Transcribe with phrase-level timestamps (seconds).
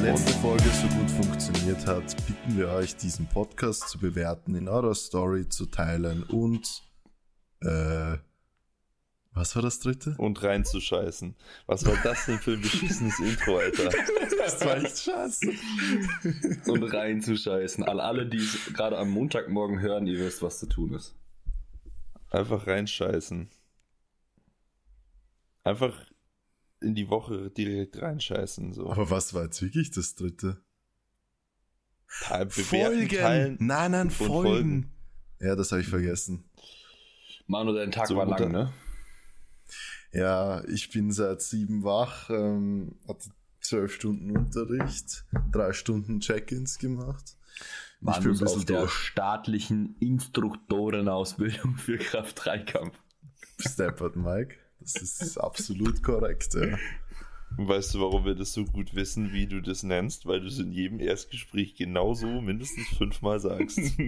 [0.00, 4.94] letzte Folge so gut funktioniert hat, bitten wir euch, diesen Podcast zu bewerten, in eurer
[4.94, 6.82] Story zu teilen und
[7.60, 8.18] äh,
[9.32, 10.14] was war das dritte?
[10.16, 11.34] Und reinzuscheißen.
[11.66, 13.90] Was war das denn für ein beschissenes Intro, Alter?
[14.38, 15.52] Das war echt scheiße.
[16.70, 17.84] Und reinzuscheißen.
[17.84, 21.14] An alle, die es gerade am Montagmorgen hören, ihr wisst, was zu tun ist.
[22.30, 23.50] Einfach reinscheißen.
[25.64, 25.94] Einfach
[26.86, 28.72] in die Woche direkt reinscheißen.
[28.72, 28.90] So.
[28.90, 30.62] Aber was war jetzt wirklich das dritte?
[32.22, 33.08] Teil- bewerten, Folgen!
[33.08, 34.92] teilen nein, nein, und Folgen.
[35.40, 36.48] Ja, das habe ich vergessen.
[37.46, 38.72] Manu, dein Tag So, war lang, ne?
[40.12, 43.28] Ja, ich bin seit sieben wach, ähm, hatte
[43.60, 47.36] zwölf Stunden Unterricht, drei Stunden Check-ins gemacht.
[47.60, 48.92] ich bin Manu ein ist auf bisschen der durch.
[48.92, 52.98] staatlichen Instruktorenausbildung für Kraft-3-Kampf.
[53.58, 54.56] Steppert, Mike.
[54.80, 56.78] Das ist absolut korrekt, ja.
[57.56, 60.26] Und weißt du, warum wir das so gut wissen, wie du das nennst?
[60.26, 63.78] Weil du es in jedem Erstgespräch genauso mindestens fünfmal sagst.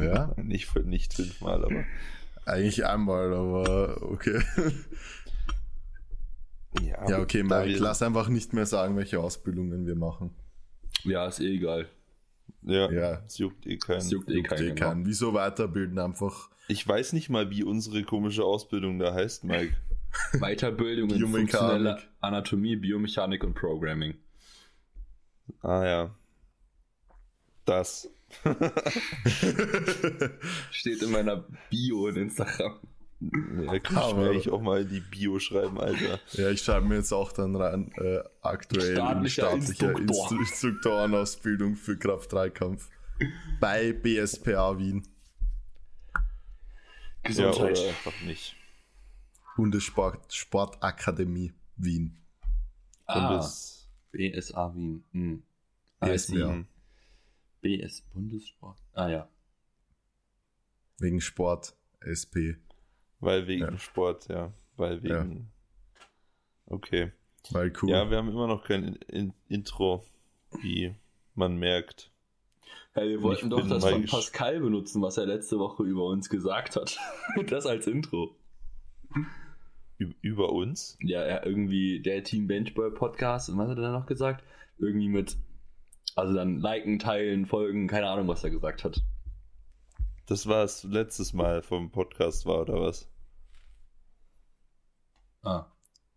[0.00, 1.84] Ja, nicht, nicht fünfmal, aber.
[2.46, 4.40] eigentlich einmal, aber okay.
[6.80, 10.30] Ja, Ja, okay, Mike, lass einfach nicht mehr sagen, welche Ausbildungen wir machen.
[11.04, 11.88] Ja, ist eh egal.
[12.62, 13.22] Ja, Ja.
[13.26, 13.98] es juckt eh keinen.
[13.98, 14.68] Es juckt eh Juckt keinen.
[14.70, 15.06] eh keinen.
[15.06, 15.98] Wieso weiterbilden?
[15.98, 19.76] Einfach Ich weiß nicht mal, wie unsere komische Ausbildung da heißt, Mike.
[20.34, 21.50] Weiterbildung in Biomechanik.
[21.52, 24.14] funktioneller Anatomie, Biomechanik und Programming.
[25.62, 26.14] Ah ja.
[27.64, 28.10] Das.
[30.70, 32.78] Steht in meiner Bio in Instagram.
[33.20, 36.18] Ja, Aber- mir eigentlich auch mal in die Bio schreiben, Alter.
[36.32, 40.38] Ja, ich schreibe mir jetzt auch dann rein, äh, aktuell Staatlicher staatlicher Instruktor.
[40.40, 42.88] Instruktorenausbildung für Kraft-3-Kampf
[43.60, 45.06] bei BSPA Wien.
[47.24, 47.78] Ja, Gesundheit.
[47.78, 48.56] oder einfach nicht.
[49.56, 52.16] Bundessport Sportakademie Wien.
[53.06, 55.04] ah, Bundes BSA Wien.
[55.12, 55.42] Hm.
[56.00, 56.64] BSBA.
[57.60, 58.78] BS Bundessport.
[58.92, 59.28] Ah ja.
[60.98, 62.56] Wegen Sport SP.
[63.20, 63.78] Weil wegen Ja.
[63.78, 64.52] Sport, ja.
[64.76, 65.52] Weil wegen.
[66.66, 67.12] Okay.
[67.50, 67.90] Weil cool.
[67.90, 70.04] Ja, wir haben immer noch kein in in Intro,
[70.60, 70.94] wie
[71.34, 72.11] man merkt.
[72.94, 76.04] Hey, wir wollten Ich doch das mal von Pascal benutzen, was er letzte Woche über
[76.04, 76.98] uns gesagt hat.
[77.46, 78.36] das als Intro.
[80.20, 80.98] Über uns.
[81.00, 84.44] Ja, er irgendwie der Team Benchboy Podcast und was hat er dann noch gesagt?
[84.78, 85.38] Irgendwie mit,
[86.16, 89.00] also dann liken, teilen, folgen, keine Ahnung, was er gesagt hat.
[90.26, 93.10] Das war es letztes Mal vom Podcast war, oder was?
[95.42, 95.64] Ah.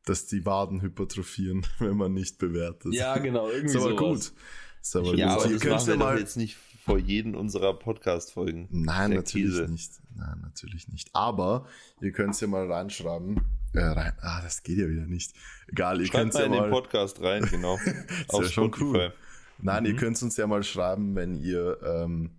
[0.03, 2.94] Dass die Waden hypertrophieren, wenn man nicht bewertet.
[2.94, 4.34] Ja, genau, irgendwie Ist aber sowas.
[4.34, 4.42] gut.
[4.85, 6.19] Ist aber ja, aber Ihr das machen wir mal.
[6.19, 8.68] jetzt nicht vor jedem unserer Podcast-Folgen.
[8.69, 9.68] Nein, natürlich Käse.
[9.72, 9.91] nicht.
[10.16, 11.09] Nein, natürlich nicht.
[11.13, 11.66] Aber
[12.01, 13.41] ihr könnt es ja mal reinschreiben.
[13.74, 14.13] Äh, rein.
[14.22, 15.34] Ah, das geht ja wieder nicht.
[15.68, 16.69] Egal, ihr könnt es mal ja in den mal.
[16.69, 17.78] Podcast rein, genau.
[17.84, 18.84] Ist Auf ja schon Spotify.
[18.84, 19.13] cool.
[19.57, 19.97] Nein, ihr Mhm.
[19.97, 22.35] könnt uns ja mal schreiben, wenn ihr ähm,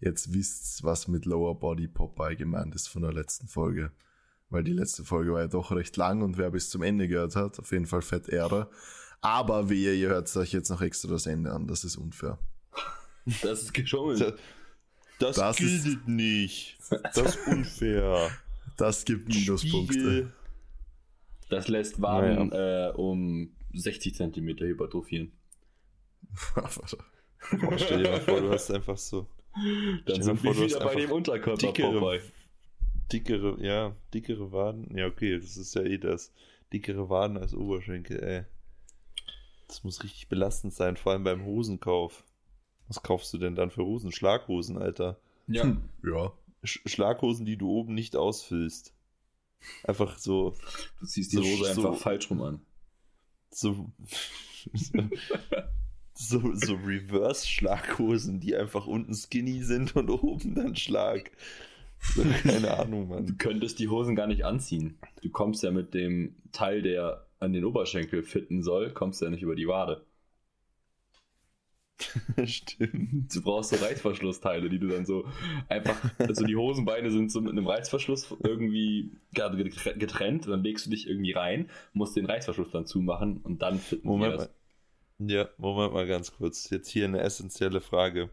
[0.00, 3.92] jetzt wisst, was mit Lower Body Popeye gemeint ist von der letzten Folge.
[4.50, 7.36] Weil die letzte Folge war ja doch recht lang und wer bis zum Ende gehört
[7.36, 8.68] hat, auf jeden Fall fett Ehre.
[9.24, 11.66] Aber wehe, ihr hört euch jetzt noch extra das Ende an.
[11.66, 12.38] Das ist unfair.
[13.42, 14.20] Das ist geschummelt.
[14.20, 14.34] Das,
[15.18, 16.76] das, Das ist- gilt nicht.
[17.14, 18.30] Das ist unfair.
[18.76, 19.92] Das gibt Minuspunkte.
[19.94, 20.32] Spiegel.
[21.48, 25.32] Das lässt Waden äh, um 60 Zentimeter hypertrophieren.
[26.56, 26.68] Oh,
[27.76, 29.26] stell dir mal vor, du hast einfach so
[30.06, 32.20] Dann sind wir wieder bei dem Unterkörper dickere, Popeye.
[33.12, 34.94] dickere, ja, dickere Waden.
[34.96, 36.32] Ja, okay, das ist ja eh das.
[36.72, 38.44] Dickere Waden als Oberschenkel, ey.
[39.74, 42.22] Das muss richtig belastend sein, vor allem beim Hosenkauf.
[42.86, 44.12] Was kaufst du denn dann für Hosen?
[44.12, 45.18] Schlaghosen, Alter.
[45.48, 45.76] Ja.
[46.04, 46.32] Ja.
[46.62, 48.94] Sch Schlaghosen, die du oben nicht ausfüllst.
[49.82, 50.54] Einfach so,
[51.00, 52.60] Du ziehst die So- Hose so- einfach falsch rum an.
[53.50, 53.90] so,
[56.14, 61.32] so, so Reverse-Schlaghosen, die einfach unten skinny sind und oben dann Schlag.
[62.42, 63.38] Keine Ahnung, Du Mann.
[63.38, 64.98] könntest die Hosen gar nicht anziehen.
[65.22, 69.42] Du kommst ja mit dem Teil, der an den Oberschenkel fitten soll, kommst ja nicht
[69.42, 70.04] über die Wade.
[72.44, 73.34] Stimmt.
[73.34, 75.24] Du brauchst so Reißverschlussteile, die du dann so
[75.68, 81.08] einfach, also die Hosenbeine sind so mit einem Reißverschluss irgendwie getrennt, dann legst du dich
[81.08, 84.50] irgendwie rein, musst den Reißverschluss dann zumachen und dann fitten die Moment mal.
[85.18, 86.68] Ja, Moment mal ganz kurz.
[86.70, 88.30] Jetzt hier eine essentielle Frage.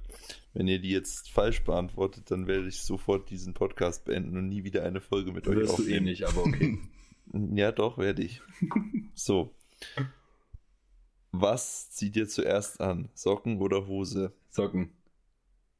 [0.54, 4.64] Wenn ihr die jetzt falsch beantwortet, dann werde ich sofort diesen Podcast beenden und nie
[4.64, 6.06] wieder eine Folge mit euch Wirst du eh aufnehmen.
[6.06, 6.80] nicht, aber okay.
[7.34, 8.42] Ja, doch, werde ich.
[9.14, 9.54] so.
[11.32, 13.10] Was zieht ihr zuerst an?
[13.14, 14.34] Socken oder Hose?
[14.50, 14.92] Socken.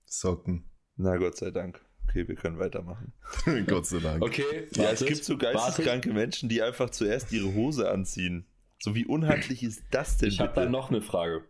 [0.06, 0.64] Socken.
[0.96, 1.82] Na, Gott sei Dank.
[2.08, 3.14] Okay, wir können weitermachen.
[3.68, 4.22] Gott sei Dank.
[4.24, 4.44] Okay,
[4.76, 8.46] Ja, es wartet, gibt so geisteskranke Menschen, die einfach zuerst ihre Hose anziehen.
[8.80, 10.62] So wie unhandlich ist das denn Ich habe bitte?
[10.62, 11.44] dann noch eine Frage.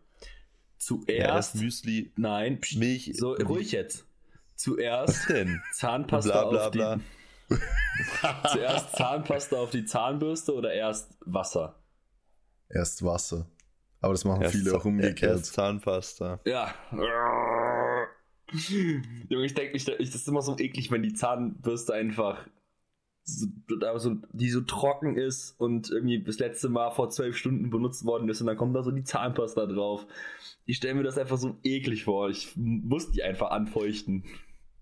[0.78, 1.56] Zuerst.
[1.56, 3.12] Ja, Müsli, nein, Milch.
[3.16, 4.06] so ruhig jetzt.
[4.56, 5.62] Zuerst Was denn?
[5.74, 7.00] Zahnpasta Bla bla auf die bla.
[8.52, 11.76] Zuerst Zahnpasta auf die Zahnbürste oder erst Wasser?
[12.70, 13.48] Erst Wasser.
[14.00, 15.38] Aber das machen Erst viele auch umgekehrt.
[15.38, 16.40] Erst Zahnpasta.
[16.46, 16.74] Ja.
[19.30, 22.48] Junge, ich denke, ich, das ist immer so eklig, wenn die Zahnbürste einfach
[23.24, 23.48] so,
[23.80, 28.04] da so, die so trocken ist und irgendwie das letzte Mal vor zwölf Stunden benutzt
[28.06, 30.08] worden ist und dann kommt da so die Zahnpasta drauf.
[30.66, 32.30] Ich stelle mir das einfach so eklig vor.
[32.30, 34.24] Ich muss die einfach anfeuchten.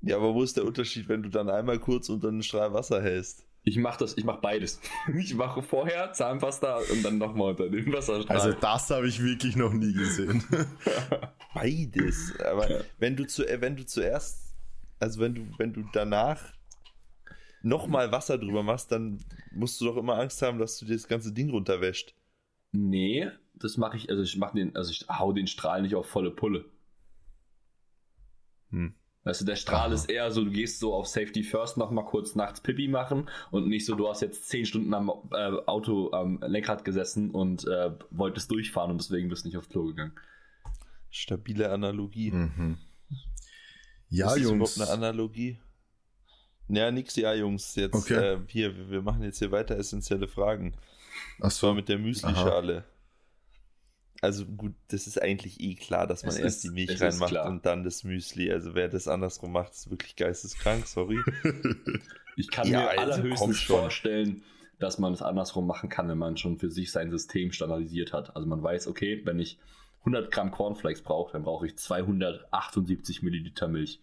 [0.01, 3.01] Ja, aber wo ist der Unterschied, wenn du dann einmal kurz unter einen Strahl Wasser
[3.01, 3.45] hältst?
[3.63, 4.79] Ich mache das, ich mache beides.
[5.17, 8.37] Ich mache vorher Zahnpasta und dann nochmal unter den Wasserstrahl.
[8.37, 10.43] Also das habe ich wirklich noch nie gesehen.
[11.53, 12.33] Beides.
[12.39, 12.81] Aber Ja.
[12.99, 14.55] wenn du zu, wenn du zuerst,
[14.99, 16.41] also wenn du, wenn du danach
[17.61, 19.17] nochmal Wasser drüber machst, dann
[19.51, 22.15] musst du doch immer Angst haben, dass du dir das ganze Ding runterwäscht.
[22.71, 26.05] nee, das mache ich, also ich mache den, also ich hau den Strahl nicht auf
[26.07, 26.63] volle Pulle.
[28.71, 28.93] Hm.
[29.29, 29.93] Weißt du, der Strahl Aha.
[29.93, 33.67] ist eher so, du gehst so auf Safety First nochmal kurz nachts Pipi machen und
[33.67, 37.91] nicht so, du hast jetzt zehn Stunden am äh, Auto am Lenkrad gesessen und äh,
[38.09, 40.13] wolltest durchfahren und deswegen bist du nicht aufs Klo gegangen.
[41.11, 42.31] Stabile Analogie.
[42.31, 42.77] mhm.
[44.09, 44.75] Ja, Ist das Jungs.
[44.77, 45.59] überhaupt eine Analogie?
[46.67, 47.75] Ja, nix, ja, Jungs.
[47.75, 48.33] Jetzt Okay.
[48.33, 50.73] äh, hier, wir- machen jetzt hier weiter essentielle Fragen.
[51.39, 51.73] Ach Und zwar so.
[51.75, 52.83] mit der Müslischale.
[54.21, 57.33] Also gut, das ist eigentlich eh klar, dass man Es erst ist- die Milch reinmacht
[57.45, 58.51] und dann das Müsli.
[58.51, 61.17] Also wer das andersrum macht, ist wirklich geisteskrank, sorry.
[62.35, 64.43] Ich kann Ja, mir also allerhöchstens vorstellen,
[64.79, 68.33] dass man es andersrum machen kann, wenn man schon für sich sein System standardisiert hat.
[68.35, 69.57] Also man weiß, okay, wenn ich
[69.99, 73.99] 100 Gramm Cornflakes brauche, dann brauche ich 278 Milliliter Milch.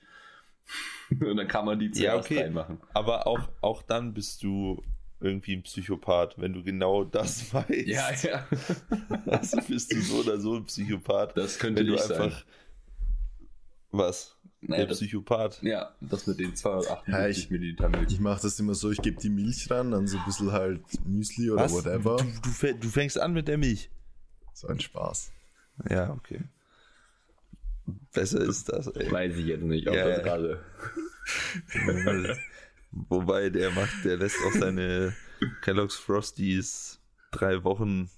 [1.11, 2.41] und dann kann man die Ja, zuerst okay.
[2.43, 2.79] reinmachen.
[2.93, 4.83] Aber auch, auch dann bist du
[5.21, 7.71] irgendwie ein Psychopath, wenn du genau das weißt.
[7.87, 8.47] Ja, ja.
[9.27, 11.37] Also bist du so oder so ein Psychopath.
[11.37, 12.31] Das könnte wenn du nicht einfach.
[12.33, 12.43] sein.
[13.93, 14.37] Was?
[14.61, 15.63] Naja, der das, Psychopath.
[15.63, 18.13] ja, das mit den 278 Ja, ich- Milliliter Milch.
[18.13, 20.83] Ich mache das immer so, ich gebe die Milch ran, dann so ein bisschen halt
[21.07, 21.73] Müsli oder Was?
[21.73, 22.17] whatever.
[22.17, 23.91] Du, du, fäng- du fängst an mit der Milch.
[24.55, 25.31] So ein Spaß.
[25.91, 26.41] Ja, okay.
[28.13, 29.11] Besser ist das, ey.
[29.13, 30.23] Weiß ich jetzt nicht, ob Ja, das ja.
[30.25, 30.65] gerade.
[33.09, 35.15] Wobei der macht, der lässt auch seine
[35.63, 36.99] Kellogg's Frosties
[37.31, 38.09] drei Wochen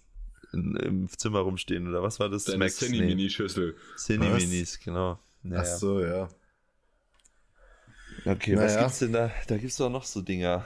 [0.52, 2.44] in, im Zimmer rumstehen oder was war das?
[2.44, 3.76] Deine Cine-Mini-Schüssel.
[3.96, 5.18] Cine-Minis, genau.
[5.42, 5.62] Naja.
[5.62, 6.28] Ach so, ja.
[8.24, 8.82] Okay, was Naja.
[8.82, 9.30] gibt's denn da?
[9.46, 10.64] Da gibt's doch noch so Dinger.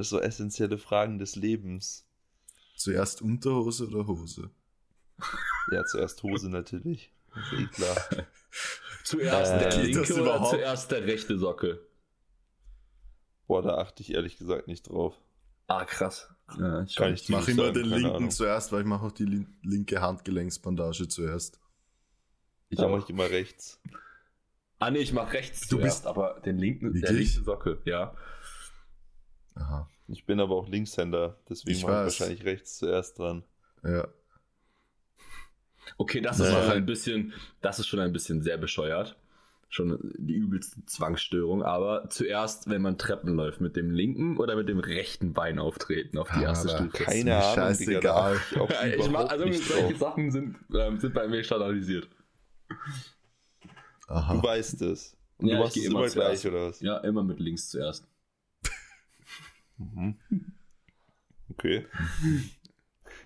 [0.00, 2.06] So essentielle Fragen des Lebens.
[2.76, 4.50] Zuerst Unterhose oder Hose?
[5.70, 7.12] Ja, zuerst Hose natürlich.
[7.34, 7.96] Das ist eh klar.
[9.04, 10.50] Zuerst Äh, der linke oder überhaupt?
[10.50, 11.86] zuerst der rechte Sockel?
[13.46, 15.14] Boah, da achte ich ehrlich gesagt nicht drauf.
[15.66, 16.28] Ah, krass.
[16.58, 18.30] Ja, ich Kann ich mache immer sagen, den linken Ahnung.
[18.30, 21.58] zuerst, weil ich mache auch die lin linke Handgelenksbandage zuerst.
[22.68, 23.80] Ich Da mache ich immer rechts.
[24.78, 27.34] Ah, nee, ich mach rechts Du zuerst, bist- aber den linken, der Wirklich?
[27.34, 28.14] linke Sockel, ja.
[29.54, 29.88] Aha.
[30.08, 33.42] Ich bin aber auch Linkshänder, deswegen mache ich wahrscheinlich rechts zuerst dran.
[33.82, 34.06] Ja.
[35.96, 36.56] Okay, das ist Nee.
[36.56, 39.16] auch ein bisschen, das ist schon ein bisschen sehr bescheuert.
[39.74, 44.68] Schon die übelste Zwangsstörung, aber zuerst, wenn man Treppen läuft, mit dem linken oder mit
[44.68, 47.02] dem rechten Bein auftreten auf die Ja, erste aber Stufe.
[47.02, 48.40] Keine Ahnung, scheißegal.
[48.52, 49.96] Digga, ich ich mach, also solche drauf.
[49.96, 52.08] Sachen sind, ähm, sind bei mir standardisiert.
[54.06, 54.34] Aha.
[54.34, 55.16] Du weißt es.
[55.38, 56.78] Und Ja, du machst es immer immer gleich, oder was?
[56.80, 58.06] Ja, immer mit links zuerst.
[59.78, 60.16] Mhm.
[61.50, 61.84] Okay.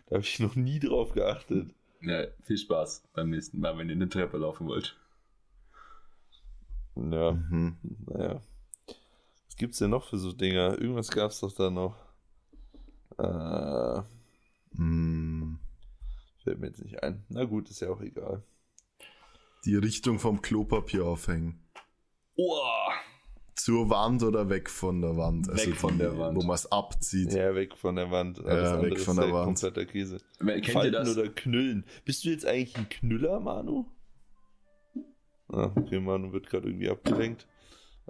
[0.07, 1.75] da habe ich noch nie drauf geachtet.
[2.01, 4.97] Ja, viel Spaß beim nächsten Mal, wenn ihr eine Treppe laufen wollt.
[7.13, 7.77] Ja, Mhm.
[8.07, 8.43] naja.
[9.47, 10.79] Was gibt's denn noch für so Dinger?
[10.81, 11.97] Irgendwas gab's doch da noch.
[13.19, 14.03] Äh,
[14.73, 15.59] Mm,
[16.45, 17.25] fällt mir jetzt nicht ein.
[17.31, 18.43] Na gut, ist ja auch egal.
[19.65, 21.59] Die Richtung vom Klopapier aufhängen.
[22.37, 22.61] Oh,
[23.57, 25.49] Zur Wand oder weg von der Wand?
[25.51, 26.37] Also Weg von die, der Wand.
[26.37, 27.33] Wo man es abzieht.
[27.33, 28.39] Ja, weg von der Wand.
[28.39, 29.45] Ja, Alles weg andere von der ja Wand.
[29.61, 30.21] kompletter Käse.
[30.39, 31.17] kennt ihr Falten das?
[31.19, 31.85] oder knüllen.
[32.05, 33.87] Bist du jetzt eigentlich ein Knüller, Manu?
[35.51, 37.47] Ah, okay, Manu wird gerade irgendwie abgelenkt.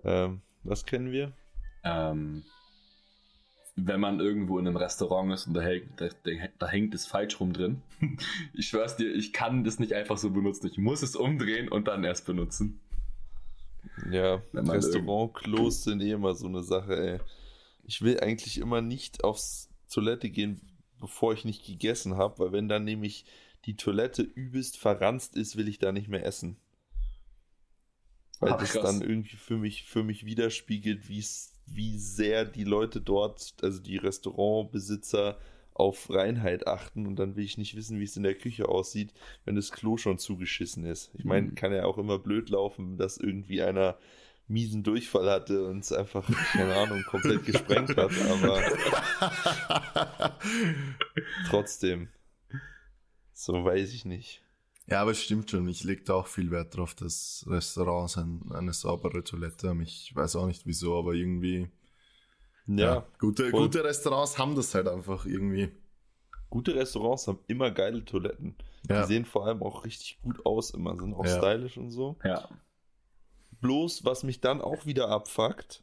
[0.04, 1.32] Ähm, was kennen wir?
[1.84, 2.44] Ähm,
[3.76, 6.08] wenn man irgendwo in einem Restaurant ist und da, hält, da,
[6.58, 7.82] da, hängt es falsch rum drin.
[8.52, 10.66] Ich schwör's dir, ich kann das nicht einfach so benutzen.
[10.66, 12.80] Ich muss es umdrehen und dann erst benutzen.
[14.10, 17.18] Ja, Restaurantklos sind eh immer so eine Sache, ey.
[17.84, 20.60] Ich will eigentlich immer nicht aufs Toilette gehen,
[21.00, 23.24] bevor ich nicht gegessen habe, weil wenn dann nämlich
[23.64, 26.56] die Toilette übelst verranzt ist, will ich da nicht mehr essen.
[28.40, 28.82] Weil Ach, das krass.
[28.82, 33.96] dann irgendwie für mich, für mich widerspiegelt, wie's, wie sehr die Leute dort, also die
[33.96, 35.38] Restaurantbesitzer,
[35.74, 39.12] auf Reinheit achten und dann will ich nicht wissen, wie es in der Küche aussieht,
[39.44, 41.12] wenn das Klo schon zugeschissen ist.
[41.14, 41.54] Ich meine, Mhm.
[41.54, 43.96] kann ja auch immer blöd laufen, dass irgendwie einer
[44.48, 48.60] miesen Durchfall hatte und es einfach, keine Ahnung, komplett gesprengt hat, aber
[51.44, 52.08] trotzdem.
[53.32, 54.42] So weiß ich nicht.
[54.90, 55.68] Ja, aber es stimmt schon.
[55.68, 59.82] Ich leg da auch viel Wert drauf, dass Restaurants ein, eine saubere Toilette haben.
[59.82, 61.68] Ich weiß auch nicht wieso, aber irgendwie.
[62.66, 63.62] Ja, gute, voll.
[63.62, 65.70] gute Restaurants haben das halt einfach irgendwie.
[66.50, 68.56] gute Restaurants haben immer geile Toiletten.
[68.88, 69.02] Ja.
[69.02, 71.36] Die sehen vor allem auch richtig gut aus immer, sind auch Ja.
[71.38, 72.16] stylisch und so.
[72.24, 72.48] Ja.
[73.60, 75.82] Bloß, was mich dann auch wieder abfuckt,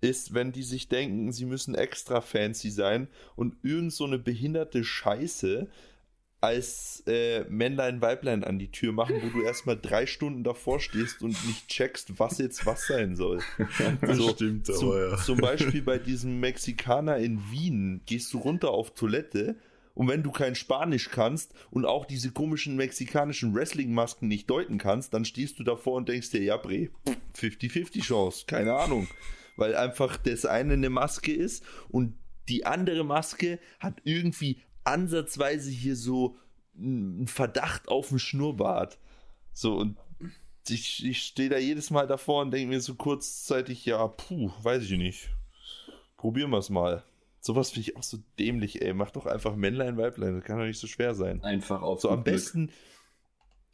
[0.00, 4.84] ist, wenn die sich denken, sie müssen extra fancy sein und irgend so eine behinderte
[4.84, 5.68] Scheiße
[6.40, 11.22] als äh, Männlein, Weiblein an die Tür machen, wo du erstmal drei Stunden davor stehst
[11.22, 13.40] und nicht checkst, was jetzt was sein soll.
[14.00, 15.16] Das So, stimmt Zum, aber, ja.
[15.16, 19.56] zum Beispiel bei diesem Mexikaner in Wien gehst du runter auf Toilette
[19.96, 25.14] und wenn du kein Spanisch kannst und auch diese komischen mexikanischen Wrestling-Masken nicht deuten kannst,
[25.14, 26.90] dann stehst du davor und denkst dir, ja, Bre,
[27.34, 29.08] 50-50 Chance, keine Ahnung.
[29.56, 32.14] Weil einfach das eine eine Maske ist und
[32.50, 36.36] die andere Maske hat irgendwie ansatzweise hier so
[36.76, 38.98] einen Verdacht auf den Schnurrbart.
[39.52, 39.96] So, und
[40.68, 44.82] ich, ich stehe da jedes Mal davor und denke mir so kurzzeitig, ja, puh, weiß
[44.84, 45.30] ich nicht.
[46.16, 47.04] Probieren wir es mal.
[47.40, 48.92] Sowas finde ich auch so dämlich, ey.
[48.92, 50.34] Mach doch einfach Männlein, Weiblein.
[50.34, 51.42] Das kann doch nicht so schwer sein.
[51.44, 52.34] Einfach auf So am Glück.
[52.34, 52.72] besten,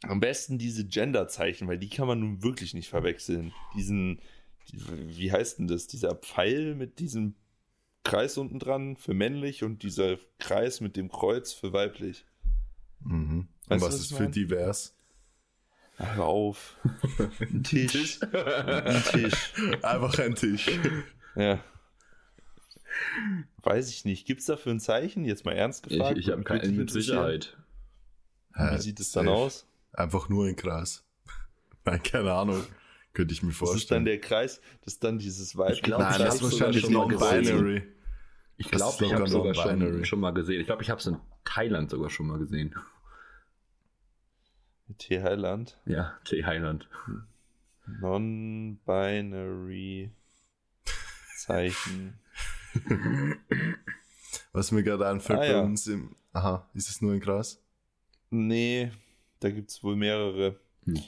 [0.03, 3.51] am besten diese Genderzeichen, weil die kann man nun wirklich nicht verwechseln.
[3.75, 4.21] Diesen,
[4.69, 5.87] die, wie heißt denn das?
[5.87, 7.35] Dieser Pfeil mit diesem
[8.03, 12.25] Kreis unten dran für männlich und dieser Kreis mit dem Kreuz für weiblich.
[13.01, 13.47] Mhm.
[13.67, 14.31] Und Weißt was was ist ich für mein?
[14.33, 14.95] divers?
[15.97, 16.75] Hör auf.
[17.39, 18.19] Ein Tisch.
[18.23, 19.53] Ein Tisch.
[19.83, 20.67] Einfach ein Tisch.
[21.35, 21.63] Ja.
[23.61, 24.25] Weiß ich nicht.
[24.25, 25.23] Gibt es dafür ein Zeichen?
[25.23, 26.17] Jetzt mal ernst Ich, gefragt.
[26.17, 26.91] ich habe Würde keinen dich mit.
[26.91, 27.57] Sicherheit.
[28.55, 29.37] Wie sieht es dann Safe.
[29.37, 29.67] aus?
[29.93, 31.03] Einfach nur ein Kreis.
[31.85, 32.63] Nein, keine Ahnung.
[33.13, 34.05] Könnte ich mir Das ist dann vorstellen.
[34.05, 35.77] der Kreis, das ist dann dieses weibliche.
[35.79, 37.43] Ich glaub, Nein, ich das ist wahrscheinlich mal gesehen.
[37.45, 37.83] non-binary.
[38.57, 40.59] Ich glaube, ich habe sogar schon, schon mal gesehen.
[40.61, 42.75] Ich glaube, ich habe es in Thailand sogar schon mal gesehen.
[44.97, 45.79] T Highland.
[45.85, 46.45] Ja, T.
[46.45, 46.87] Highland.
[48.01, 50.11] Non-binary
[51.37, 52.19] Zeichen.
[54.51, 55.61] Was mir gerade einfällt Ah, bei ja.
[55.61, 56.15] uns im.
[56.33, 57.61] Aha, ist es nur ein Kreis?
[58.29, 58.91] Nee,
[59.39, 60.59] da gibt es wohl mehrere.
[60.85, 60.95] Hm.
[60.95, 61.01] Ähm,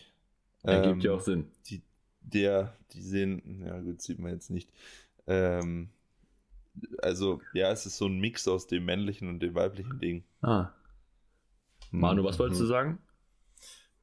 [0.64, 1.52] Ergibt ja auch Sinn.
[1.68, 1.82] Die,
[2.22, 4.70] der, die sehen, ja gut, sieht man jetzt nicht.
[5.28, 5.90] Ähm,
[7.02, 10.24] also, ja, es ist so ein Mix aus dem männlichen und dem weiblichen Ding.
[10.42, 10.72] Ah.
[11.92, 13.00] Manu, was wolltest du sagen?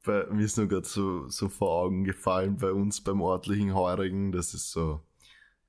[0.04, 4.32] Bei, mir ist nur gerade so, so vor Augen gefallen bei uns beim örtlichen Heurigen.
[4.32, 5.00] Das ist so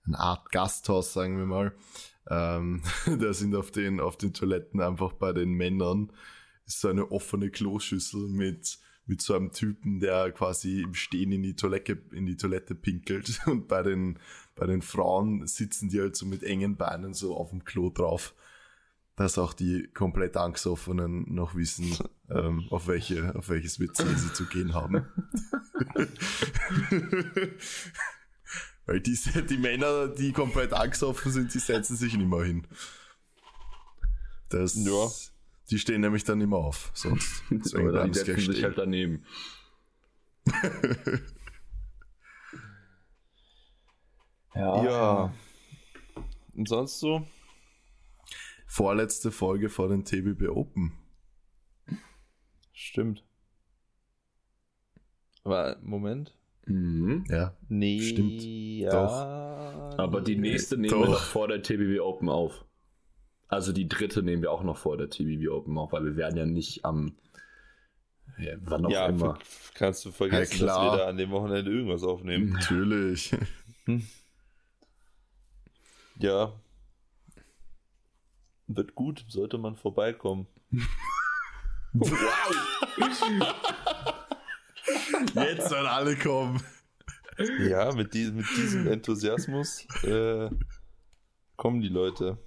[0.05, 1.74] eine Art Gasthaus, sagen wir mal.
[2.29, 2.81] Ähm,
[3.19, 6.12] da sind auf den, auf den Toiletten einfach bei den Männern
[6.65, 11.43] ist so eine offene Kloschüssel mit, mit so einem Typen, der quasi im Stehen in
[11.43, 13.41] die Toilette, in die Toilette pinkelt.
[13.48, 14.19] Und bei den,
[14.55, 18.33] bei den Frauen sitzen die halt so mit engen Beinen so auf dem Klo drauf.
[19.15, 21.95] Dass auch die komplett Angstoffenen noch wissen,
[22.29, 25.05] ähm, auf, welche, auf welches WC sie zu gehen haben.
[28.86, 32.67] Weil diese, die Männer, die komplett angstoffen sind, die setzen sich nicht mehr hin.
[34.50, 35.10] Das, Ja.
[35.72, 37.43] Die stehen nämlich dann immer auf, sonst.
[37.50, 38.63] Deswegen Oder die setzen sich stehen.
[38.63, 39.25] halt daneben.
[44.55, 45.34] Ja.
[46.55, 47.25] Und sonst so?
[48.67, 50.93] Vorletzte Folge vor den TBB Open.
[52.72, 53.24] Stimmt.
[55.43, 56.36] Aber, Moment.
[56.65, 57.25] Mhm.
[57.29, 58.00] Ja, Nee.
[58.01, 58.41] Stimmt.
[58.43, 59.93] Ja.
[59.98, 61.01] Aber die nächste nehmen Doch.
[61.01, 62.63] wir noch vor der TBW Open auf.
[63.53, 66.38] Also die dritte nehmen wir auch noch vor der TBW Open auf, weil wir werden
[66.38, 67.15] ja nicht am
[68.38, 69.38] ja, wann auch ja, immer.
[69.75, 72.50] kannst du vergessen, Ja, dass wir da an dem Wochenende irgendwas aufnehmen.
[72.53, 73.36] natürlich.
[76.19, 76.53] Ja.
[78.67, 80.48] Wird gut, sollte man vorbeikommen.
[85.36, 86.63] Jetzt sollen alle kommen.
[87.60, 90.50] Ja, mit, die, mit diesem Enthusiasmus äh,
[91.55, 92.38] kommen die Leute.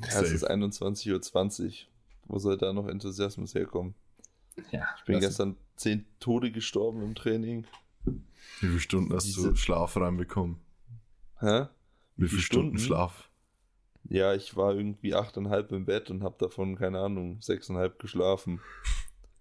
[0.00, 1.72] Ja, es ist 21.20 Uhr.
[2.26, 3.94] Wo soll da noch Enthusiasmus herkommen?
[4.70, 7.66] Ja, Ich bin gestern zehn Tode gestorben im Training.
[8.04, 8.20] Wie
[8.60, 10.56] viele Stunden hast du Diese- Schlaf reinbekommen?
[11.40, 11.66] Hä?
[12.16, 12.78] Wie Wie viele Stunden Stunden?
[12.78, 13.30] Schlaf?
[14.10, 18.60] Ja, ich war irgendwie achteinhalb im Bett und habe davon, keine Ahnung, sechseinhalb geschlafen.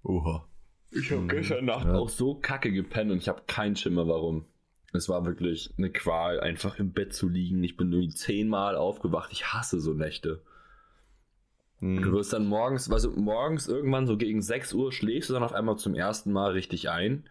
[0.03, 0.47] Oha.
[0.91, 1.29] Ich habe Mhm.
[1.29, 1.95] gestern Nacht Ja.
[1.95, 4.45] auch so kacke gepennt und ich habe keinen Schimmer warum.
[4.93, 7.63] Es war wirklich eine Qual, einfach im Bett zu liegen.
[7.63, 9.31] Ich bin irgendwie zehnmal aufgewacht.
[9.31, 10.41] Ich hasse so Nächte.
[11.79, 12.01] Hm.
[12.01, 15.53] Du wirst dann morgens, also morgens irgendwann so gegen 6 Uhr schläfst du dann auf
[15.53, 17.25] einmal zum ersten Mal richtig ein.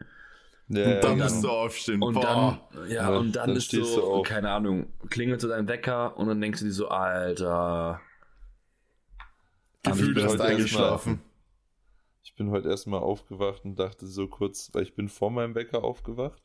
[0.69, 2.03] Ja, Und dann musst du aufstehen.
[2.03, 2.61] Und Boah.
[2.73, 4.27] dann, ja, Ja, und dann, dann ist stehst so, du auf.
[4.29, 8.01] keine Ahnung, klingelt so dein Wecker und dann denkst du dir so, Alter.
[9.87, 11.23] Hast heute du erst eingeschlafen.
[12.25, 15.85] Ich bin heute erstmal aufgewacht und dachte so kurz, weil ich bin vor meinem Wecker
[15.85, 16.43] aufgewacht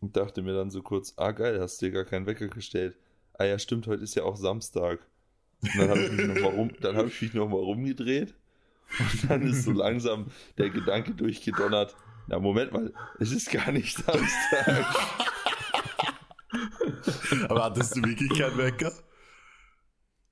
[0.00, 2.96] und dachte mir dann so kurz, ah geil, hast dir gar keinen Wecker gestellt.
[3.34, 5.00] Ah ja, stimmt, heute ist ja auch Samstag.
[5.62, 8.34] Und dann habe ich mich nochmal rum, dann habe ich mich noch mal rumgedreht
[8.98, 10.26] und dann ist so langsam
[10.58, 11.96] der Gedanke durchgedonnert.
[12.28, 14.86] Na Moment mal, es ist gar nicht Samstag.
[17.48, 18.92] Aber hattest du wirklich keinen Wecker?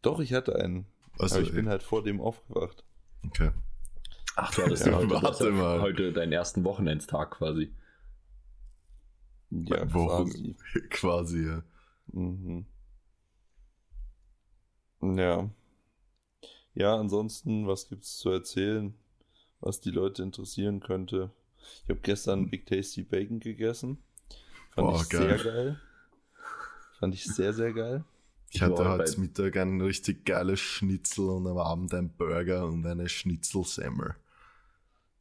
[0.02, 0.86] Doch, ich hatte einen.
[1.18, 2.84] Also, aber ich bin halt vor dem aufgewacht.
[3.24, 3.50] okay.
[4.36, 5.80] Ach, du hattest Ja, heute, warte ja mal.
[5.80, 7.72] heute deinen ersten Wochenendstag quasi.
[9.62, 10.30] Ja, Wochen.
[10.30, 10.56] quasi.
[10.90, 11.62] Quasi, ja.
[12.12, 12.66] Mhm.
[15.00, 15.48] Ja.
[16.74, 18.94] Ja, ansonsten, was gibt's zu erzählen,
[19.60, 21.30] was die Leute interessieren könnte?
[21.84, 23.98] Ich habe gestern Big Tasty Bacon gegessen.
[24.70, 25.38] Fand Boah, ich geil.
[25.38, 25.80] sehr geil.
[26.98, 28.04] Fand ich sehr, sehr geil.
[28.50, 32.84] Ich hatte war heute Mittag ein richtig geiles Schnitzel und am Abend ein Burger und
[32.86, 34.16] eine Schnitzelsemmel.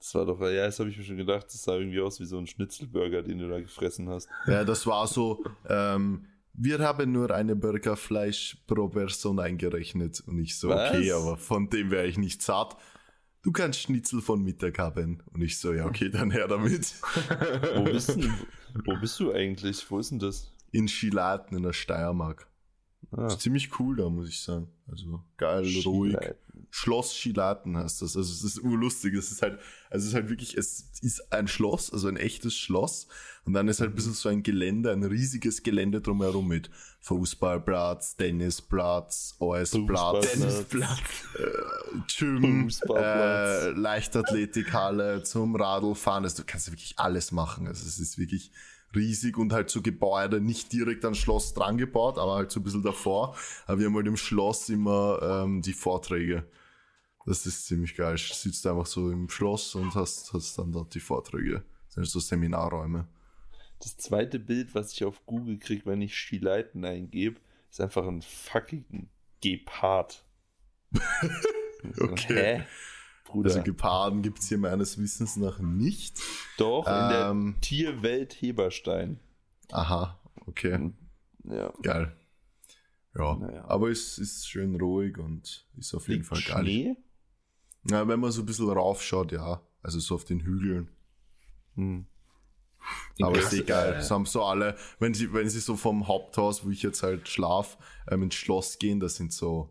[0.04, 2.26] Das war doch, ja, das habe ich mir schon gedacht, das sah irgendwie aus wie
[2.26, 4.28] so ein Schnitzelburger, den du da gefressen hast.
[4.48, 10.22] Ja, das war so, ähm, wir haben nur eine Burgerfleisch pro Person eingerechnet.
[10.28, 10.90] Und ich so, Was?
[10.90, 12.76] okay, aber von dem wäre ich nicht satt.
[13.44, 15.24] Du kannst Schnitzel von Mittag haben.
[15.32, 16.96] Und ich so, ja, okay, dann her damit.
[17.76, 18.34] Wo bist, denn,
[18.84, 19.90] wo bist du eigentlich?
[19.90, 20.52] Wo ist denn das?
[20.74, 22.50] In Schilaten in der Steiermark.
[23.12, 24.68] Ah, Ist ziemlich cool da, muss ich sagen.
[24.86, 26.18] Also geil, ruhig.
[26.76, 28.18] Schloss Schilaten heißt das.
[28.18, 29.14] Also es ist urlustig.
[29.14, 29.60] Es ist halt,
[29.92, 33.08] also es ist halt wirklich, es ist ein Schloss, also ein echtes Schloss.
[33.46, 38.16] Und dann ist halt ein bisschen so ein Gelände, ein riesiges Gelände drumherum mit Fußballplatz,
[38.16, 41.26] Tennisplatz, Eisplatz, Fußballplatz.
[42.18, 43.64] Gym, Fußballplatz.
[43.66, 46.24] äh, Leichtathletikhalle zum Radlfahren.
[46.24, 47.68] Also du kannst wirklich alles machen.
[47.68, 48.52] Also es ist wirklich
[48.96, 52.64] riesig und halt so Gebäude, nicht direkt ans Schloss dran gebaut, aber halt so ein
[52.64, 53.36] bisschen davor.
[53.68, 56.48] Aber wir haben halt im Schloss immer ähm, die Vorträge.
[57.26, 58.16] Das ist ziemlich geil.
[58.16, 61.64] Du sitzt einfach so im Schloss und hast, hast dann dort die Vorträge.
[61.86, 63.08] Das sind so Seminarräume.
[63.80, 68.22] Das zweite Bild, was ich auf Google kriege, wenn ich Schieleiten eingebe, ist einfach ein
[68.22, 69.10] fucking
[69.42, 70.26] Gepard.
[72.00, 72.60] Okay.
[72.60, 72.64] Hä?
[73.26, 73.50] Bruder.
[73.50, 76.18] Also Geparden gibt's hier meines Wissens nach nicht.
[76.58, 77.52] Doch, in Ähm.
[77.56, 79.20] der Tierwelt Heberstein.
[79.72, 80.92] Aha, okay.
[81.44, 81.74] Ja.
[81.82, 82.16] Geil.
[83.16, 83.66] Ja, Naja.
[83.68, 86.64] aber es ist schön ruhig und ist auf jeden Liegt Fall geil.
[86.64, 86.96] Schnee?
[87.90, 89.62] Ja, wenn man so ein bisschen raufschaut, ja.
[89.82, 90.90] Also so auf den Hügeln.
[91.76, 92.06] Hm.
[93.22, 93.94] Aber ist eh geil.
[93.94, 97.28] Das haben so alle, wenn sie, wenn sie so vom Haupthaus, wo ich jetzt halt
[97.30, 97.78] schlaf,
[98.10, 99.70] ähm, ins Schloss gehen, das sind so,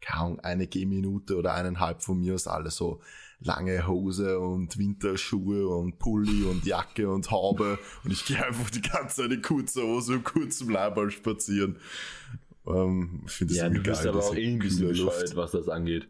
[0.00, 3.00] keine Ahnung, eine Gehminute oder eineinhalb von mir aus alle so
[3.40, 8.80] lange Hose und Winterschuhe und Pulli und Jacke und Haube und ich gehe einfach die
[8.82, 11.78] ganze Zeit in kurzer Hose und kurzem Leiberl spazieren.
[12.66, 14.08] Ähm, ich finde das Ja, du irgendwie bist geil.
[14.08, 14.58] aber auch Luft.
[14.68, 16.08] bescheuert, was das angeht.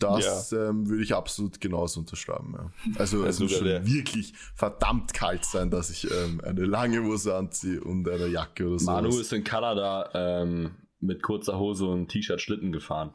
[0.00, 2.54] Das ähm, würde ich absolut genauso unterschreiben.
[2.56, 2.70] Ja.
[2.98, 7.34] Also es muss schon der- wirklich verdammt kalt sein, dass ich ähm, eine lange Hose
[7.36, 8.86] anziehe und eine Jacke oder so.
[8.86, 13.12] Manu ist in Kanada ähm, mit kurzer Hose und T-Shirt Schlitten gefahren.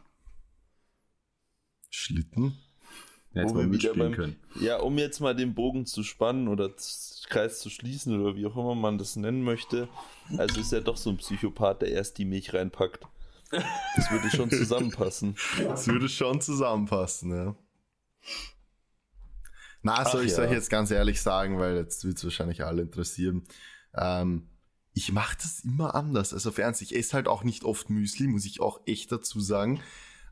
[1.89, 2.57] Schlitten.
[3.33, 4.35] Ja, Jetzt Wo mal mitspielen beim- können.
[4.59, 6.71] Ja, um jetzt mal den Bogen zu spannen oder
[7.29, 9.87] Kreis zu schließen oder wie auch immer man das nennen möchte.
[10.37, 13.05] Also ist er doch so ein Psychopath, der erst die Milch reinpackt.
[13.51, 15.35] Das würde schon zusammenpassen.
[15.63, 17.55] Das würde schon zusammenpassen, ja.
[19.81, 20.43] Na, soll Ach ich ja.
[20.43, 23.45] euch jetzt ganz ehrlich sagen, weil jetzt wird es wahrscheinlich alle interessieren.
[23.95, 24.49] Ähm,
[24.93, 26.33] ich mache das immer anders.
[26.33, 29.81] Also Fernsehen, ich esse halt auch nicht oft Müsli, muss ich auch echt dazu sagen.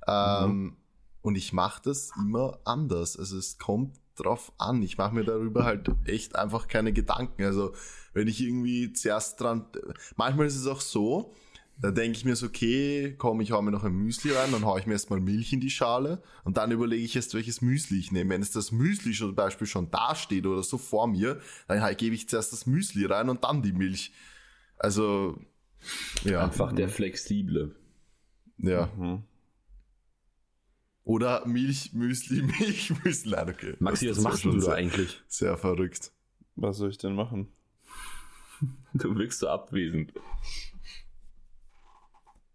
[0.07, 0.77] Ähm,
[1.21, 3.17] Und ich mache das immer anders.
[3.17, 4.81] Also es kommt drauf an.
[4.81, 7.43] Ich mache mir darüber halt echt einfach keine Gedanken.
[7.43, 7.73] Also
[8.13, 9.67] wenn ich irgendwie zuerst dran,
[10.15, 11.33] manchmal ist es auch so,
[11.79, 14.65] da denke ich mir so, okay, komm, ich hau mir noch ein Müsli rein, dann
[14.65, 17.99] hau ich mir erstmal Milch in die Schale und dann überlege ich erst, welches Müsli
[17.99, 18.31] ich nehme.
[18.31, 21.81] Wenn es das Müsli schon zum Beispiel schon da steht oder so vor mir, dann
[21.81, 24.11] halt gebe ich zuerst das Müsli rein und dann die Milch.
[24.77, 25.39] Also,
[26.23, 26.43] ja.
[26.45, 27.75] Einfach der Flexible.
[28.57, 28.91] Ja.
[28.97, 29.23] Mhm.
[31.03, 33.31] Oder Milch, Müsli, Milch, Müsli.
[33.31, 33.75] Nein, okay.
[33.79, 35.21] Maxi, Das- was das machst du da eigentlich?
[35.27, 36.11] Sehr verrückt.
[36.55, 37.49] Was soll ich denn machen?
[38.95, 40.11] Du wirkst so abwesend.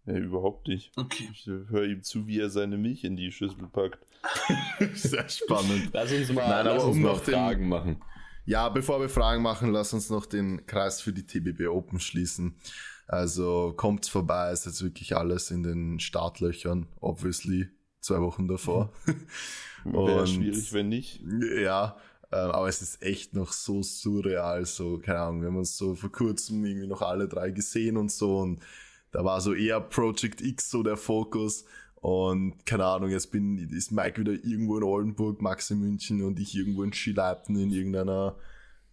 [0.05, 0.91] Ja, überhaupt nicht.
[0.97, 1.29] Okay.
[1.31, 3.99] Ich höre ihm zu, wie er seine Milch in die Schüssel packt.
[4.95, 5.89] Sehr spannend.
[5.93, 8.01] Lass uns mal, Nein, lass aber uns um mal noch den- Fragen machen.
[8.45, 12.55] Ja, bevor wir Fragen machen, lass uns noch den Kreis für die TBB Open schließen.
[13.07, 17.69] Also kommt's vorbei, ist jetzt wirklich alles in den Startlöchern, obviously,
[18.01, 18.91] zwei Wochen davor.
[19.85, 21.21] Wäre schwierig, wenn nicht.
[21.61, 21.95] Ja,
[22.31, 25.95] äh, aber es ist echt noch so surreal, so, keine Ahnung, wir haben uns so
[25.95, 28.61] vor kurzem irgendwie noch alle drei gesehen und so und
[29.13, 33.91] da war so eher Project X so der Fokus und keine Ahnung, jetzt bin, ist
[33.93, 38.35] Mike wieder irgendwo in Oldenburg, Max in München und ich irgendwo in Skileiten in irgendeiner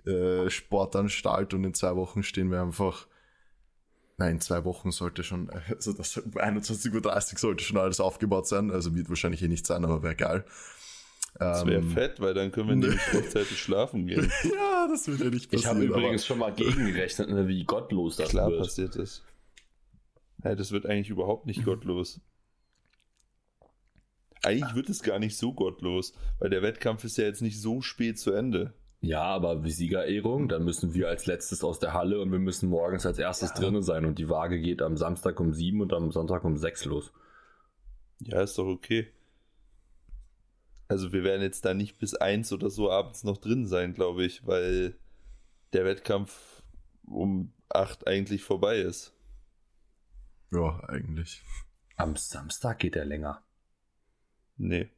[0.06, 3.09] äh, Sportanstalt und in zwei Wochen stehen wir einfach
[4.20, 8.70] Nein, in zwei Wochen sollte schon, also das 21.30 Uhr sollte schon alles aufgebaut sein.
[8.70, 10.44] Also wird wahrscheinlich eh nicht sein, aber wäre geil.
[11.38, 14.30] Das wäre ähm, fett, weil dann können wir nämlich rechtzeitig schlafen gehen.
[14.44, 15.80] ja, das wird ja nicht passieren.
[15.83, 18.61] Ich habe übrigens schon mal gegengerechnet, ne, wie gottlos das Klar wird.
[18.61, 19.22] passiert ist.
[20.44, 22.20] Ja, das wird eigentlich überhaupt nicht gottlos.
[24.42, 27.83] Eigentlich wird es gar nicht so gottlos, weil der Wettkampf ist ja jetzt nicht so
[27.83, 28.72] spät zu Ende.
[29.03, 32.68] Ja, aber wie Siegerehrung, dann müssen wir als letztes aus der Halle und wir müssen
[32.68, 33.57] morgens als erstes ja.
[33.57, 36.85] drinnen sein und die Waage geht am Samstag um sieben und am Sonntag um sechs
[36.85, 37.12] los.
[38.20, 39.09] Ja, ist doch okay.
[40.88, 44.24] Also wir werden jetzt da nicht bis eins oder so abends noch drin sein, glaube
[44.24, 44.96] ich, weil
[45.72, 46.62] der Wettkampf
[47.07, 49.14] um acht eigentlich vorbei ist.
[50.50, 51.42] Ja, eigentlich.
[51.96, 53.42] Am Samstag geht er länger.
[54.56, 54.90] Nee.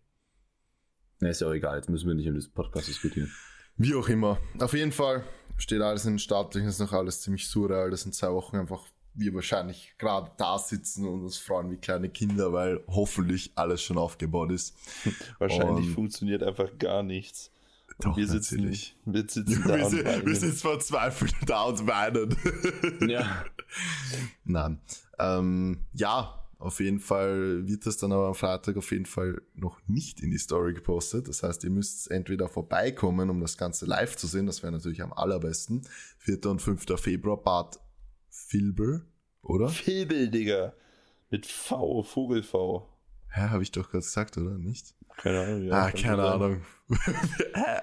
[1.21, 3.31] Ne, ist ja auch egal, jetzt müssen wir nicht in diesem Podcast diskutieren.
[3.77, 4.39] Wie auch immer.
[4.59, 5.25] Auf jeden Fall
[5.57, 7.91] steht alles in den Startlöchern, ist noch alles ziemlich surreal.
[7.91, 12.09] Das sind zwei Wochen einfach wir wahrscheinlich gerade da sitzen und uns freuen wie kleine
[12.09, 14.75] Kinder, weil hoffentlich alles schon aufgebaut ist.
[15.39, 17.51] Wahrscheinlich und funktioniert einfach gar nichts.
[18.03, 18.97] Doch, wir sitzen, natürlich.
[19.05, 22.37] wir sitzen da wir, sind, wir sind verzweifelt da und weinen.
[23.09, 23.45] ja.
[24.45, 24.81] Nein.
[25.19, 29.81] Ähm, ja, auf jeden Fall wird das dann aber am Freitag auf jeden Fall noch
[29.89, 31.27] nicht in die Story gepostet.
[31.27, 34.47] Das heißt, ihr müsst entweder vorbeikommen, um das Ganze live zu sehen.
[34.47, 35.83] Das wäre natürlich am allerbesten.
[36.19, 36.47] 4.
[36.47, 37.01] und 5.
[37.01, 37.81] Februar, Bad
[38.29, 39.05] Filbel,
[39.43, 39.69] oder?
[39.69, 40.73] Filbel, Digga.
[41.31, 42.89] Mit V, Vogel V.
[43.29, 44.57] Hä, habe ich doch gerade gesagt, oder?
[44.57, 44.95] Nicht?
[45.23, 45.65] Keine Ahnung.
[45.65, 46.63] Ja, ah, keine Ahnung.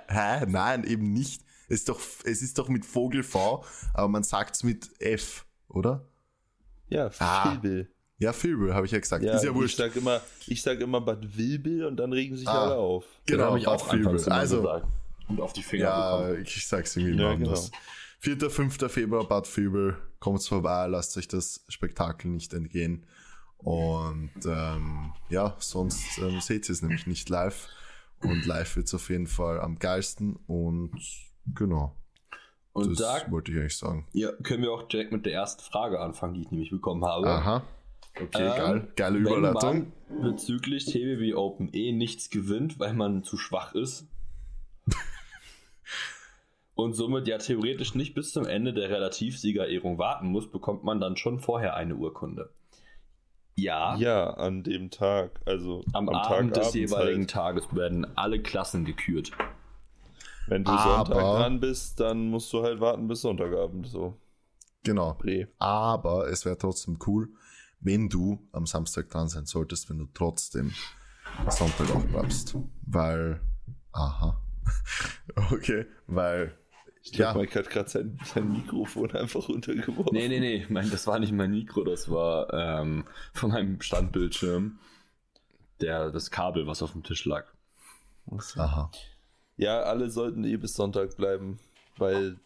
[0.07, 0.45] hä?
[0.47, 1.41] Nein, eben nicht.
[1.69, 5.45] Es ist, doch, es ist doch mit Vogel V, aber man sagt es mit F,
[5.67, 6.05] oder?
[6.89, 7.89] Ja, Filbel.
[7.89, 7.95] Ah.
[8.17, 9.23] Ja, Filbel, habe ich ja gesagt.
[9.23, 9.79] Ja, ist ja wurscht.
[9.79, 13.05] Ich sag immer, ich sag immer Bad Wilbel und dann regen sich ah, alle auf.
[13.25, 14.21] Genau, ich auch Filbel.
[14.29, 14.85] Also, gesagt.
[15.29, 16.41] und auf die Finger Ja, bekommen.
[16.41, 17.71] ich sag's irgendwie ja, anders.
[18.21, 18.39] Genau.
[18.39, 18.49] 4.
[18.49, 18.91] 5.
[18.91, 19.95] Februar, Bad Filbel.
[20.19, 23.05] Kommt vorbei, lasst euch das Spektakel nicht entgehen.
[23.59, 27.67] Und ähm, ja, sonst ähm, seht ihr es nämlich nicht live.
[28.21, 30.37] Und live wird es auf jeden Fall am geilsten.
[30.47, 30.91] Und
[31.53, 31.95] genau.
[32.73, 34.07] Und das da wollte ich eigentlich sagen.
[34.13, 37.27] Ja, können wir auch direkt mit der ersten Frage anfangen, die ich nämlich bekommen habe.
[37.27, 37.63] Aha.
[38.15, 38.87] Okay, ähm, geil.
[38.95, 39.91] Geile Überleitung.
[40.07, 44.07] Wenn man bezüglich TBW Open E nichts gewinnt, weil man zu schwach ist.
[46.75, 51.17] und somit ja theoretisch nicht bis zum Ende der Relativsiegerehrung warten muss, bekommt man dann
[51.17, 52.51] schon vorher eine Urkunde.
[53.61, 53.95] Ja.
[53.97, 57.29] Ja, an dem Tag, also am, am Abend Tag des jeweiligen halt.
[57.29, 59.31] Tages werden alle Klassen gekürt.
[60.47, 64.17] Wenn du Aber, Sonntag dran bist, dann musst du halt warten bis Sonntagabend so.
[64.83, 65.17] Genau.
[65.59, 67.29] Aber es wäre trotzdem cool,
[67.81, 70.73] wenn du am Samstag dran sein solltest, wenn du trotzdem
[71.49, 72.57] Sonntag auch bleibst.
[72.85, 73.39] Weil,
[73.91, 74.41] aha.
[75.51, 76.57] okay, weil.
[77.01, 77.45] Ich glaube, ja.
[77.45, 80.13] Mike hat gerade sein, sein, Mikrofon einfach runtergeworfen.
[80.13, 84.79] Nee, nee, nee, mein, das war nicht mein Mikro, das war ähm, von meinem Standbildschirm
[85.79, 87.45] der, das Kabel, was auf dem Tisch lag.
[88.57, 88.91] Aha.
[89.55, 91.59] Ja, alle sollten eh bis Sonntag bleiben,
[91.97, 92.37] weil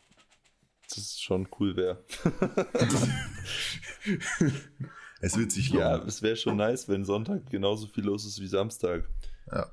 [0.94, 2.04] das schon cool wäre.
[5.24, 5.88] Es wird sich lohnen.
[5.88, 9.08] Ja, es wäre schon nice, wenn Sonntag genauso viel los ist wie Samstag.
[9.50, 9.72] Ja,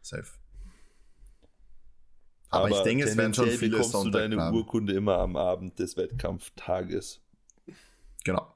[0.00, 0.32] safe.
[2.50, 4.56] Aber, Aber ich denke, es werden schon viele bekommst Sonntag du deine haben.
[4.56, 7.22] Urkunde immer am Abend des Wettkampftages.
[8.24, 8.52] Genau.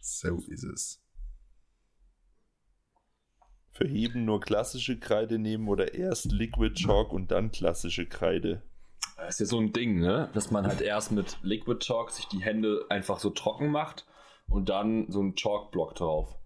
[0.00, 1.02] So ist es.
[3.72, 8.62] Für Heben nur klassische Kreide nehmen oder erst Liquid Chalk und dann klassische Kreide.
[9.16, 10.30] Das ist ja so ein Ding, ne?
[10.32, 14.06] Dass man halt erst mit Liquid Chalk sich die Hände einfach so trocken macht
[14.48, 16.39] und dann so ein Chalkblock drauf.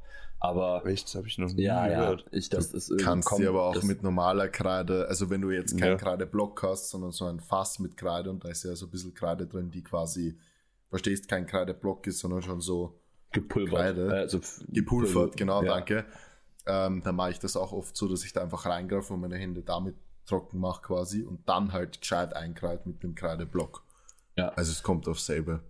[0.45, 2.21] Aber echt, das habe ich noch nie ja, gehört.
[2.31, 5.51] Ja, ich, das du ist kannst dir aber auch mit normaler Kreide, also wenn du
[5.51, 5.97] jetzt keinen ja.
[5.97, 9.15] Kreideblock hast, sondern so ein Fass mit Kreide und da ist ja so ein bisschen
[9.15, 10.39] Kreide drin, die quasi,
[10.91, 13.01] verstehst, kein Kreideblock ist, sondern schon so
[13.33, 13.79] gepulvert.
[13.79, 15.77] Kreide, also gepulvert, genau, ja.
[15.77, 16.05] danke.
[16.67, 19.37] Ähm, dann mache ich das auch oft so, dass ich da einfach reingreife und meine
[19.37, 23.83] Hände damit trocken mache quasi und dann halt gescheit einkreide mit dem Kreideblock.
[24.37, 24.49] Ja.
[24.51, 25.61] Also es kommt auf selbe.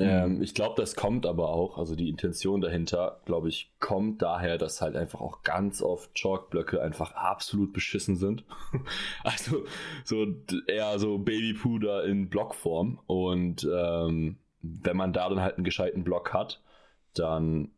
[0.00, 4.58] Ähm, ich glaube, das kommt aber auch, also die Intention dahinter, glaube ich, kommt daher,
[4.58, 8.44] dass halt einfach auch ganz oft Chalkblöcke einfach absolut beschissen sind.
[9.24, 9.64] also
[10.04, 10.26] so
[10.66, 16.32] eher so Babypuder in Blockform und ähm, wenn man da dann halt einen gescheiten Block
[16.32, 16.60] hat,
[17.14, 17.70] dann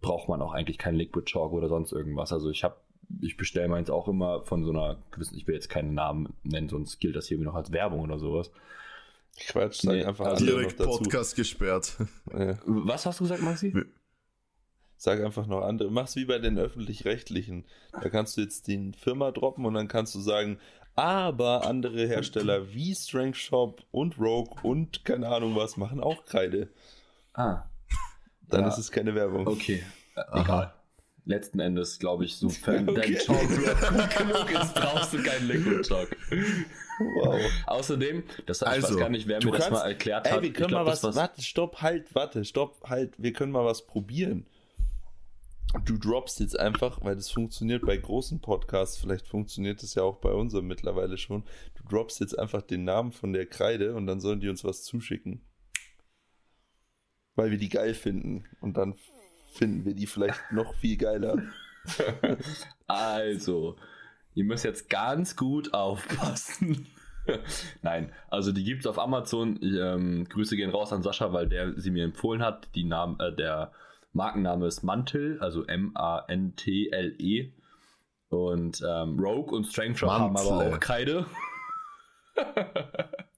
[0.00, 2.32] braucht man auch eigentlich keinen Liquid Chalk oder sonst irgendwas.
[2.32, 2.76] Also ich habe,
[3.20, 6.68] ich bestelle meins auch immer von so einer gewissen, ich will jetzt keinen Namen nennen,
[6.68, 8.50] sonst gilt das hier noch als Werbung oder sowas.
[9.48, 10.98] Quatsch, sag Nee, einfach also andere Direkt noch dazu.
[11.02, 11.96] Podcast gesperrt.
[12.32, 12.58] Ja.
[12.64, 13.74] Was hast du gesagt, Maxi?
[14.96, 15.90] Sag einfach noch andere.
[15.90, 17.64] Mach's wie bei den öffentlich-rechtlichen.
[17.92, 20.58] Da kannst du jetzt die Firma droppen und dann kannst du sagen,
[20.94, 26.68] aber andere Hersteller wie Strength Shop und Rogue und keine Ahnung was machen auch Kreide.
[27.32, 27.62] Ah,
[28.48, 28.68] Dann Ja.
[28.68, 29.46] ist es keine Werbung.
[29.46, 29.82] okay.
[30.16, 30.40] Aha.
[30.42, 30.74] egal.
[31.26, 33.00] Letzten Endes, glaube ich, sofern Okay.
[33.00, 36.16] dein Chalk gut genug ist, brauchst du keinen Liquid Chalk.
[37.22, 37.40] Wow.
[37.66, 40.36] Außerdem, das ich Also, weiß gar nicht, wer mir das kannst- mal erklärt hat.
[40.36, 43.14] Ey, wir Ich können glaub, mal das was, war- Warte, stopp, halt, warte, stopp, halt.
[43.18, 44.46] Wir können mal was probieren.
[45.84, 50.16] Du droppst jetzt einfach, weil das funktioniert bei großen Podcasts, vielleicht funktioniert das ja auch
[50.16, 51.44] bei unserem mittlerweile schon.
[51.76, 54.82] Du droppst jetzt einfach den Namen von der Kreide und dann sollen die uns was
[54.82, 55.42] zuschicken.
[57.36, 58.44] Weil wir die geil finden.
[58.60, 58.94] Und dann
[59.52, 61.38] finden wir die vielleicht noch viel geiler.
[62.86, 63.76] Also,
[64.34, 66.86] ihr müsst jetzt ganz gut aufpassen.
[67.82, 69.58] Nein, also die gibt es auf Amazon.
[69.60, 72.68] Ich, ähm, Grüße gehen raus an Sascha, weil der sie mir empfohlen hat.
[72.74, 73.72] Die Name, äh, der
[74.12, 77.52] Markenname ist Mantel, also M-A-N-T-L-E.
[78.28, 81.26] Und ähm, Rogue und Strength Shop haben aber auch Kreide.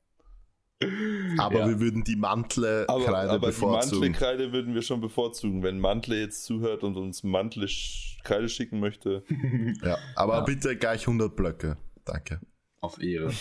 [1.38, 1.68] Aber Ja.
[1.68, 4.01] wir würden die Mantle-Kreide Aber, aber die bevorzugen.
[4.01, 5.62] Mantle-Kreide würden wir schon bevorzugen.
[5.62, 9.23] Wenn Mantle jetzt zuhört und uns Mantle-Kreide schicken möchte.
[9.83, 10.40] Ja, aber Ja.
[10.45, 11.77] bitte gleich 100 Blöcke.
[12.05, 12.40] Danke.
[12.81, 13.33] Auf Ehre.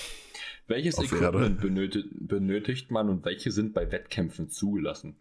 [0.67, 5.15] Welches Auf Equipment benötigt, benötigt man und welche sind bei Wettkämpfen zugelassen?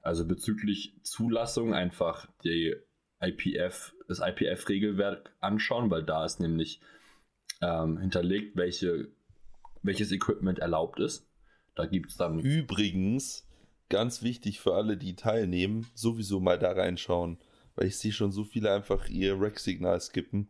[0.00, 2.74] Also bezüglich Zulassung einfach die
[3.20, 6.80] IPF, das IPF-Regelwerk anschauen, weil da ist nämlich
[7.62, 9.08] ähm, hinterlegt, welche,
[9.82, 11.26] welches Equipment erlaubt ist.
[11.74, 12.38] Da gibt es dann.
[12.40, 13.46] Übrigens,
[13.88, 17.38] ganz wichtig für alle, die teilnehmen, sowieso mal da reinschauen.
[17.76, 20.48] Weil ich sehe schon so viele einfach ihr Rack-Signal skippen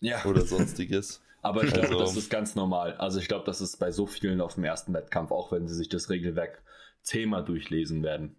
[0.00, 1.22] Ja, oder sonstiges.
[1.40, 2.94] aber ich glaube, Also- das ist ganz normal.
[2.94, 5.74] Also ich glaube, das ist bei so vielen auf dem ersten Wettkampf, auch wenn sie
[5.74, 6.62] sich das Regelwerk
[7.02, 8.36] zehnmal durchlesen werden.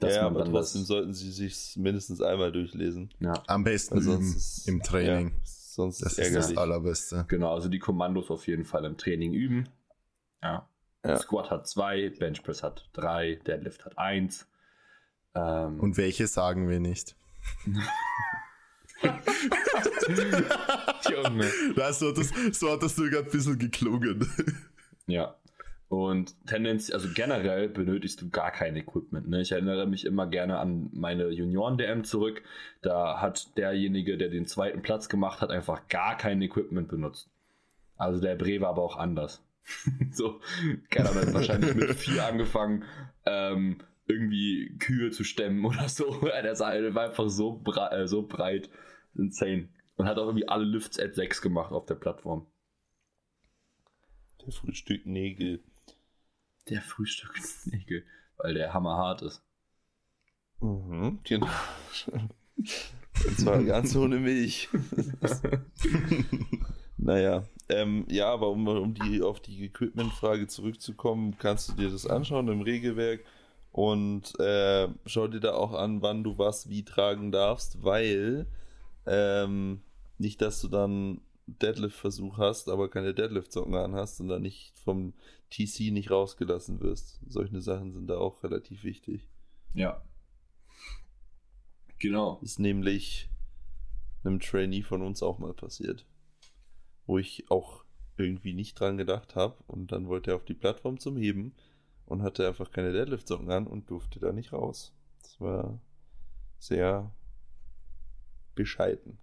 [0.00, 3.10] Dass ja, man aber dann trotzdem das, sollten sie sich mindestens einmal durchlesen.
[3.20, 5.28] ja, Am besten üben ist, im Training.
[5.28, 6.56] Ja, sonst Das ist ist das.
[6.56, 7.24] Allerbeste.
[7.28, 9.68] genau, also die Kommandos auf jeden Fall im Training üben.
[10.46, 10.68] Ja.
[11.04, 11.16] Ja.
[11.18, 14.48] Squat hat zwei, Benchpress hat drei, Deadlift hat eins.
[15.34, 17.14] Ähm, Und welche sagen wir nicht?
[21.08, 21.50] Junge.
[21.76, 24.28] Na, so, hat das, so hat das nur gerade ein bisschen geklungen.
[25.06, 25.36] Ja.
[25.88, 29.28] Und Tendenz, also generell benötigst du gar kein Equipment.
[29.28, 29.42] Ne?
[29.42, 32.42] Ich erinnere mich immer gerne an meine Junioren-DM zurück.
[32.82, 37.30] Da hat derjenige, der den zweiten Platz gemacht hat, einfach gar kein Equipment benutzt.
[37.96, 39.45] Also der Bre war aber auch anders.
[40.12, 40.40] so,
[40.90, 42.84] keine Ahnung, hat wahrscheinlich mit vier angefangen,
[43.24, 46.20] ähm, irgendwie Kühe zu stemmen oder so.
[46.20, 48.70] Der war einfach so, brei äh, so breit.
[49.14, 49.68] Insane.
[49.96, 52.46] Und hat auch irgendwie alle Lifts at 6 gemacht auf der Plattform.
[54.44, 55.64] Der Frühstück Nägel.
[56.68, 58.04] Der Frühstücksnägel,
[58.36, 59.42] weil der hammerhart ist.
[60.60, 61.48] Mhm, genau.
[62.06, 64.68] Und zwar ganz ohne Milch.
[66.96, 72.06] Naja, ähm, ja, aber um, um die, auf die Equipment-Frage zurückzukommen, kannst du dir das
[72.06, 73.24] anschauen im Regelwerk
[73.72, 78.46] und äh, schau dir da auch an, wann du was wie tragen darfst, weil
[79.06, 79.82] ähm,
[80.18, 85.12] nicht, dass du dann Deadlift-Versuch hast, aber keine Deadlift-Socken an hast und dann nicht vom
[85.50, 87.20] TC nicht rausgelassen wirst.
[87.28, 89.28] Solche Sachen sind da auch relativ wichtig.
[89.74, 90.02] Ja.
[91.98, 92.40] Genau.
[92.42, 93.28] Ist nämlich
[94.24, 96.04] einem Trainee von uns auch mal passiert.
[97.06, 97.84] Wo ich auch
[98.16, 101.54] irgendwie nicht dran gedacht habe und dann wollte er auf die Plattform zum Heben
[102.06, 104.94] und hatte einfach keine Deadlift-Socken an und durfte da nicht raus.
[105.22, 105.80] Das war
[106.58, 107.12] sehr
[108.56, 109.18] bescheiden.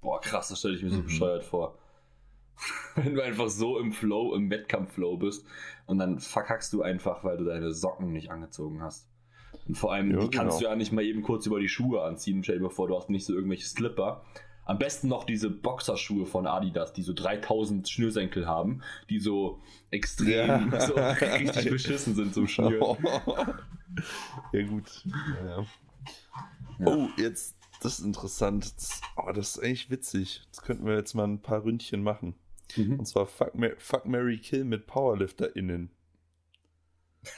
[0.00, 1.04] Boah, krass, das stelle ich mir so Mhm.
[1.04, 1.78] bescheuert vor.
[2.96, 5.46] Wenn du einfach so im Flow, im Wettkampf-Flow bist
[5.86, 9.08] und dann verkackst du einfach, weil du deine Socken nicht angezogen hast.
[9.66, 10.58] Und vor allem, Ja, die kannst genau.
[10.60, 12.42] du ja nicht mal eben kurz über die Schuhe anziehen.
[12.44, 14.24] Stell dir mal vor, du hast nicht so irgendwelche Slipper.
[14.70, 20.70] Am besten noch diese Boxerschuhe von Adidas, die so 3000 Schnürsenkel haben, die so extrem,
[20.70, 20.80] Ja.
[20.86, 22.96] so richtig beschissen sind zum Schnüren.
[24.52, 25.04] ja, gut.
[25.44, 25.66] Ja.
[26.86, 28.72] Oh, jetzt, das ist interessant.
[28.76, 30.42] Das, oh, das ist eigentlich witzig.
[30.52, 32.36] Das könnten wir jetzt mal ein paar Ründchen machen.
[32.76, 33.00] Mhm.
[33.00, 35.90] Und zwar Fuck, Mar Fuck Mary Kill mit PowerlifterInnen.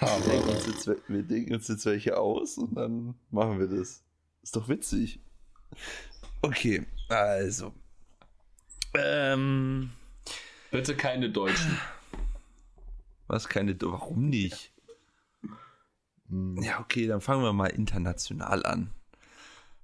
[0.00, 4.04] Wir denken, uns jetzt, wir denken uns jetzt welche aus und dann machen wir das.
[4.42, 5.18] Ist doch witzig.
[6.42, 6.84] Okay,
[7.18, 7.72] also.
[8.94, 9.90] Ähm.
[10.70, 11.78] Bitte keine Deutschen.
[13.26, 13.76] Was keine.
[13.80, 14.72] Warum nicht?
[16.28, 16.62] Hm.
[16.62, 18.90] Ja, okay, dann fangen wir mal international an.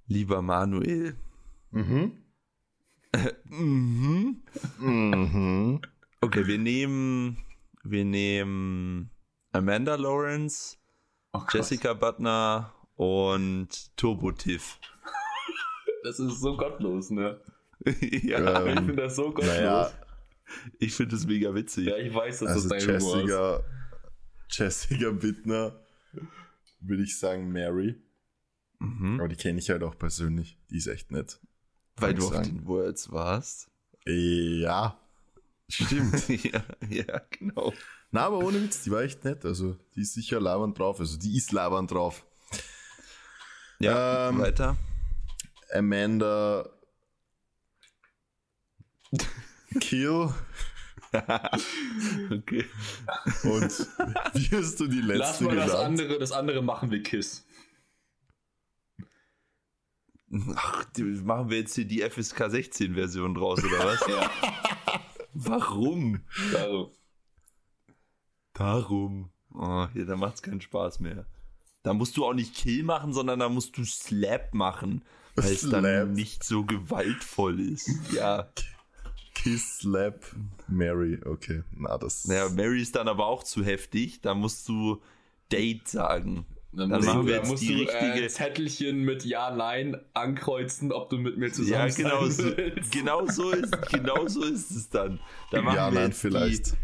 [0.07, 1.15] Lieber Manuel.
[1.71, 2.17] Mhm.
[3.45, 4.41] Mhm.
[4.79, 5.81] Mhm.
[6.21, 7.43] Okay, wir nehmen.
[7.83, 9.09] Wir nehmen
[9.51, 10.77] Amanda Lawrence,
[11.31, 11.41] Oh.
[11.51, 14.79] Jessica Butner und Turbo Tiff.
[16.03, 17.39] Das ist so gottlos, ne?
[17.85, 17.93] ja,
[18.63, 19.47] Ich Ähm, finde das so gottlos.
[19.47, 19.91] Naja,
[20.79, 21.87] ich finde das mega witzig.
[21.87, 23.27] ja, ich weiß, dass also das dein Humor ist.
[23.29, 23.63] Jessica,
[24.49, 25.79] Jessica Bittner,
[26.81, 28.01] würde ich sagen Mary.
[28.79, 29.19] Mhm.
[29.19, 30.57] Aber die kenne ich halt auch persönlich.
[30.69, 31.39] Die ist echt nett.
[31.97, 32.45] Weil du ich auf sagen.
[32.59, 33.69] den Words warst.
[34.05, 34.97] Ja,
[35.67, 36.27] stimmt.
[36.43, 37.73] ja, ja, genau.
[38.11, 39.45] Na, aber ohne Witz, die war echt nett.
[39.45, 40.99] Also, die ist sicher labernd drauf.
[40.99, 42.25] Also, die ist labernd drauf.
[43.79, 44.77] Ja, Ähm, weiter.
[45.73, 46.69] Amanda
[49.79, 50.33] Kill.
[51.11, 52.65] Okay.
[53.41, 53.87] Und
[54.35, 57.47] wie hast du die letzte Lass mal das andere, das andere machen wir Kiss.
[60.53, 63.99] Ach, die, machen wir jetzt hier die FSK 16 Version draus, oder was?
[64.07, 64.29] Ja,
[65.33, 66.21] Warum?
[66.55, 66.91] also,
[68.53, 69.31] Darum.
[69.53, 71.25] Oh, ja, da macht's keinen Spaß mehr.
[71.81, 75.03] Da musst du auch nicht Kill machen, sondern da musst du Slap machen,
[75.35, 77.89] weil es dann nicht so gewaltvoll ist.
[78.13, 78.47] Ja.
[79.35, 80.25] Kiss, Slap,
[80.67, 81.19] Mary.
[81.25, 82.25] Okay, na, das.
[82.25, 84.19] Naja, Mary ist dann aber auch zu heftig.
[84.21, 85.01] Da musst du
[85.51, 86.45] Date sagen.
[86.73, 89.23] dann, Dann musst machen du, wir dann jetzt musst die du richtige- äh, Zettelchen mit
[89.23, 92.91] Ja, Nein ankreuzen, ob du mit mir zusammen Ja, genau sein so, willst.
[92.91, 95.19] genau so ist, genau so ist es dann.
[95.51, 96.71] Da machen ja, wir nein, jetzt vielleicht.
[96.73, 96.75] die,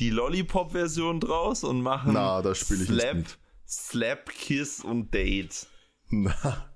[0.00, 3.24] die Lollipop-Version draus und machen Na, Slap.
[3.66, 5.66] Slap, Kiss und Date.
[6.10, 6.70] Na,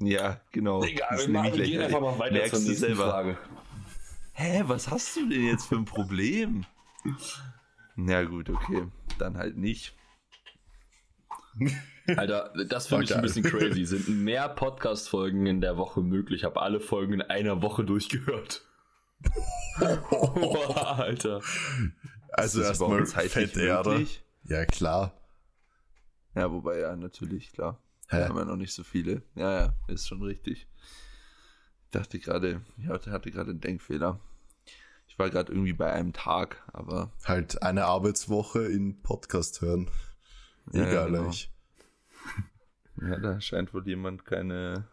[0.00, 0.82] Ja, genau.
[0.82, 2.68] Egal, Das wir, nehme machen, ich wir gleich gehen einfach mal weiter Merkst zur du
[2.68, 3.10] nächsten selber.
[3.10, 3.38] Frage.
[4.32, 6.64] Hä, was hast du denn jetzt für ein Problem?
[7.96, 8.86] Na gut, okay.
[9.18, 9.94] Dann halt nicht.
[12.16, 13.84] Alter, das finde ich ein bisschen crazy.
[13.84, 16.40] Sind mehr Podcast-Folgen in der Woche möglich?
[16.40, 18.62] Ich habe alle Folgen in einer Woche durchgehört.
[19.78, 21.42] Boah, Alter.
[22.32, 24.06] also erstmal fett Erde.
[24.44, 25.12] Ja, klar.
[26.34, 27.78] Ja, wobei ja, natürlich, klar.
[28.10, 28.18] Hä?
[28.18, 29.22] Wir haben ja noch nicht so viele.
[29.34, 30.66] Ja, ja, ist schon richtig.
[31.84, 34.20] Ich dachte gerade, ich hatte gerade einen Denkfehler.
[35.08, 39.88] Ich war gerade irgendwie bei einem Tag, aber Halt eine Arbeitswoche in Podcast hören.
[40.72, 41.22] Ja, ja, Egal, genau.
[41.24, 41.50] eigentlich.
[43.00, 44.86] ja, da scheint wohl jemand keine,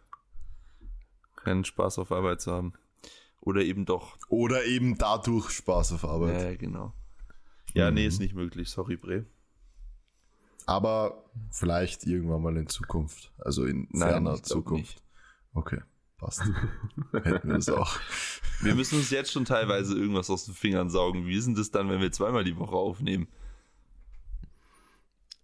[1.36, 2.74] keinen Spaß auf Arbeit zu haben.
[3.42, 4.18] Oder eben doch.
[4.30, 6.42] Oder eben dadurch Spaß auf Ja, Arbeit.
[6.42, 6.94] ja genau.
[7.74, 8.08] Ja, nee, Mhm.
[8.08, 8.70] ist nicht möglich.
[8.70, 9.26] Sorry, Bre.
[10.68, 13.32] Aber vielleicht irgendwann mal in Zukunft.
[13.40, 14.84] Also in Nein, ferner Zukunft.
[14.96, 15.02] nicht.
[15.54, 15.82] Okay,
[16.18, 16.42] passt.
[17.14, 17.98] Hätten wir das auch.
[18.62, 21.26] Wir müssen uns jetzt schon teilweise irgendwas aus den Fingern saugen.
[21.26, 23.28] Wie ist denn das dann, wenn wir zweimal die Woche aufnehmen?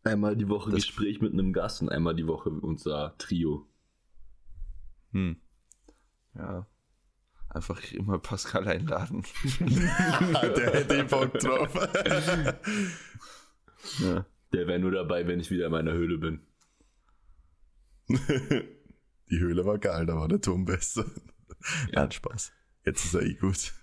[0.03, 3.65] Einmal die Woche Das- Gespräch mit einem Gast und einmal die Woche unser Trio.
[5.13, 5.37] Hm.
[6.35, 6.67] Ja.
[7.47, 9.23] Einfach immer Pascal einladen.
[9.61, 11.73] Der hätte Bock drauf.
[13.99, 14.25] ja.
[14.53, 16.41] Der wäre nur dabei, wenn ich wieder in meiner Höhle bin.
[19.29, 21.05] Die Höhle war geil, da war der Ton besser.
[21.91, 22.01] Ja.
[22.01, 22.51] Nein, Spaß.
[22.85, 23.73] Jetzt ist er eh gut.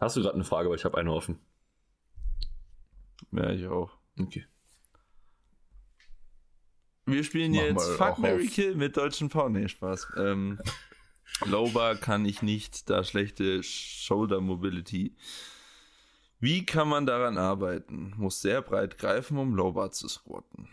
[0.00, 1.38] Hast du gerade eine Frage, weil ich habe eine offen.
[3.32, 3.98] ja, ich auch.
[4.18, 4.46] Okay.
[7.06, 8.46] Wir spielen Mach jetzt Fuck Mary.
[8.46, 9.52] Kill mit deutschen Frauen.
[9.52, 10.12] Nee, Spaß.
[10.16, 10.58] Ähm,
[11.44, 15.16] Lowbar kann ich nicht, da schlechte Shoulder Mobility.
[16.40, 18.12] Wie kann man daran arbeiten?
[18.16, 20.68] Muss sehr breit greifen, um Lowbar zu squatten.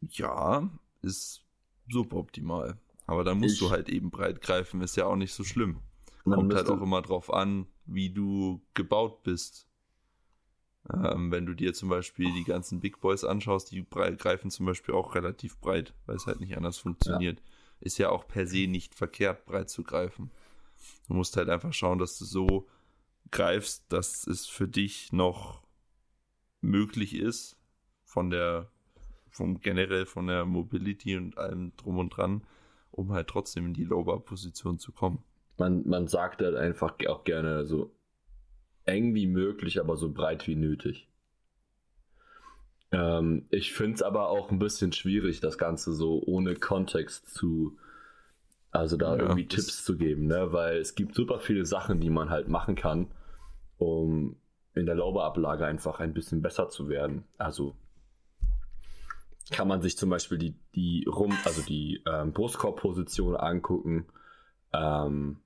[0.00, 0.68] Ja,
[1.02, 1.42] ist
[1.88, 2.78] suboptimal.
[3.06, 5.80] Aber da musst Ich- du halt eben breit greifen, ist ja auch nicht so schlimm.
[6.24, 9.66] Kommt halt auch immer drauf an, wie du gebaut bist.
[10.92, 14.94] Ähm, wenn du dir zum Beispiel die ganzen Big Boys anschaust, die greifen zum Beispiel
[14.94, 17.40] auch relativ breit, weil es halt nicht anders funktioniert.
[17.80, 20.30] Ist ja auch per se nicht verkehrt, breit zu greifen.
[21.08, 22.68] Du musst halt einfach schauen, dass du so
[23.30, 25.62] greifst, dass es für dich noch
[26.60, 27.58] möglich ist,
[28.04, 28.70] von der,
[29.30, 32.42] vom generell von der Mobility und allem drum und dran,
[32.90, 35.24] um halt trotzdem in die Low-Bar-Position zu kommen.
[35.58, 37.94] Man, man sagt halt einfach auch gerne so
[38.84, 41.08] eng wie möglich, aber so breit wie nötig.
[42.90, 47.78] Ähm, ich finde es aber auch ein bisschen schwierig, das Ganze so ohne Kontext zu,
[48.72, 50.52] also da Ja, irgendwie Tipps zu geben, ne?
[50.52, 53.12] weil es gibt super viele Sachen, die man halt machen kann,
[53.78, 54.36] um
[54.74, 57.24] in der Laubeablage einfach ein bisschen besser zu werden.
[57.38, 57.76] Also
[59.50, 64.06] kann man sich zum Beispiel die, die Rum, also die ähm, Brustkorbposition angucken.
[64.72, 65.41] Ähm,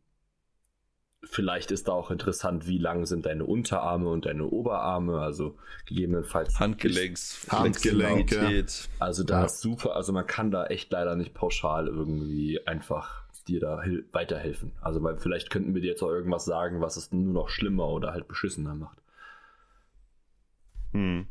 [1.28, 5.56] vielleicht ist da auch interessant, wie lang sind deine Unterarme und deine Oberarme, also
[5.86, 8.64] gegebenenfalls Handgelenks, Handgelenke.
[8.98, 9.44] Also da Ja.
[9.46, 14.72] ist super, also man kann da echt leider nicht pauschal irgendwie einfach dir da weiterhelfen.
[14.80, 17.88] Also weil vielleicht könnten wir dir jetzt auch irgendwas sagen, was es nur noch schlimmer
[17.88, 18.98] oder halt beschissener macht.
[20.92, 21.26] Hm.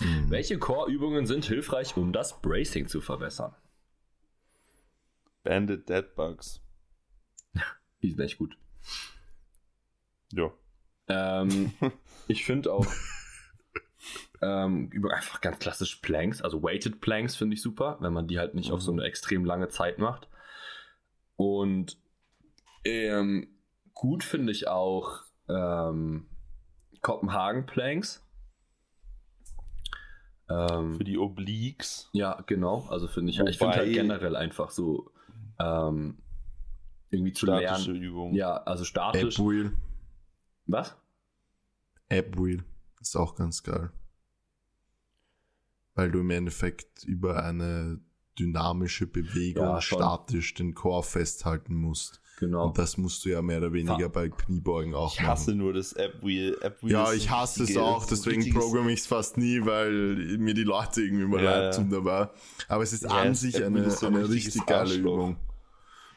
[0.00, 0.30] Mhm.
[0.30, 3.54] Welche Core-Übungen sind hilfreich, um das Bracing zu verbessern?
[5.42, 6.60] Bandit Deadbugs.
[8.02, 8.56] Die sind echt gut.
[10.32, 10.50] Ja.
[11.08, 11.72] Ähm,
[12.28, 12.86] ich finde auch
[14.42, 18.38] ähm, über einfach ganz klassisch Planks, also Weighted Planks finde ich super, wenn man die
[18.38, 20.28] halt nicht auf so eine extrem lange Zeit macht.
[21.36, 21.98] Und
[22.84, 23.48] ähm,
[23.94, 26.28] gut finde ich auch ähm,
[27.00, 28.24] Kopenhagen Planks.
[30.50, 32.08] Ähm, Für die Obliques.
[32.12, 32.86] ja, genau.
[32.88, 35.10] Also finde ich, ich finde Wobei- halt generell einfach so
[35.58, 36.22] ähm,
[37.10, 38.02] irgendwie zu Statische lernen.
[38.02, 38.34] Übung.
[38.34, 39.38] Ja, also statisch.
[39.38, 39.72] App-Wheel.
[40.66, 40.94] Was?
[42.08, 42.64] App-Wheel
[43.00, 43.90] ist auch ganz geil.
[45.94, 48.00] Weil du im Endeffekt über eine
[48.38, 52.20] dynamische Bewegung Ja, statisch den Core festhalten musst.
[52.38, 52.66] Genau.
[52.68, 55.58] Und das musst du ja mehr oder weniger Fa- bei Kniebeugen auch Ich hasse machen.
[55.58, 56.56] nur das App-Wheel.
[56.60, 59.90] App -Wheel Ja, ich hasse es auch, deswegen programme ich es fast nie, weil
[60.38, 61.80] mir die Leute irgendwie mal Ja, leid ja.
[61.80, 62.30] tun dabei.
[62.68, 65.14] Aber es ist Ja, an sich eine, ist so ein eine richtig geile Arschloch.
[65.14, 65.36] Übung.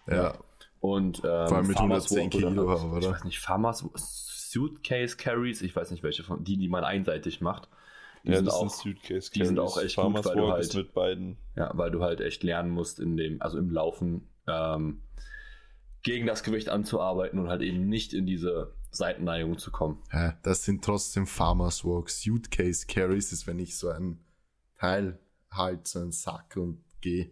[0.07, 0.37] Ja,
[0.81, 3.07] Und ähm, Vor allem mit Farmers 110 Walk Kilo, oder, oder?
[3.07, 7.39] Ich weiß nicht, Farmers Suitcase Carries, ich weiß nicht welche von die, die man einseitig
[7.39, 7.69] macht.
[8.25, 9.71] Die Ja, sind das auch, sind Suitcase die sind Carries.
[9.71, 11.37] auch echt Farmers gut, weil du halt- mit beiden.
[11.55, 15.01] ja, weil du halt echt lernen musst in dem, also im Laufen ähm,
[16.03, 20.01] gegen das Gewicht anzuarbeiten und halt eben nicht in diese Seitenneigung zu kommen.
[20.11, 22.09] Ja, das sind trotzdem Farmers Walk.
[22.09, 24.19] Suitcase Carries ist, wenn ich so ein
[24.79, 25.19] Teil
[25.51, 27.29] halt, so einen Sack und gehe.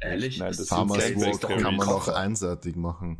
[0.00, 0.38] Ehrlich?
[0.38, 3.18] Nein, das Farmers Walk kann man auch einseitig machen.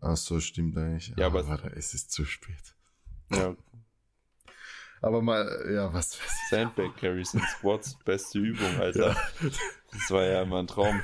[0.00, 1.08] Ach so, stimmt eigentlich.
[1.16, 2.74] Ja, Ah, aber- warte, es ist zu spät.
[3.32, 3.56] Ja,
[5.00, 7.98] Aber mal, ja, was weiß Sandbag Carries sind Squats.
[8.04, 9.16] Beste Übung, Alter.
[9.92, 11.02] Das war ja immer ein Traum.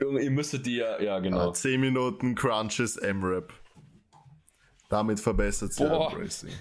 [0.00, 1.24] Junge, ihr müsstet die ja, ja ich.
[1.24, 1.50] genau.
[1.50, 3.52] Ah, 10 Minuten Crunches M-Rap.
[4.88, 6.52] Damit verbessert sich Bracing.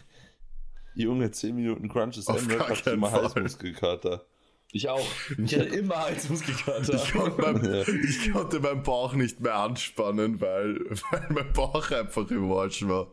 [0.96, 3.26] Junge, 10 Minuten Crunches M-Rap, ich keinen immer Fall.
[3.26, 4.26] Heißmuskelkater.
[4.72, 5.08] Ich auch.
[5.38, 6.94] Ich hatte immer Halsmuskelkater.
[6.94, 7.82] Ich konnte, mein, Ja.
[7.88, 10.80] ich konnte meinen Bauch nicht mehr anspannen, weil,
[11.12, 13.12] weil mein Bauch einfach im Arsch war.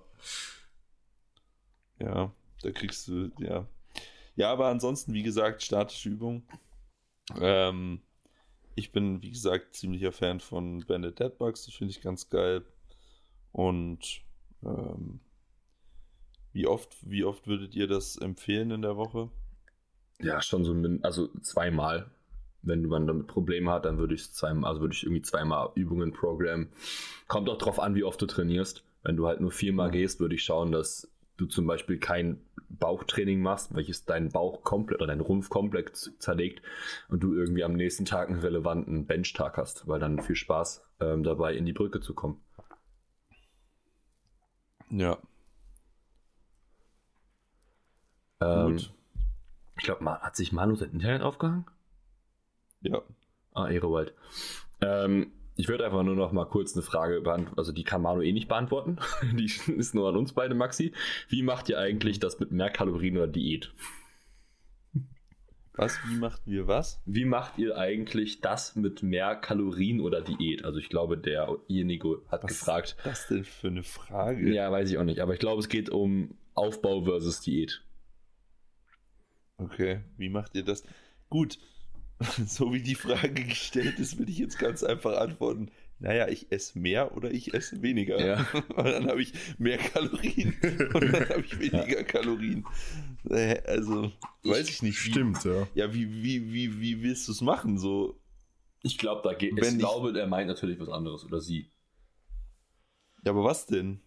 [1.98, 2.32] Ja,
[2.62, 3.66] da kriegst du, ja.
[4.34, 6.46] Ja, aber ansonsten, wie gesagt, statische Übung.
[7.40, 8.02] Ähm,
[8.74, 12.62] ich bin, wie gesagt, ziemlicher Fan von Bandit Deadbugs, das finde ich ganz geil.
[13.52, 14.20] Und
[14.62, 15.20] ähm,
[16.52, 19.30] wie oft, wie oft würdet ihr das empfehlen in der Woche?
[20.20, 22.10] Ja, schon so, min- also zweimal.
[22.62, 26.12] Wenn man damit Probleme hat, dann würde ich zweimal, also würde ich irgendwie zweimal Übungen
[26.12, 26.68] programmen.
[27.28, 28.84] Kommt auch drauf an, wie oft du trainierst.
[29.04, 29.92] Wenn du halt nur viermal Mhm.
[29.92, 32.40] gehst, würde ich schauen, dass du zum Beispiel kein
[32.70, 36.62] Bauchtraining machst, welches deinen Bauch komplett oder deinen Rumpf komplett zerlegt
[37.08, 41.22] und du irgendwie am nächsten Tag einen relevanten Benchtag hast, weil dann viel Spaß ähm,
[41.22, 42.40] dabei in die Brücke zu kommen.
[44.90, 45.18] Ja,
[48.40, 48.90] Ähm, gut.
[49.78, 51.66] Ich glaube, hat sich Manu sein Internet aufgehangen?
[52.82, 53.02] Ja,
[53.54, 54.12] Ah, Ehrewald.
[54.82, 57.58] Ähm, ich würde einfach nur noch mal kurz eine Frage beantworten.
[57.58, 58.98] Also die kann Manu eh nicht beantworten.
[59.32, 60.92] Die ist nur an uns beide, Maxi.
[61.30, 63.72] Wie macht ihr eigentlich das mit mehr Kalorien oder Diät?
[65.78, 67.00] was, wie macht wir was?
[67.04, 70.64] Wie macht ihr eigentlich das mit mehr Kalorien oder Diät?
[70.64, 72.96] Also ich glaube, derjenige hat Was gefragt.
[72.98, 74.52] ist das denn für eine Frage?
[74.54, 75.20] Ja, weiß ich auch nicht.
[75.20, 77.82] Aber ich glaube, es geht um Aufbau versus Diät.
[79.58, 80.84] Okay, wie macht ihr das?
[81.30, 81.58] Gut,
[82.46, 85.70] so wie die Frage gestellt ist, will ich jetzt ganz einfach antworten.
[85.98, 88.22] Naja, ich esse mehr oder ich esse weniger.
[88.24, 88.46] Ja.
[88.76, 90.54] Und dann habe ich mehr Kalorien
[90.92, 92.66] und dann habe ich weniger Kalorien.
[93.30, 94.12] Äh, Also,
[94.44, 95.02] weiß ich nicht.
[95.06, 95.66] Wie, Stimmt, ja.
[95.74, 97.78] Ja, wie, wie, wie, wie willst du es machen?
[97.78, 98.20] So,
[98.82, 99.56] Ich glaube, da geht.
[99.56, 101.72] Wenn ich ich- glaube, er meint natürlich was anderes oder sie.
[103.24, 104.02] ja, aber was denn?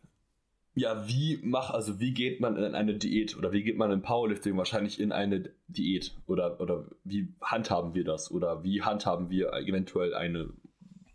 [0.76, 4.02] Ja, wie mach, also wie geht man in eine Diät oder wie geht man in
[4.02, 9.52] Powerlifting wahrscheinlich in eine Diät oder oder wie handhaben wir das oder wie handhaben wir
[9.54, 10.50] eventuell eine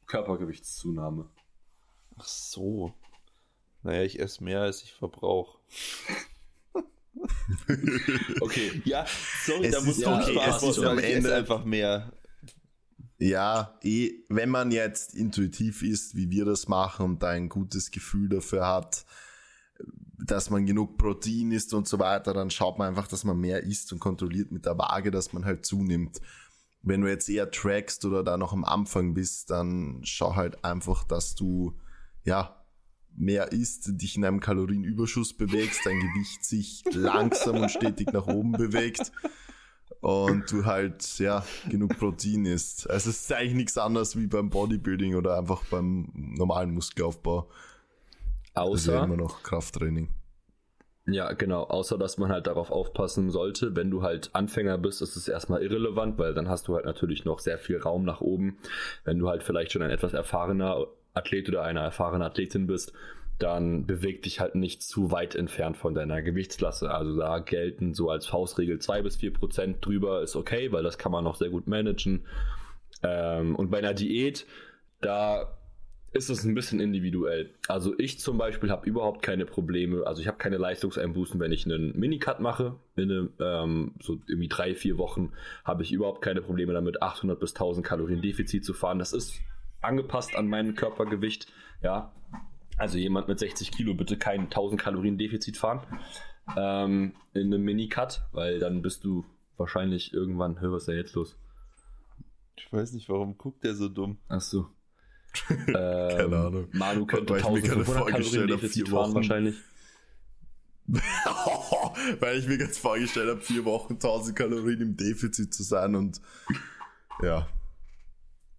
[0.06, 1.30] Körpergewichtszunahme?
[2.18, 2.92] Ach so.
[3.82, 5.58] Naja, ich esse mehr, als ich verbrauche.
[8.40, 9.06] Okay, Ja,
[9.44, 12.12] sorry, Es da muss du okay, nicht es ist am Ende- einfach mehr.
[13.18, 17.90] Ja, eh, wenn man jetzt intuitiv ist, wie wir das machen und da ein gutes
[17.90, 19.06] Gefühl dafür hat,
[20.18, 23.64] dass man genug Protein isst und so weiter, dann schaut man einfach, dass man mehr
[23.64, 26.20] isst und kontrolliert mit der Waage, dass man halt zunimmt.
[26.86, 31.04] wenn du jetzt eher trackst oder da noch am Anfang bist, dann schau halt einfach,
[31.04, 31.78] dass du,
[32.24, 32.62] ja,
[33.16, 38.52] mehr isst, dich in einem Kalorienüberschuss bewegst, dein Gewicht sich langsam und stetig nach oben
[38.52, 39.12] bewegt
[40.00, 42.90] und du halt, ja, genug Protein isst.
[42.90, 47.48] Also es ist eigentlich nichts anderes wie beim Bodybuilding oder einfach beim normalen Muskelaufbau.
[48.54, 48.72] Außer.
[48.72, 50.10] Das ist ja immer noch Krafttraining.
[51.06, 51.64] Ja, genau.
[51.64, 55.62] Außer, dass man halt darauf aufpassen sollte, wenn du halt Anfänger bist, ist es erstmal
[55.62, 58.58] irrelevant, weil dann hast du halt natürlich noch sehr viel Raum nach oben.
[59.04, 62.94] Wenn du halt vielleicht schon ein etwas erfahrener Athlet oder eine erfahrene Athletin bist,
[63.38, 66.90] dann beweg dich halt nicht zu weit entfernt von deiner Gewichtsklasse.
[66.90, 70.96] Also da gelten so als Faustregel zwei bis vier Prozent drüber ist okay, weil das
[70.96, 72.24] kann man noch sehr gut managen.
[73.02, 74.46] Ähm, und bei einer Diät,
[75.00, 75.58] da
[76.14, 77.50] ist es ein bisschen individuell.
[77.68, 81.66] Also ich zum Beispiel habe überhaupt keine Probleme, also ich habe keine Leistungseinbußen, wenn ich
[81.66, 82.76] einen Minicut mache.
[82.96, 85.32] In eine, ähm, so irgendwie drei, vier Wochen
[85.64, 89.00] habe ich überhaupt keine Probleme damit, 800 bis 1000 Kalorien Defizit zu fahren.
[89.00, 89.40] Das ist
[89.82, 91.48] angepasst an mein Körpergewicht.
[91.82, 92.12] Ja,
[92.78, 95.80] also jemand mit 60 Kilo bitte kein 1000 Kalorien Defizit fahren
[96.56, 99.24] ähm, in einem Minicut, weil dann bist du
[99.56, 101.36] wahrscheinlich irgendwann, hör, was ist da jetzt los?
[102.56, 104.18] Ich weiß nicht, warum guckt der so dumm.
[104.28, 104.68] Ach so.
[105.66, 106.68] Keine Ähm, Ahnung.
[106.72, 109.14] Manu könnte Weil ich mir gerade 1500 Kalorien Defizit vier fahren Wochen.
[109.14, 109.56] wahrscheinlich.
[112.20, 116.20] Weil ich mir ganz vorgestellt habe, vier Wochen 1000 Kalorien im Defizit zu sein und
[117.22, 117.48] ja,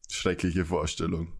[0.10, 1.34] schreckliche Vorstellung.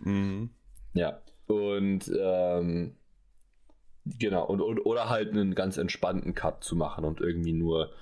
[0.00, 0.50] Mhm.
[0.94, 1.20] Ja.
[1.46, 2.96] Und ähm,
[4.06, 7.92] genau, und, und oder halt einen ganz entspannten Cut zu machen und irgendwie nur,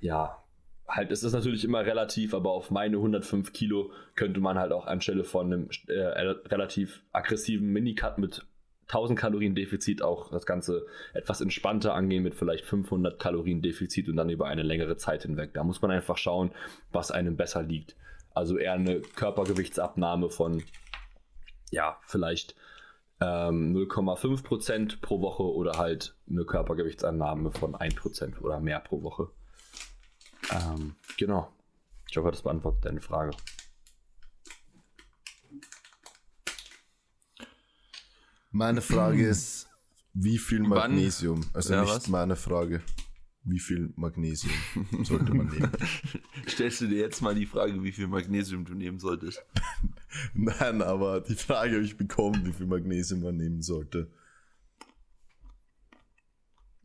[0.00, 0.42] ja,
[0.88, 4.86] halt, es ist natürlich immer relativ, aber auf meine 105 Kilo könnte man halt auch
[4.86, 8.46] anstelle von einem äh, relativ aggressiven Minicut mit
[8.88, 14.16] 1000 Kalorien Defizit auch das Ganze etwas entspannter angehen mit vielleicht 500 Kalorien Defizit und
[14.16, 15.52] dann über eine längere Zeit hinweg.
[15.52, 16.52] Da muss man einfach schauen,
[16.90, 17.96] was einem besser liegt.
[18.32, 20.62] Also eher eine Körpergewichtsabnahme von,
[21.70, 22.54] ja, vielleicht
[23.20, 29.28] ähm, 0,5% pro Woche oder halt eine Körpergewichtsannahme von 1% oder mehr pro Woche.
[30.50, 31.52] Ähm, genau.
[32.10, 33.32] Ich hoffe, das beantwortet deine Frage.
[38.50, 39.68] Meine Frage ist,
[40.14, 41.44] wie viel Wann- Magnesium?
[41.52, 42.08] Also Ja, nicht was?
[42.08, 42.80] meine Frage.
[43.44, 44.52] Wie viel Magnesium
[45.04, 45.70] sollte man nehmen?
[46.48, 49.42] Stellst du dir jetzt mal die Frage, wie viel Magnesium du nehmen solltest?
[50.34, 54.10] Nein, aber die Frage habe ich bekommen, wie viel Magnesium man nehmen sollte.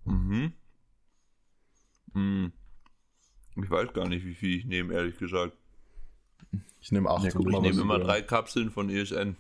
[0.06, 0.54] Mhm.
[2.14, 2.52] Mhm.
[3.56, 5.56] Ich weiß gar nicht, wie viel ich nehme, ehrlich gesagt.
[6.82, 7.36] Ich nehme 800.
[7.36, 9.36] guck mal, Ich nehme immer drei Kapseln von ESN.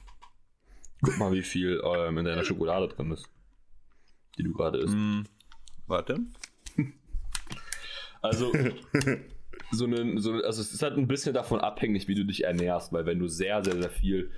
[1.01, 3.29] Guck mal, wie viel ähm, in deiner Schokolade drin ist,
[4.37, 4.95] die du gerade isst.
[4.95, 5.25] Mhm.
[5.87, 6.19] Warte.
[8.21, 8.53] Also,
[9.71, 12.93] so eine, so, also es ist halt ein bisschen davon abhängig, wie du dich ernährst,
[12.93, 14.31] weil wenn du sehr, sehr, sehr viel,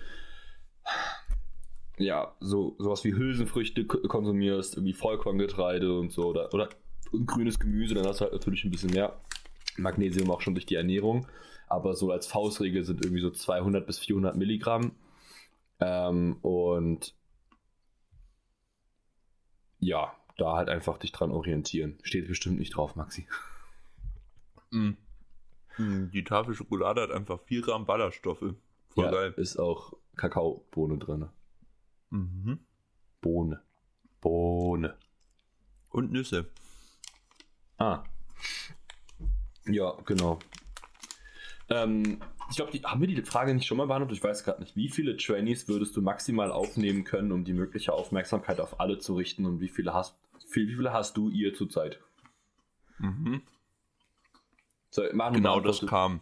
[2.00, 6.70] ja, so sowas wie Hülsenfrüchte konsumierst, irgendwie Vollkorngetreide und so, oder, oder
[7.28, 9.22] grünes Gemüse, dann hast du halt natürlich ein bisschen mehr
[9.78, 11.28] Magnesium auch schon durch die Ernährung.
[11.68, 14.92] Aber so als Faustregel sind irgendwie so 200 bis 400 Milligramm.
[15.80, 17.16] Ähm, und
[19.80, 21.98] ja, da halt einfach dich dran orientieren.
[22.04, 23.28] Steht bestimmt nicht drauf, Maxi.
[24.72, 24.98] Mhm.
[25.78, 28.54] Mhm, Die Tafel Schokolade hat einfach 4 Gramm Ballaststoffe.
[28.90, 29.34] Voll ja, geil.
[29.38, 31.30] Ist auch Kakaobohne drin.
[32.10, 32.60] Mhm.
[33.22, 33.62] Bohne.
[34.22, 34.96] Bohne.
[35.90, 36.50] Und Nüsse.
[37.78, 38.04] Ah.
[39.68, 40.40] Ja, genau.
[41.70, 44.18] Ähm, ich glaube, haben wir die Frage nicht schon mal beantwortet?
[44.18, 44.76] Ich weiß gerade nicht.
[44.76, 49.16] Wie viele Trainees würdest du maximal aufnehmen können, um die mögliche Aufmerksamkeit auf alle zu
[49.16, 49.46] richten?
[49.46, 50.16] Und wie viele hast,
[50.52, 52.00] wie wie viele hast du ihr zurzeit?
[53.00, 53.42] Mhm.
[54.92, 56.22] So, Genau das beantwortet- kam.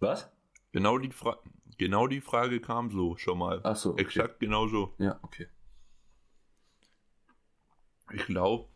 [0.00, 0.28] Was?
[0.72, 1.38] Genau die, Fra
[1.78, 3.60] genau die Frage kam so schon mal.
[3.62, 4.02] Ach so, okay.
[4.02, 4.92] Exakt genau so.
[4.98, 5.46] Ja, okay.
[8.12, 8.68] Ich glaube,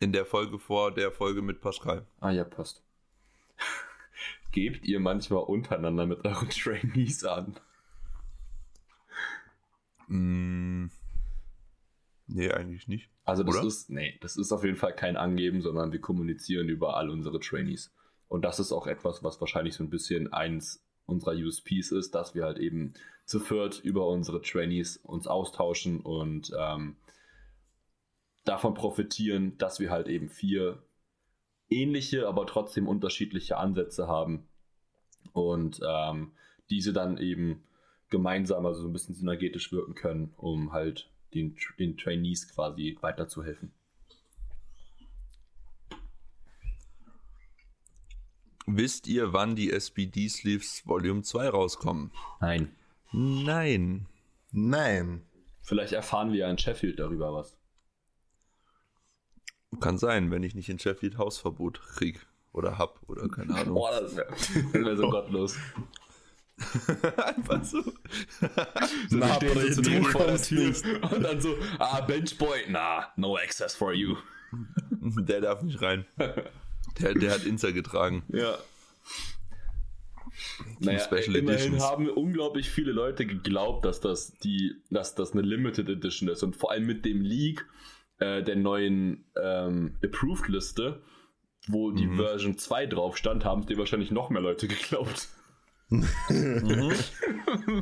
[0.00, 2.06] in der Folge vor der Folge mit Pascal.
[2.18, 2.82] Ah ja, passt.
[4.52, 7.54] Gebt ihr manchmal untereinander mit euren Trainees an?
[10.08, 10.86] Mm.
[12.26, 13.10] Nee, eigentlich nicht.
[13.24, 13.66] Also das Oder?
[13.66, 17.38] ist, nee, das ist auf jeden Fall kein Angeben, sondern wir kommunizieren über all unsere
[17.38, 17.92] Trainees.
[18.28, 22.34] Und das ist auch etwas, was wahrscheinlich so ein bisschen eins unserer USPs ist, dass
[22.34, 22.94] wir halt eben
[23.24, 26.96] zu viert über unsere Trainees uns austauschen und ähm,
[28.44, 30.82] davon profitieren, dass wir halt eben vier
[31.68, 34.48] ähnliche, aber trotzdem unterschiedliche Ansätze haben
[35.32, 36.32] und ähm,
[36.68, 37.62] diese dann eben
[38.08, 43.72] gemeinsam, also so ein bisschen synergetisch wirken können, um halt den, den Trainees quasi weiterzuhelfen.
[48.66, 52.12] Wisst ihr, wann die SBD Sleeves Volume 2 rauskommen?
[52.40, 52.74] Nein.
[53.12, 54.06] Nein.
[54.52, 55.22] Nein.
[55.62, 57.59] Vielleicht erfahren wir ja in Sheffield darüber was.
[59.78, 63.74] Kann sein, wenn ich nicht in Sheffield Hausverbot krieg oder hab oder keine Ahnung.
[63.74, 64.28] Boah, das wäre
[64.72, 65.56] wär so gottlos.
[67.26, 67.80] Einfach so.
[67.82, 67.92] So,
[69.12, 70.84] Na, stehen Bre, so zu du dem vor der Tür nicht.
[70.84, 74.16] und dann so, ah, Benchboy, na, no access for you.
[75.00, 76.04] Der darf nicht rein.
[76.98, 78.24] Der, der hat Insta getragen.
[78.28, 78.58] Ja.
[80.80, 81.82] Naja, Special immerhin Editions.
[81.82, 86.56] haben unglaublich viele Leute geglaubt, dass das die, dass das eine Limited Edition ist und
[86.56, 87.66] vor allem mit dem Leak
[88.20, 91.02] äh, der neuen ähm, Approved Liste,
[91.68, 92.16] wo die Mhm.
[92.16, 95.28] Version 2 drauf stand, haben es dir wahrscheinlich noch mehr Leute geglaubt.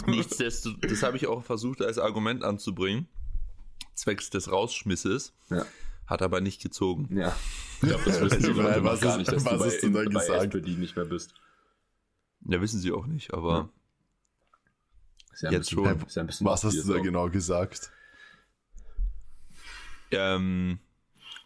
[0.06, 3.06] Nichtsdestotrotz, das habe ich auch versucht als Argument anzubringen,
[3.94, 5.66] zwecks des Rausschmisses, Ja.
[6.06, 7.08] hat aber nicht gezogen.
[7.16, 7.36] Ja.
[7.82, 9.66] Ich glaube, das wissen die Weil, Leute was gar ist- nicht, dass was du bei,
[9.66, 10.54] hast du da bei gesagt?
[10.54, 11.34] SPD nicht mehr bist.
[12.48, 13.68] Ja, wissen sie auch nicht, aber
[15.32, 16.06] Ist ja ein Jetzt bisschen- schon.
[16.06, 17.92] Ist ja ein bisschen Was hast du da obvious genau gesagt?
[20.10, 20.78] Ähm,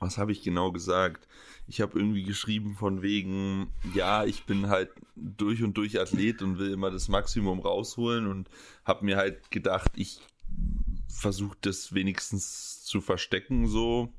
[0.01, 1.29] was habe ich genau gesagt?
[1.69, 6.59] Ich habe irgendwie geschrieben von wegen, ja, ich bin halt durch und durch Athlet und
[6.59, 8.49] will immer das Maximum rausholen und
[8.85, 10.21] habe mir halt gedacht, ich
[11.09, 14.13] versuche das wenigstens zu verstecken so,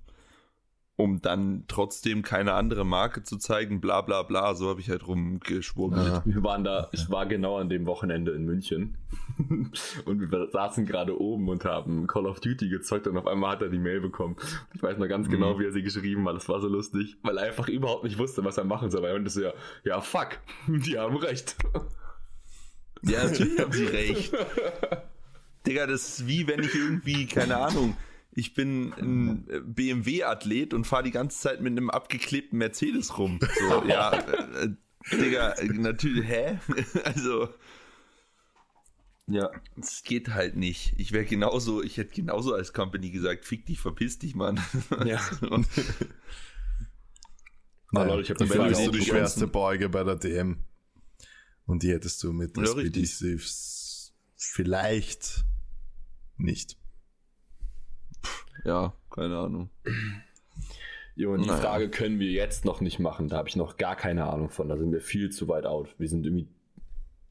[0.95, 5.07] um dann trotzdem keine andere Marke zu zeigen, bla bla bla, so habe ich halt
[5.07, 6.05] rumgeschwurbelt.
[6.07, 6.21] Ja.
[6.23, 8.95] Wir waren da, ich war genau an dem Wochenende in München
[10.05, 13.63] und wir saßen gerade oben und haben Call of Duty gezockt und auf einmal hat
[13.63, 14.35] er die Mail bekommen.
[14.75, 15.59] Ich weiß noch ganz genau, Mhm.
[15.61, 16.35] wie er sie geschrieben hat.
[16.35, 19.01] Das war so lustig, weil er einfach überhaupt nicht wusste, was er machen soll.
[19.01, 20.37] Weil er so, ja, ja, fuck,
[20.67, 21.55] die haben recht.
[23.01, 24.31] Ja, natürlich haben sie recht.
[25.65, 27.97] Digga, das ist wie wenn ich irgendwie, keine Ahnung,
[28.35, 33.39] ich bin ein BMW-Athlet und fahre die ganze Zeit mit einem abgeklebten Mercedes rum.
[33.59, 34.69] So, ja, äh, äh,
[35.11, 36.59] Digga, äh, natürlich, hä?
[37.03, 37.49] Also,
[39.27, 39.51] Ja.
[39.79, 40.93] es geht halt nicht.
[40.97, 44.59] Ich wäre genauso, ich hätte genauso als Company gesagt, fick dich, verpiss dich, Mann.
[45.05, 45.21] Ja.
[45.49, 45.67] Und,
[47.91, 50.15] Aber Leute, ich hab die dann Frage bist du auch die schwerste Beuge bei der
[50.15, 50.63] DM.
[51.65, 53.37] Und die hättest du mit Ja, SPD
[54.35, 55.45] vielleicht
[56.37, 56.77] nicht.
[58.65, 59.69] Ja, keine Ahnung.
[61.15, 61.61] Jo, und die Naja.
[61.61, 63.27] Frage können wir jetzt noch nicht machen.
[63.27, 64.67] Da habe ich noch gar keine Ahnung von.
[64.67, 65.93] Da sind wir viel zu weit out.
[65.99, 66.47] Wir sind irgendwie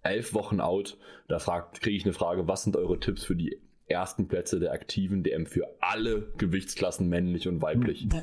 [0.04, 0.96] elf Wochen out.
[1.26, 1.38] Da
[1.80, 5.46] kriege ich eine Frage, was sind eure Tipps für die ersten Plätze der aktiven DM
[5.46, 8.06] für alle Gewichtsklassen, männlich und weiblich?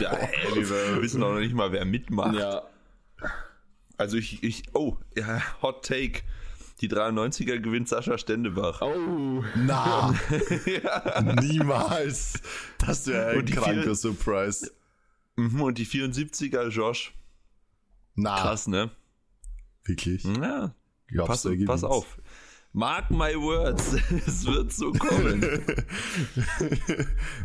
[0.00, 2.38] Ja, hä, wir wissen auch noch nicht mal, wer mitmacht.
[2.38, 2.62] Ja,
[3.98, 6.20] Also ich, ich, oh, ja, Hot Take.
[6.80, 8.80] Die 93er gewinnt Sascha Stendebach.
[8.82, 10.14] oh, Na,
[10.66, 11.20] ja.
[11.40, 12.40] niemals.
[12.78, 14.70] Das wäre ein kranker Surprise.
[15.36, 17.14] Mhm, Und die 74er Josh.
[18.14, 18.90] Na, Krass, ne?
[19.84, 20.24] wirklich.
[20.24, 20.74] Ja,
[21.08, 22.18] Glaubst pass, pass auf.
[22.72, 23.94] Mark my words,
[24.26, 25.40] es wird so kommen.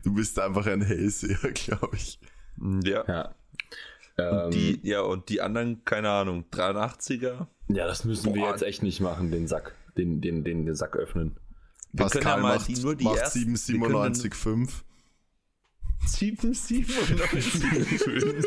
[0.04, 2.20] du bist einfach ein Hellseher, glaube ich.
[2.84, 3.04] ja.
[3.08, 3.36] ja.
[4.18, 7.48] Ähm, Die, ja, und die anderen, keine Ahnung, 83er.
[7.70, 8.52] ja, das müssen wir Boah.
[8.52, 11.36] jetzt echt nicht machen, den Sack, den, den, den, den Sack öffnen.
[11.94, 14.70] Wir können ja macht, die- nur die macht ersten- wir können 797,5.
[16.06, 16.86] 797.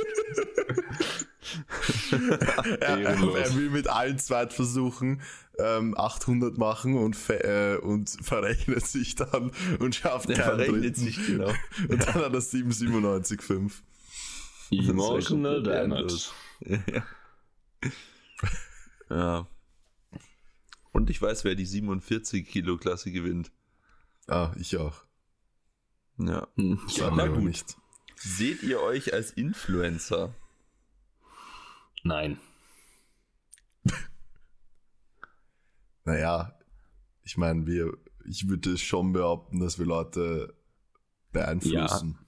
[2.81, 5.21] Er, er, will mit allen Zweitversuchen
[5.59, 11.01] ähm, 800 machen und, äh, und verrechnet sich dann und schafft Der keinen verrechnet dritten.
[11.01, 11.49] sich, genau.
[11.89, 13.73] Und dann hat er 797,5.
[14.71, 16.31] Emotional Damage.
[16.61, 17.07] Ja.
[19.11, 19.49] ja.
[20.93, 23.53] Und ich weiß, wer die 47 Kilo Klasse gewinnt.
[24.27, 25.05] Ah, ich auch.
[26.19, 26.49] Ja.
[26.57, 26.81] Hm.
[26.89, 27.45] Ja, na gut.
[27.45, 27.77] nicht.
[28.17, 30.35] Seht ihr euch als Influencer?
[32.03, 32.41] Nein.
[36.09, 36.57] Naja,
[37.25, 37.93] ich meine, wir,
[38.25, 40.55] ich würde schon behaupten, dass wir Leute
[41.33, 42.17] beeinflussen.
[42.17, 42.26] Ja,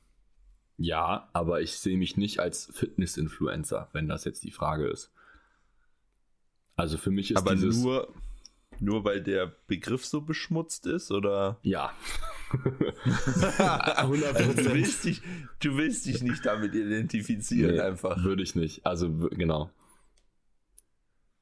[1.32, 5.10] aber ich sehe mich nicht als Fitness-Influencer, wenn das jetzt die Frage ist.
[6.76, 7.78] Also für mich ist Aber dieses...
[7.82, 8.14] nur,
[8.78, 11.58] nur weil der Begriff so beschmutzt ist, oder?
[11.62, 11.92] Ja.
[13.58, 15.20] Also du, willst dich,
[15.60, 18.22] du willst dich nicht damit identifizieren, Nee, einfach.
[18.24, 18.86] Würde ich nicht.
[18.86, 19.70] Also genau.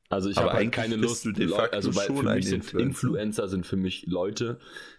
[0.08, 1.24] Also ich habe halt eigentlich keine Lust.
[1.24, 2.80] du de Leu- facto also weil schon für mich sind Influencer.
[2.88, 4.58] Influencer sind für mich Leute,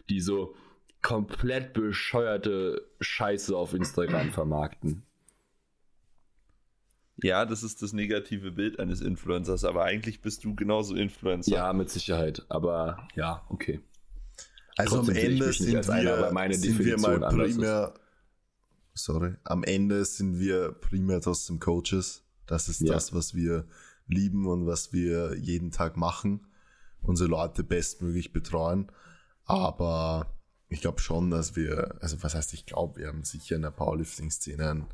[0.10, 0.56] die so
[1.02, 5.04] komplett bescheuerte Scheiße auf Instagram vermarkten.
[7.24, 11.52] Ja, das ist das negative Bild eines Influencers, aber eigentlich bist du genauso Influencer.
[11.52, 12.46] Ja, mit Sicherheit.
[12.50, 13.80] Aber ja, okay.
[14.76, 17.96] Also am Trotzdem ich Ende sind als einer, wir, meine sind wir mal primär,
[18.94, 22.24] sorry, am Ende sind wir primär trotzdem Coaches.
[22.46, 22.94] Das ist Ja.
[22.94, 23.66] das, was wir
[24.08, 26.46] lieben und was wir jeden Tag machen,
[27.02, 28.92] unsere Leute bestmöglich betreuen.
[29.46, 30.37] Aber
[30.70, 33.72] ich glaube schon, dass wir, also was heißt ich glaube, wir haben sicher in der
[33.72, 34.88] Powerlifting-Szene einen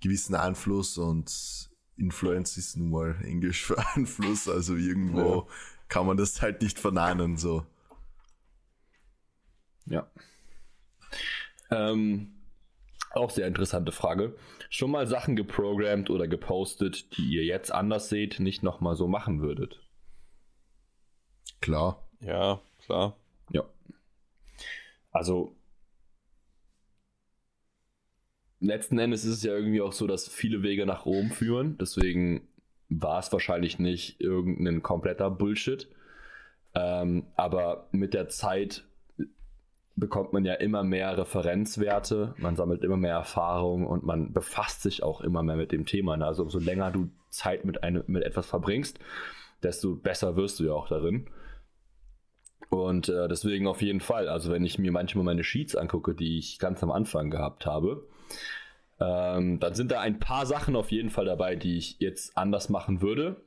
[0.00, 5.46] gewissen Einfluss und Influence ist nun mal Englisch für Einfluss, also irgendwo ja.
[5.88, 7.66] kann man das halt nicht verneinen, so.
[9.86, 10.08] Ja.
[11.70, 12.34] Ähm,
[13.10, 14.36] auch sehr interessante Frage.
[14.70, 19.40] Schon mal Sachen geprogrammt oder gepostet, die ihr jetzt anders seht, nicht nochmal so machen
[19.40, 19.80] würdet?
[21.60, 22.06] Klar.
[22.20, 23.16] Ja, klar.
[25.18, 25.56] Also,
[28.60, 31.76] letzten Endes ist es ja irgendwie auch so, dass viele Wege nach Rom führen.
[31.76, 32.46] Deswegen
[32.88, 35.88] war es wahrscheinlich nicht irgendein kompletter Bullshit.
[36.74, 38.84] Ähm, aber mit der Zeit
[39.96, 45.02] bekommt man ja immer mehr Referenzwerte, man sammelt immer mehr Erfahrung und man befasst sich
[45.02, 46.16] auch immer mehr mit dem Thema.
[46.16, 46.26] Ne?
[46.26, 49.00] Also umso länger du Zeit mit, einem, mit etwas verbringst,
[49.64, 51.26] desto besser wirst du ja auch darin.
[52.70, 56.38] Und äh, deswegen auf jeden Fall, also wenn ich mir manchmal meine Sheets angucke, die
[56.38, 58.06] ich ganz am Anfang gehabt habe,
[59.00, 62.68] ähm, dann sind da ein paar Sachen auf jeden Fall dabei, die ich jetzt anders
[62.68, 63.40] machen würde.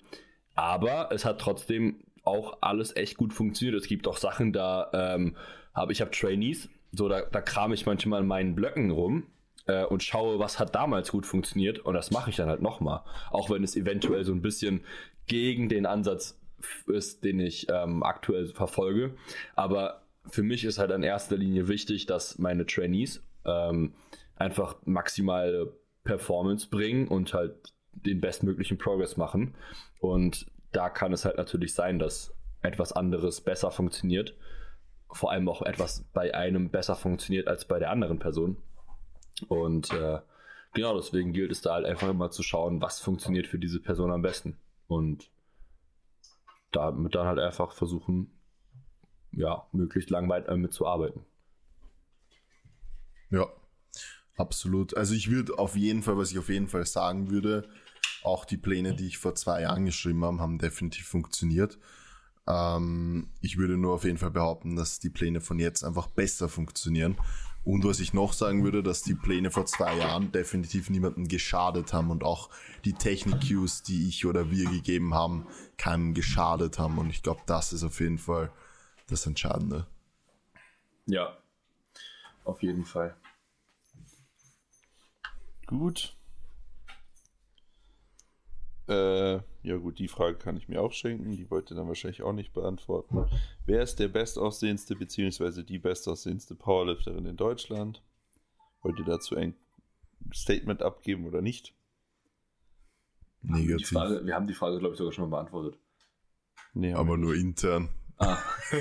[0.55, 3.79] Aber es hat trotzdem auch alles echt gut funktioniert.
[3.79, 5.35] Es gibt auch Sachen, da ähm,
[5.73, 9.27] habe ich habe Trainees, so da, da kram ich manchmal in meinen Blöcken rum
[9.67, 13.01] äh, und schaue, was hat damals gut funktioniert und das mache ich dann halt nochmal.
[13.29, 14.81] Auch wenn es eventuell so ein bisschen
[15.27, 16.40] gegen den Ansatz
[16.87, 19.15] ist, den ich ähm, aktuell verfolge.
[19.55, 23.93] Aber für mich ist halt in erster Linie wichtig, dass meine Trainees ähm,
[24.35, 29.55] einfach maximale Performance bringen und halt den bestmöglichen Progress machen.
[29.99, 34.35] Und da kann es halt natürlich sein, dass etwas anderes besser funktioniert
[35.13, 38.57] vor allem auch etwas bei einem besser funktioniert als bei der anderen Person.
[39.47, 40.19] Und äh,
[40.73, 44.11] genau deswegen gilt es da halt einfach immer zu schauen, was funktioniert für diese Person
[44.11, 44.57] am besten.
[44.87, 45.29] Und
[46.71, 48.31] damit dann halt einfach versuchen,
[49.31, 51.25] ja, möglichst lang weiter mitzuarbeiten.
[53.29, 53.47] Ja,
[54.35, 54.95] absolut.
[54.95, 57.69] Also ich würde auf jeden Fall, was ich auf jeden Fall sagen würde,
[58.23, 61.79] auch die Pläne, die ich vor zwei Jahren geschrieben habe, haben definitiv funktioniert.
[62.47, 66.49] Ähm, ich würde nur auf jeden Fall behaupten, dass die Pläne von jetzt einfach besser
[66.49, 67.17] funktionieren.
[67.63, 71.93] Und was ich noch sagen würde, dass die Pläne vor zwei Jahren definitiv niemandem geschadet
[71.93, 72.49] haben und auch
[72.85, 75.45] die Technik-Cues, die ich oder wir gegeben haben,
[75.77, 76.97] keinem geschadet haben.
[76.97, 78.51] Und ich glaube, das ist auf jeden Fall
[79.07, 79.85] das Entscheidende.
[81.05, 81.37] Ja,
[82.45, 83.15] auf jeden Fall.
[85.67, 86.15] Gut.
[88.87, 91.31] Äh, ja gut, die Frage kann ich mir auch schenken.
[91.31, 93.25] Die wollte dann wahrscheinlich auch nicht beantworten.
[93.65, 95.63] Wer ist der bestaussehendste bzw.
[95.63, 98.01] die bestaussehendste Powerlifterin in Deutschland?
[98.81, 99.53] Wollt ihr dazu ein
[100.33, 101.73] Statement abgeben oder nicht?
[103.43, 103.89] Negativ.
[103.89, 105.79] Frage, wir haben die Frage, glaube ich, sogar schon mal beantwortet.
[106.73, 107.41] Nee, Aber nur nicht.
[107.43, 107.89] intern.
[108.17, 108.37] Ah.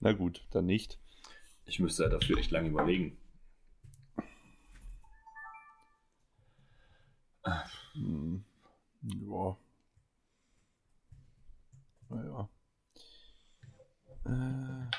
[0.00, 0.98] Na gut, dann nicht.
[1.66, 3.17] Ich müsste ja dafür echt lange überlegen.
[7.94, 8.44] Hm.
[9.02, 9.56] Ja.
[12.10, 12.48] Naja.
[14.24, 14.90] Äh,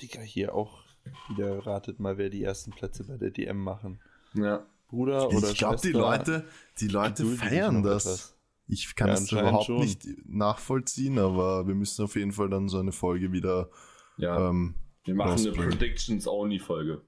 [0.00, 0.82] Digga, hier auch
[1.28, 4.00] wieder ratet mal, wer die ersten Plätze bei der DM machen.
[4.34, 4.66] Ja.
[4.88, 6.44] Bruder oder Ich glaube, die Leute,
[6.80, 8.04] die Leute feiern das.
[8.04, 8.34] Etwas.
[8.66, 9.80] Ich kann es ja, überhaupt schon.
[9.80, 13.70] nicht nachvollziehen, aber wir müssen auf jeden Fall dann so eine Folge wieder.
[14.16, 14.48] Ja.
[14.48, 14.74] Ähm,
[15.04, 17.02] wir machen eine Predictions-Only-Folge.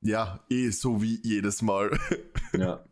[0.00, 1.98] Ja, eh so wie jedes Mal.
[2.52, 2.84] Ja.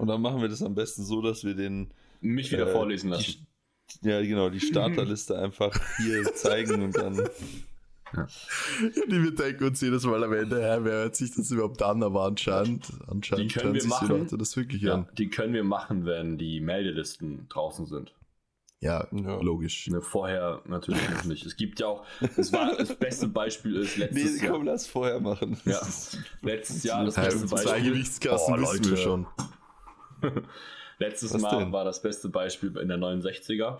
[0.00, 1.90] Und dann machen wir das am besten so, dass wir den.
[2.22, 3.46] Mich wieder äh, vorlesen lassen.
[4.02, 7.16] Die, ja, genau, die Starterliste einfach hier zeigen und dann.
[8.12, 8.26] Ja.
[8.82, 11.82] ja, die wir denken uns jedes Mal am Ende, hä, wer hört sich das überhaupt
[11.82, 12.02] an?
[12.02, 15.08] Aber anscheinend, anscheinend die können wir machen, die Leute das wirklich ja, an.
[15.18, 18.14] Die können wir machen, wenn die Meldelisten draußen sind.
[18.82, 19.38] Ja, ja.
[19.42, 19.88] logisch.
[19.88, 21.44] Ne, vorher natürlich noch nicht.
[21.44, 24.54] Es gibt ja auch, das, war, das beste Beispiel ist letztes nee, Jahr.
[24.54, 25.58] komm, lass vorher machen.
[25.66, 25.80] Ja,
[26.40, 27.58] letztes Jahr das beste Beispiel.
[27.58, 29.26] Zwei Gewichtskassen oh, wissen wir schon.
[30.98, 31.72] Letztes Was Mal denn?
[31.72, 33.78] war das beste Beispiel in der 69er.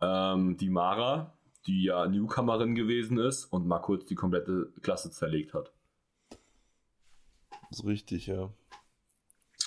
[0.00, 1.32] Ähm, die Mara,
[1.66, 5.72] die ja Newcomerin gewesen ist und mal kurz die komplette Klasse zerlegt hat.
[7.70, 8.50] Das ist richtig, ja.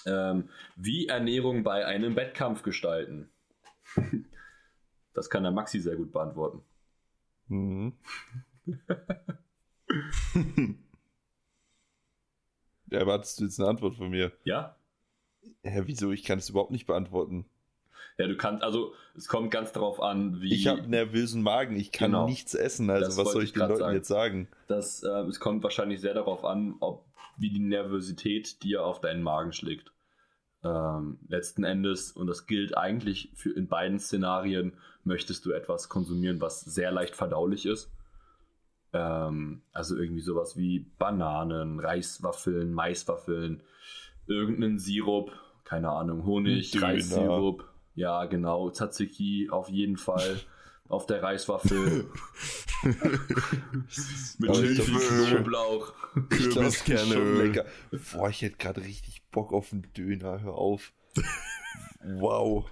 [0.05, 3.29] Ähm, wie Ernährung bei einem Wettkampf gestalten?
[5.13, 6.61] das kann der Maxi sehr gut beantworten.
[7.47, 7.93] Mhm.
[12.89, 14.31] Erwartest du jetzt eine Antwort von mir?
[14.45, 14.76] Ja.
[15.63, 16.11] Hä, wieso?
[16.11, 17.45] Ich kann es überhaupt nicht beantworten.
[18.17, 20.53] Ja, du kannst, also es kommt ganz darauf an, wie.
[20.53, 22.25] Ich habe nervösen Magen, ich kann genau.
[22.25, 23.95] nichts essen, also das was soll ich den Leuten sagen.
[23.95, 24.47] jetzt sagen?
[24.67, 27.05] Das, äh, es kommt wahrscheinlich sehr darauf an, ob
[27.38, 29.91] wie die Nervosität dir auf deinen Magen schlägt.
[30.63, 34.73] Ähm, letzten Endes, und das gilt eigentlich für in beiden Szenarien,
[35.03, 37.91] möchtest du etwas konsumieren, was sehr leicht verdaulich ist.
[38.93, 43.61] Ähm, also irgendwie sowas wie Bananen, Reiswaffeln, Maiswaffeln,
[44.28, 45.32] irgendeinen Sirup,
[45.63, 46.88] keine Ahnung, Honig, Döner.
[46.88, 47.65] Reissirup.
[47.95, 50.39] Ja, genau, Tzatziki auf jeden Fall
[50.88, 52.09] auf der Reiswaffel.
[52.84, 52.97] Mit
[54.09, 55.93] ist Knoblauch.
[56.32, 57.47] Ich glaub, das ist schon Kürbiskernöl.
[57.47, 57.65] lecker.
[58.13, 60.41] Boah, ich hätte gerade richtig Bock auf einen Döner.
[60.41, 60.93] Hör auf.
[62.03, 62.69] Wow.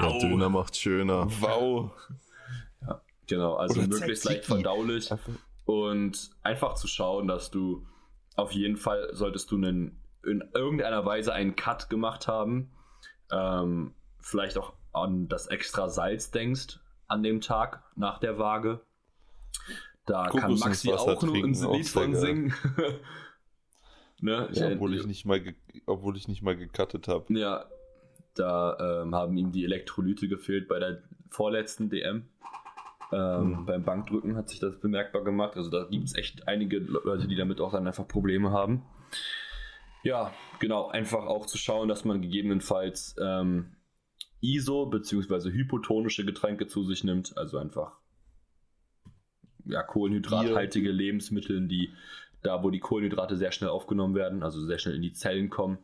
[0.00, 1.26] Ja, Döner macht schöner.
[1.40, 1.92] Wow.
[3.26, 5.10] Genau, also Oder möglichst leicht verdaulich.
[5.64, 7.86] Und einfach zu schauen, dass du
[8.36, 12.70] auf jeden Fall solltest du einen, in irgendeiner Weise einen Cut gemacht haben,
[13.30, 18.80] ähm, vielleicht auch an das extra Salz denkst an dem Tag nach der Waage.
[20.06, 22.54] Da kann Maxi auch nur ein Lied von singen.
[24.20, 24.48] ne?
[24.52, 25.42] Ja, obwohl ich nicht mal,
[25.86, 27.32] obwohl ich nicht mal gecuttet habe.
[27.34, 27.66] Ja,
[28.34, 32.28] da ähm, haben ihm die Elektrolyte gefehlt bei der vorletzten DM.
[33.10, 33.66] Ähm, Hm.
[33.66, 35.56] Beim Bankdrücken hat sich das bemerkbar gemacht.
[35.56, 38.82] Also da gibt es echt einige Leute, die damit auch dann einfach Probleme haben.
[40.02, 40.88] Ja, genau.
[40.88, 43.76] Einfach auch zu schauen, dass man gegebenenfalls ähm,
[44.40, 45.50] ISO bzw.
[45.50, 47.36] hypotonische Getränke zu sich nimmt.
[47.36, 47.98] Also einfach
[49.64, 51.92] ja, kohlenhydrathaltige Lebensmittel, die
[52.42, 55.78] da, wo die Kohlenhydrate sehr schnell aufgenommen werden, also sehr schnell in die Zellen kommen.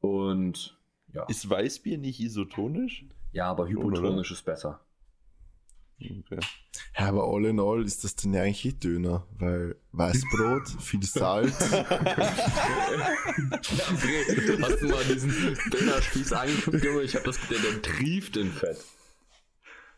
[0.00, 0.76] Und
[1.12, 3.04] ja, Ist Weißbier nicht isotonisch?
[3.32, 4.80] ja aber hypotonisch ist besser.
[6.00, 6.40] Okay.
[6.98, 11.02] Ja, aber all in all ist das denn ja eigentlich eh Döner, weil Weißbrot, viel
[11.02, 11.58] Salz.
[11.70, 11.82] Hast
[14.80, 17.02] du mal diesen Dönerspieß angeguckt, Junge?
[17.02, 18.78] Ich hab das, der, der trieft in Fett.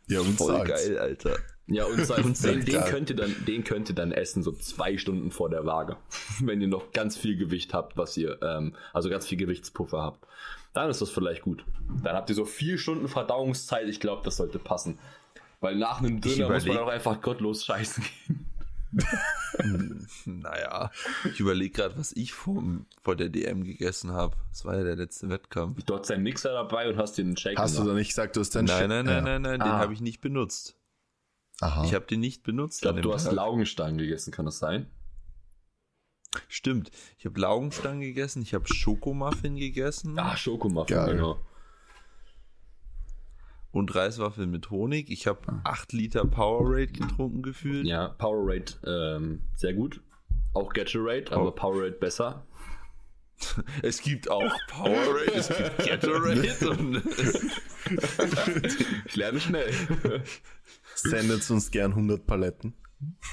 [0.08, 0.68] Ja, und Voll Salz.
[0.68, 1.38] geil, Alter.
[1.66, 4.52] Ja, und, sein, und den, den, könnt ihr dann, den könnt ihr dann essen, so
[4.52, 5.96] zwei Stunden vor der Waage.
[6.40, 10.26] Wenn ihr noch ganz viel Gewicht habt, was ihr, ähm, also ganz viel Gewichtspuffer habt.
[10.74, 11.64] Dann ist das vielleicht gut.
[12.02, 13.88] Dann habt ihr so vier Stunden Verdauungszeit.
[13.88, 14.98] Ich glaube, das sollte passen.
[15.62, 18.46] Weil nach einem Döner muss man überleg- auch einfach gottlos scheißen gehen.
[20.26, 20.90] Naja,
[21.24, 22.62] ich überlege gerade, was ich vor,
[23.00, 24.36] vor der DM gegessen habe.
[24.50, 25.82] Das war ja der letzte Wettkampf.
[25.84, 27.94] Du hast deinen Mixer dabei und hast dir einen Shake Hast du gemacht.
[27.94, 29.78] da nicht gesagt, du hast deinen Nein, nein, nein, nein, nein, den Ah.
[29.78, 30.76] habe ich nicht benutzt.
[31.60, 31.84] Aha.
[31.84, 32.76] Ich habe den nicht benutzt.
[32.78, 33.32] Ich glaube, du dem hast Tag.
[33.34, 34.90] Laugenstangen gegessen, kann das sein?
[36.48, 36.90] Stimmt.
[37.18, 41.14] Ich habe Laugenstangen gegessen, ich habe Schokomuffin gegessen Ah, Schokomuffin, Geil.
[41.16, 41.38] genau.
[43.72, 45.10] Und Reiswaffeln mit Honig.
[45.10, 47.86] Ich habe 8 Liter Powerade getrunken gefühlt.
[47.86, 50.00] Ja, Powerade ähm, sehr gut.
[50.54, 51.40] Auch Gatorade, Oh.
[51.40, 52.46] aber Powerade besser.
[53.82, 57.02] Es gibt auch Powerade, es gibt Gatorade und
[59.06, 59.72] Ich lerne schnell.
[60.94, 62.74] Sendet uns gern 100 Paletten.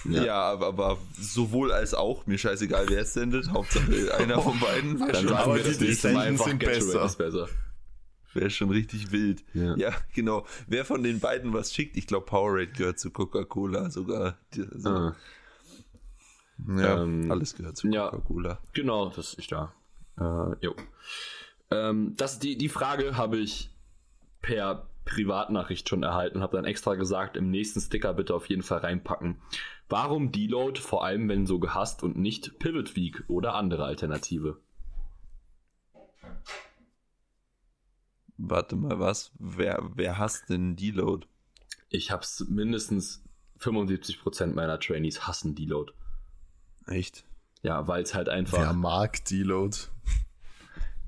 [0.05, 4.97] ja, aber, aber sowohl als auch, mir scheißegal, wer es sendet, Hauptsache einer von beiden
[4.97, 7.47] Dann schon, sagen aber wir die Mal Senden einfach sind Gatorade besser.
[8.29, 8.41] Ist besser.
[8.43, 9.43] wär schon richtig wild.
[9.53, 9.75] Ja.
[9.75, 9.91] Ja.
[10.13, 10.45] genau.
[10.67, 14.37] Wer von den beiden was schickt, ich glaube Powerade gehört zu Coca-Cola sogar.
[14.73, 15.15] Also, Ah,
[16.67, 18.09] Ja, Ähm, alles gehört zu ja.
[18.09, 18.59] Coca-Cola.
[18.73, 19.73] genau, das ist da.
[20.19, 20.75] Äh, jo.
[21.71, 23.69] Ähm, das, die, die Frage habe ich
[24.41, 28.79] per Privatnachricht schon erhalten, habe dann extra gesagt, im nächsten Sticker bitte auf jeden Fall
[28.79, 29.37] reinpacken.
[29.87, 34.57] Warum Deload, vor allem wenn so gehasst und nicht Pivot Week oder andere Alternative?
[38.41, 39.31] Warte mal, was?
[39.37, 41.27] Wer, wer hasst denn Deload?
[41.89, 43.21] Ich hab's mindestens
[43.59, 45.91] 75% meiner Trainees hassen Deload.
[46.87, 47.25] Echt?
[47.63, 48.57] Ja, weil es halt einfach.
[48.59, 49.75] Wer mag Deload?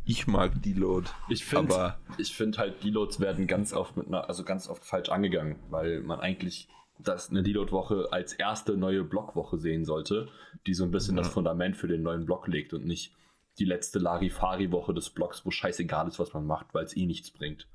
[0.03, 1.09] Ich mag Deload.
[1.29, 4.83] ich finde, aber- ich finde halt Deloads werden ganz oft mit einer, also ganz oft
[4.83, 6.67] falsch angegangen, weil man eigentlich
[6.99, 10.27] das eine Deload-Woche als erste neue Blockwoche sehen sollte,
[10.67, 13.13] die so ein bisschen das Fundament für den neuen Block legt und nicht
[13.61, 17.29] die letzte Larifari-Woche des Blocks, wo scheißegal ist, was man macht, weil es eh nichts
[17.29, 17.67] bringt.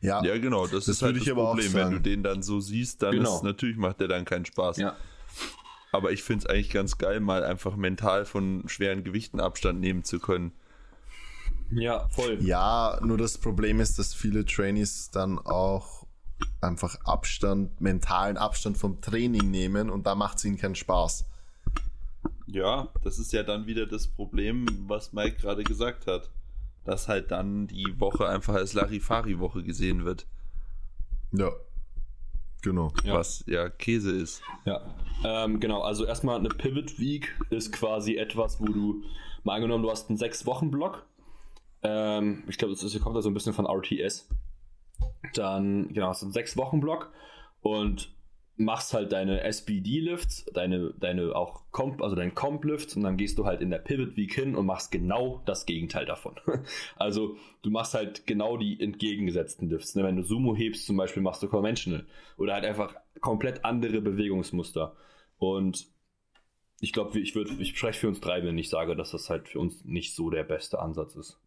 [0.00, 1.72] Ja, Ja, genau, das, Das ist halt das Problem.
[1.74, 3.36] Wenn du den dann so siehst, dann Genau.
[3.36, 4.78] ist natürlich macht der dann keinen Spaß.
[4.78, 4.96] Ja,
[5.92, 10.02] Aber ich finde es eigentlich ganz geil, mal einfach mental von schweren Gewichten Abstand nehmen
[10.02, 10.52] zu können.
[11.70, 12.38] ja, voll.
[12.42, 16.04] Ja, nur das Problem ist, dass viele Trainees dann auch
[16.60, 21.26] einfach Abstand, mentalen Abstand vom Training nehmen und da macht es ihnen keinen Spaß.
[22.46, 26.30] Ja, das ist ja dann wieder das Problem, was Mike gerade gesagt hat.
[26.84, 30.26] Dass halt dann die Woche einfach als Larifari-Woche gesehen wird.
[31.32, 31.50] Ja,
[32.62, 32.92] genau.
[33.04, 33.14] Ja.
[33.14, 34.42] Was ja Käse ist.
[34.66, 34.82] Ja,
[35.24, 35.80] ähm, genau.
[35.80, 39.02] Also erstmal eine Pivot Week ist quasi etwas, wo du
[39.44, 41.06] mal angenommen, du hast einen sechs Wochen Block.
[41.82, 44.28] Ähm, ich glaube, das ist, kommt da so ein bisschen von RTS.
[45.34, 47.10] Dann genau hast du einen sechs Wochen Block
[47.62, 48.10] und
[48.56, 53.46] machst halt deine SBD-Lifts, deine, deine auch Comp, also dein Comp-Lift und dann gehst du
[53.46, 56.36] halt in der Pivot Week hin und machst genau das Gegenteil davon.
[56.96, 59.94] Also du machst halt genau die entgegengesetzten Lifts.
[59.96, 60.04] Ne?
[60.04, 64.96] Wenn du Sumo hebst zum Beispiel, machst du Conventional oder halt einfach komplett andere Bewegungsmuster.
[65.38, 65.86] Und
[66.80, 69.48] ich glaube, ich würde, ich spreche für uns drei, wenn ich sage, dass das halt
[69.48, 71.40] für uns nicht so der beste Ansatz ist.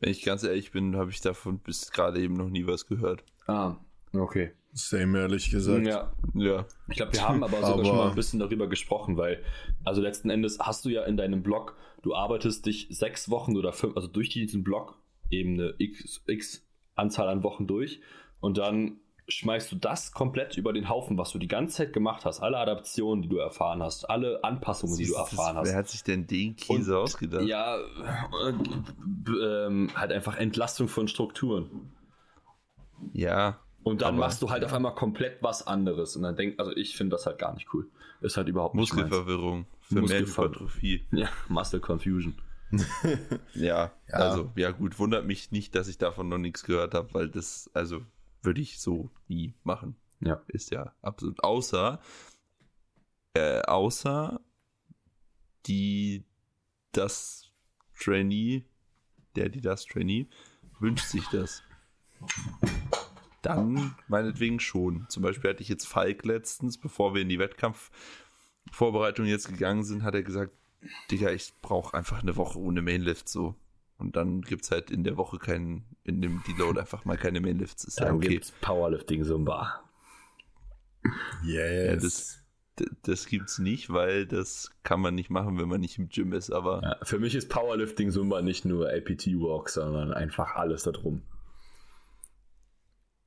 [0.00, 3.24] Wenn ich ganz ehrlich bin, habe ich davon bis gerade eben noch nie was gehört.
[3.46, 3.76] Ah,
[4.12, 4.52] okay.
[4.76, 5.86] Same ehrlich gesagt.
[5.86, 6.66] Ja, Ja.
[6.88, 9.40] Ich glaube, wir haben aber sogar Aber- schon mal ein bisschen darüber gesprochen, weil,
[9.84, 13.72] also letzten Endes hast du ja in deinem Blog, du arbeitest dich sechs Wochen oder
[13.72, 14.96] fünf, also durch diesen Blog
[15.30, 16.66] eben eine x, x
[16.96, 18.00] Anzahl an Wochen durch
[18.40, 22.24] und dann schmeißt du das komplett über den Haufen, was du die ganze Zeit gemacht
[22.26, 25.68] hast, alle Adaptionen, die du erfahren hast, alle Anpassungen, die du erfahren hast.
[25.70, 27.44] Wer hat sich denn den Käse Und- ausgedacht?
[27.44, 28.52] Ja, äh,
[29.66, 31.92] ähm, halt einfach Entlastung von Strukturen.
[33.12, 33.60] Ja.
[33.84, 36.16] Und dann Aber- machst du halt auf einmal komplett was anderes.
[36.16, 37.88] Und dann denk, also ich finde das halt gar nicht cool.
[38.22, 38.92] Ist halt überhaupt nicht.
[38.92, 41.06] Muskelverwirrung für mehr Muskelver- Hypertrophie.
[41.12, 42.34] Ja, Muscle Confusion.
[43.54, 44.14] Ja, Ja.
[44.14, 47.70] also, ja gut, wundert mich nicht, dass ich davon noch nichts gehört habe, weil das,
[47.74, 48.00] also,
[48.42, 49.94] würde ich so nie machen.
[50.20, 50.42] Ja.
[50.48, 51.44] Ist ja absolut.
[51.44, 52.00] Außer,
[53.34, 54.40] äh, außer
[55.66, 56.24] die,
[56.92, 57.50] das
[57.98, 58.64] Trainee,
[59.36, 60.26] der, die das Trainee,
[60.80, 61.62] wünscht sich das.
[63.44, 65.06] Dann meinetwegen schon.
[65.08, 70.02] Zum Beispiel hatte ich jetzt Falk letztens, bevor wir in die Wettkampfvorbereitung jetzt gegangen sind,
[70.02, 70.52] hat er gesagt,
[71.10, 73.54] Digga, ich brauche einfach eine Woche ohne Mainlift so.
[73.98, 77.84] Und dann gibt's halt in der Woche keinen, in dem Deload einfach mal keine Mainlifts.
[77.84, 78.28] Ist ja Dann okay.
[78.28, 79.82] gibt's Powerlifting Zumba.
[81.44, 81.86] Yes.
[81.86, 82.44] Ja, das,
[83.02, 86.50] das gibt's nicht, weil das kann man nicht machen, wenn man nicht im Gym ist,
[86.50, 90.90] aber Ja, für mich ist Powerlifting Zumba nicht nur APT Walk, sondern einfach alles da
[90.92, 91.22] drum.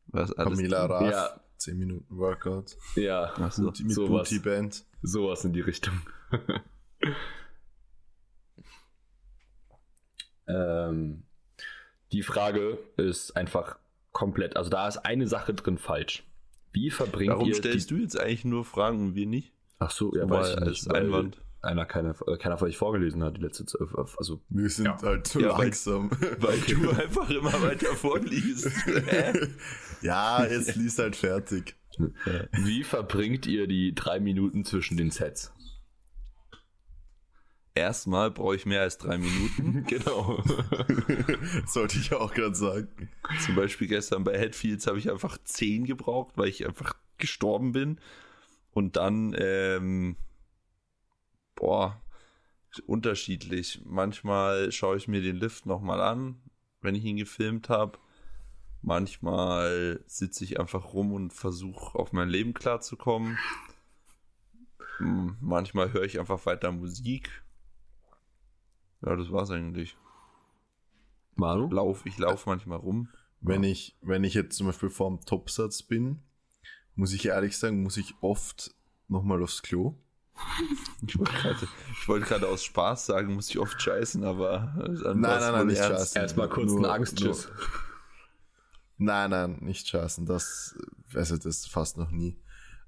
[0.08, 0.58] Was alles.
[0.58, 1.42] Pamela Raff, Ja.
[1.58, 2.78] 10 Minuten Workout.
[2.96, 3.64] Ja, Ach so.
[3.64, 4.30] Booty, mit sowas.
[4.30, 4.86] Booty Band.
[5.02, 6.00] sowas in die Richtung.
[10.48, 11.24] ähm,
[12.12, 13.80] die Frage ist einfach
[14.12, 16.24] komplett, also da ist eine Sache drin falsch.
[16.72, 19.52] Wie verbringt Warum ihr stellst die, du jetzt eigentlich nur Fragen und wir nicht?
[19.80, 21.42] Ach so, ja, ich als weil Einwand.
[21.62, 23.82] Einer keiner, äh, keiner von euch vorgelesen hat die letzte Zeit.
[24.18, 25.02] Also Wir sind Ja.
[25.02, 26.10] halt zu Ja, weil- langsam.
[26.40, 28.70] Weil du einfach immer weiter vorliest.
[30.02, 31.76] Ja, jetzt liest halt fertig.
[32.52, 35.52] Wie verbringt ihr die drei Minuten zwischen den Sets?
[37.74, 39.84] Erstmal brauche ich mehr als drei Minuten.
[39.88, 40.44] genau.
[41.68, 42.88] Sollte ich auch gerade sagen.
[43.46, 48.00] Zum Beispiel gestern bei Headfields habe ich einfach zehn gebraucht, weil ich einfach gestorben bin.
[48.74, 50.16] Und dann, ähm,
[51.58, 52.02] boah,
[52.86, 53.82] unterschiedlich.
[53.84, 56.40] Manchmal schaue ich mir den Lift nochmal an,
[56.82, 58.00] wenn ich ihn gefilmt habe.
[58.82, 63.38] Manchmal sitze ich einfach rum und versuche auf mein Leben klarzukommen.
[64.98, 67.44] Hm, Manchmal höre ich einfach weiter Musik.
[69.02, 69.98] Ja, das war's eigentlich.
[71.36, 71.70] Manu?
[71.70, 73.10] Lauf, ich laufe manchmal rum.
[73.42, 76.24] Wenn ich, wenn ich jetzt zum Beispiel vorm Topsatz bin,
[76.96, 78.74] muss ich ehrlich sagen, muss ich oft
[79.08, 79.96] nochmal aufs Klo.
[81.06, 81.68] Ich wollte gerade
[82.02, 85.80] ich wollte gerade aus Spaß sagen, muss ich oft scheißen, aber Nein, nein, nein, nicht
[85.80, 86.00] ernst.
[86.00, 86.22] scheißen.
[86.22, 87.50] Erstmal kurz Nur- einen Angstschiss.
[88.98, 90.26] Nein, nein, nicht scheißen.
[90.26, 90.76] Das,
[91.14, 92.38] also das fast noch nie.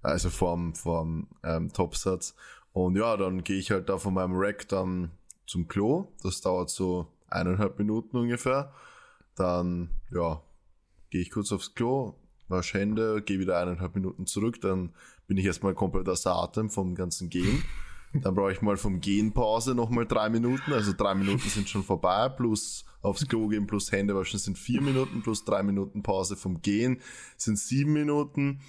[0.01, 2.35] Also vorm, vorm ähm, Topsatz.
[2.71, 5.11] Und ja, dann gehe ich halt da von meinem Rack dann
[5.45, 6.11] zum Klo.
[6.23, 8.73] Das dauert so eineinhalb Minuten ungefähr.
[9.35, 10.41] Dann, ja,
[11.09, 12.15] gehe ich kurz aufs Klo,
[12.47, 14.59] wasche Hände, gehe wieder eineinhalb Minuten zurück.
[14.61, 14.93] Dann
[15.29, 17.63] bin ich erstmal komplett außer Atem vom ganzen Gehen.
[18.13, 20.73] Dann brauche ich mal vom Gehen Pause nochmal drei Minuten.
[20.73, 24.81] Also drei Minuten sind schon vorbei, plus aufs Klo gehen, plus Hände waschen sind vier
[24.81, 26.99] Minuten, plus drei Minuten Pause vom Gehen
[27.37, 28.61] sind sieben Minuten.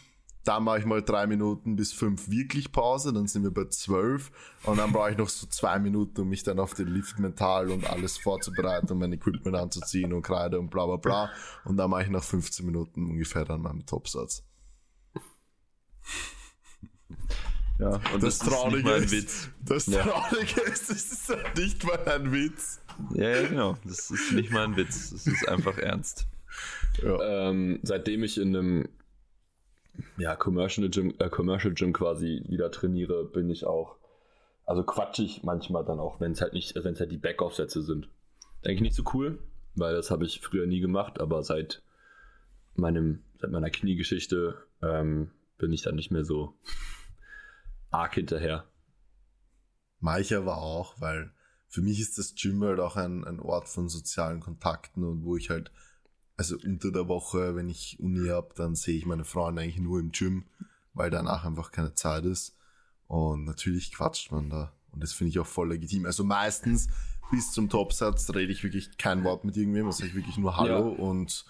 [0.44, 4.30] Dann mache ich mal drei Minuten bis fünf wirklich Pause, dann sind wir bei zwölf.
[4.64, 7.70] Und dann brauche ich noch so zwei Minuten, um mich dann auf den Lift mental
[7.70, 11.30] und alles vorzubereiten, um mein Equipment anzuziehen und Kreide und bla bla bla.
[11.64, 14.44] Und dann mache ich nach 15 Minuten ungefähr dann meinen Topsatz.
[17.80, 19.50] Ja, und das, Das ist nicht Traurige mal ein ist- Witz.
[19.64, 20.02] Das Ja.
[20.02, 22.80] Traurige ist, es ist halt nicht mal ein Witz.
[23.14, 23.76] Ja, ja, genau.
[23.84, 25.10] Das ist nicht mal ein Witz.
[25.10, 26.26] Das ist einfach ernst.
[27.02, 27.48] Ja.
[27.48, 28.88] Ähm, seitdem ich in einem
[30.18, 33.96] ja, Commercial Gym, äh, Commercial Gym quasi wieder trainiere, bin ich auch,
[34.66, 38.08] also quatschig manchmal dann auch, wenn es halt nicht, wenn es halt die Backaufsätze sind.
[38.64, 39.38] Denke ich nicht so cool,
[39.74, 41.82] weil das habe ich früher nie gemacht, aber seit
[42.74, 46.54] meinem, seit meiner Kniegeschichte ähm, bin ich dann nicht mehr so
[47.90, 48.64] arg hinterher.
[49.98, 51.32] Manche aber auch, weil
[51.68, 55.36] für mich ist das Gym halt auch ein, ein Ort von sozialen Kontakten und wo
[55.36, 55.70] ich halt,
[56.36, 60.00] also unter der Woche, wenn ich Uni hab, dann sehe ich meine Freunde eigentlich nur
[60.00, 60.44] im Gym.
[60.92, 62.56] weil danach einfach keine Zeit ist.
[63.06, 64.72] Und natürlich quatscht man da.
[64.90, 66.04] Und das finde ich auch voll legitim.
[66.04, 66.88] Also meistens
[67.30, 70.68] bis zum Topsatz rede ich wirklich kein Wort mit irgendwem, also ich wirklich nur Hallo
[70.92, 70.98] Ja.
[71.04, 71.44] und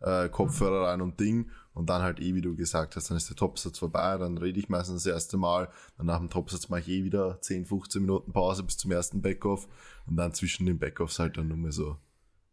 [0.00, 1.50] äh, Kopfhörer rein und Ding.
[1.76, 4.58] Und dann halt eh, wie du gesagt hast, dann ist der Topsatz vorbei, dann rede
[4.58, 5.68] ich meistens das erste Mal.
[5.98, 9.20] Dann nach dem Topsatz mache ich eh wieder 10, 15 Minuten Pause bis zum ersten
[9.20, 9.68] Backoff.
[10.06, 11.98] Und dann zwischen den Backoffs halt dann nur mehr so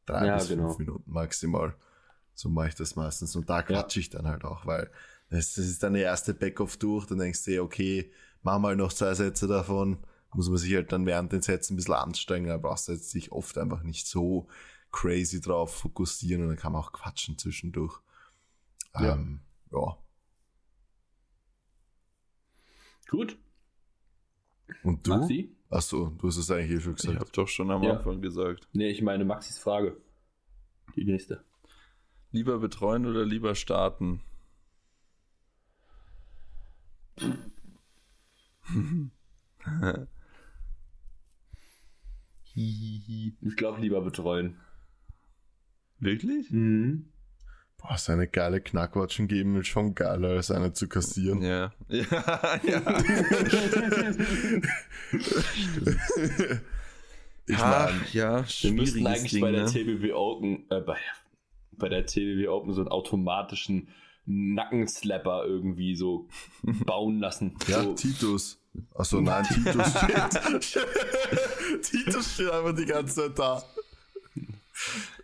[0.05, 0.67] drei Ja, bis genau.
[0.67, 1.73] fünf Minuten maximal.
[2.33, 3.33] So mache ich das meistens.
[3.37, 4.91] Und da quatsche ich dann halt auch, weil
[5.29, 8.11] das, das ist dann der erste Backoff durch, dann denkst du dir, okay,
[8.41, 9.99] mach mal noch zwei Sätze davon.
[10.33, 13.09] Muss man sich halt dann während den Sätzen ein bisschen anstrengen, da brauchst du jetzt
[13.09, 14.49] sich oft einfach nicht so
[14.91, 18.01] crazy drauf fokussieren und dann kann man auch quatschen zwischendurch.
[18.99, 19.13] Ja.
[19.13, 19.39] Ähm,
[19.71, 19.97] ja.
[23.09, 23.37] Gut.
[24.83, 25.11] Und du?
[25.17, 25.55] Maxi?
[25.69, 27.19] Achso, du hast es eigentlich eh schon Ich gesagt.
[27.19, 27.97] habe doch schon am Ja.
[27.97, 28.67] Anfang gesagt.
[28.73, 29.97] Nee, ich meine Maxis Frage.
[30.95, 31.43] Die nächste.
[32.31, 34.21] Lieber betreuen oder lieber starten?
[42.55, 44.59] Ich glaube lieber betreuen.
[45.99, 46.51] Wirklich?
[46.51, 47.12] Mhm.
[47.83, 51.41] Boah, seine geile Knackwatschen geben ist schon geiler, als eine zu kassieren.
[51.41, 51.73] Ja.
[51.89, 52.05] Ja,
[52.63, 53.03] ja.
[57.45, 59.69] ich Ach, meine, ja, Wir müssten schwieriges eigentlich Ding, bei der ne?
[59.69, 60.97] TBW Open, äh, bei,
[61.73, 63.89] bei der TBW Open so einen automatischen
[64.25, 66.29] Nackenslapper irgendwie so
[66.85, 67.57] bauen lassen.
[67.67, 68.61] ja, so, Titus.
[68.95, 70.73] Achso, nein, Titus steht.
[71.83, 73.61] Titus steht einfach die ganze Zeit da.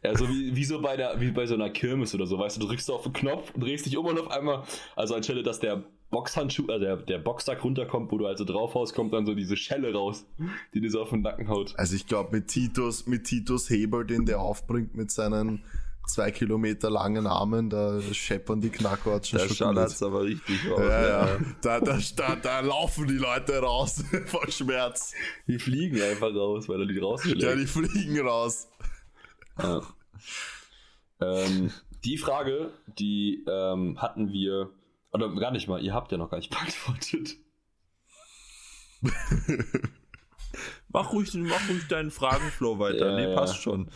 [0.03, 2.57] Ja, so wie, wie so bei der, wie bei so einer Kirmes oder so, weißt
[2.57, 4.63] du, du drückst auf den Knopf und drehst dich um und auf einmal,
[4.95, 8.95] also anstelle, dass der Boxhandschuh, also der, der Boxsack runterkommt, wo du also drauf haust,
[8.95, 10.25] kommt dann so diese Schelle raus,
[10.73, 11.73] die dir so auf den Nacken haut.
[11.77, 15.63] Also ich glaube, mit Titus, mit Titus Hebel, den der aufbringt mit seinen
[16.07, 20.07] zwei Kilometer langen Armen, da scheppern die Knackwatschen schon schallert gut.
[20.07, 20.79] aber richtig raus.
[20.79, 21.39] Ja, ja.
[21.61, 25.13] Da, da, da, da laufen die Leute raus vor Schmerz.
[25.47, 27.41] Die fliegen einfach raus, weil er die rausschlägt.
[27.41, 28.67] Ja, die fliegen raus.
[29.61, 29.81] Ja.
[31.21, 31.71] ähm,
[32.03, 34.69] die Frage, die ähm, hatten wir,
[35.11, 37.35] oder gar nicht mal, ihr habt ja noch gar nicht beantwortet.
[40.89, 43.11] Mach ruhig, mach ruhig deinen Fragenflow weiter.
[43.11, 43.35] Ja, nee, ja.
[43.35, 43.89] passt schon.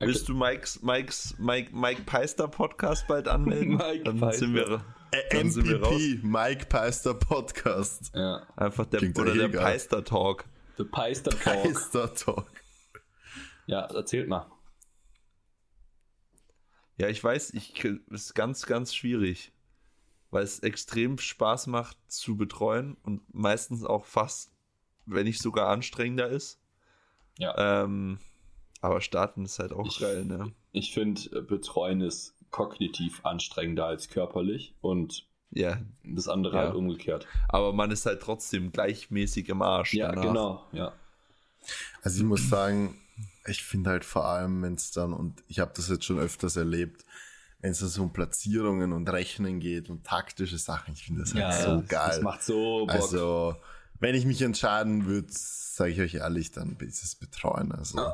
[0.00, 3.76] Willst du Mikes, Mikes, Mike, Mike Peister Podcast bald anmelden?
[3.76, 4.38] Mike dann Peister.
[4.46, 8.12] sind wir Ä- Dann sind wir MPP, Mike Peister Podcast.
[8.14, 8.42] Ja.
[8.56, 9.48] einfach der, Klingt oder der.
[9.48, 10.44] Peister Talk.
[10.76, 11.62] The Peister Talk.
[11.62, 12.50] Peister Talk.
[13.66, 14.46] Ja, erzählt mal.
[16.96, 19.52] Ja, ich weiß, ich ist ganz, ganz schwierig,
[20.30, 24.52] weil es extrem Spaß macht zu betreuen und meistens auch fast,
[25.06, 26.60] wenn nicht sogar anstrengender ist.
[27.38, 27.82] Ja.
[27.84, 28.18] Ähm,
[28.80, 30.52] aber starten ist halt auch Ich- geil, ne?
[30.72, 36.62] Ich finde, Betreuen ist kognitiv anstrengender als körperlich und Ja, das andere Ja.
[36.64, 37.26] halt umgekehrt.
[37.48, 39.94] aber man ist halt trotzdem gleichmäßig im Arsch.
[39.94, 40.22] Ja, danach.
[40.24, 40.66] genau.
[40.72, 40.92] Ja.
[42.02, 43.00] Also ich muss sagen,
[43.46, 46.56] ich finde halt vor allem, wenn es dann, und ich habe das jetzt schon öfters
[46.56, 47.04] erlebt,
[47.60, 51.34] wenn es dann so um Platzierungen und Rechnen geht und taktische Sachen, ich finde das
[51.34, 52.08] halt so das, geil.
[52.08, 52.90] Das macht so Bock.
[52.90, 53.56] also,
[54.00, 57.72] wenn ich mich entscheiden würde, sage ich euch ehrlich, dann ist es Betreuen.
[57.72, 58.12] Also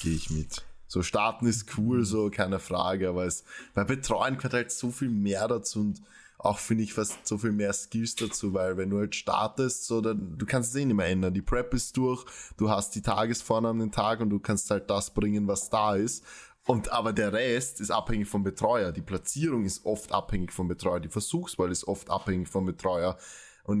[0.00, 0.64] gehe ich mit.
[0.86, 5.08] So starten ist cool, so keine Frage, aber es bei Betreuen gehört halt so viel
[5.08, 6.02] mehr dazu und
[6.42, 10.00] auch finde ich fast so viel mehr Skills dazu, weil wenn du halt startest, so
[10.00, 11.32] dann du kannst es eh nicht mehr ändern.
[11.34, 12.24] Die Prep ist durch,
[12.56, 16.24] du hast die Tagesvornamen den Tag und du kannst halt das bringen, was da ist.
[16.66, 18.92] Und aber der Rest ist abhängig vom Betreuer.
[18.92, 21.00] Die Platzierung ist oft abhängig vom Betreuer.
[21.00, 23.16] Die Versuchswahl ist oft abhängig vom Betreuer.
[23.64, 23.80] Und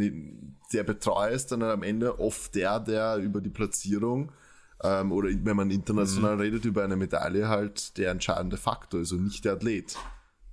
[0.72, 4.30] der Betreuer ist dann am Ende oft der, der über die Platzierung
[4.82, 9.24] ähm, oder wenn man international redet über eine Medaille halt der entscheidende Faktor ist und
[9.24, 9.96] nicht der Athlet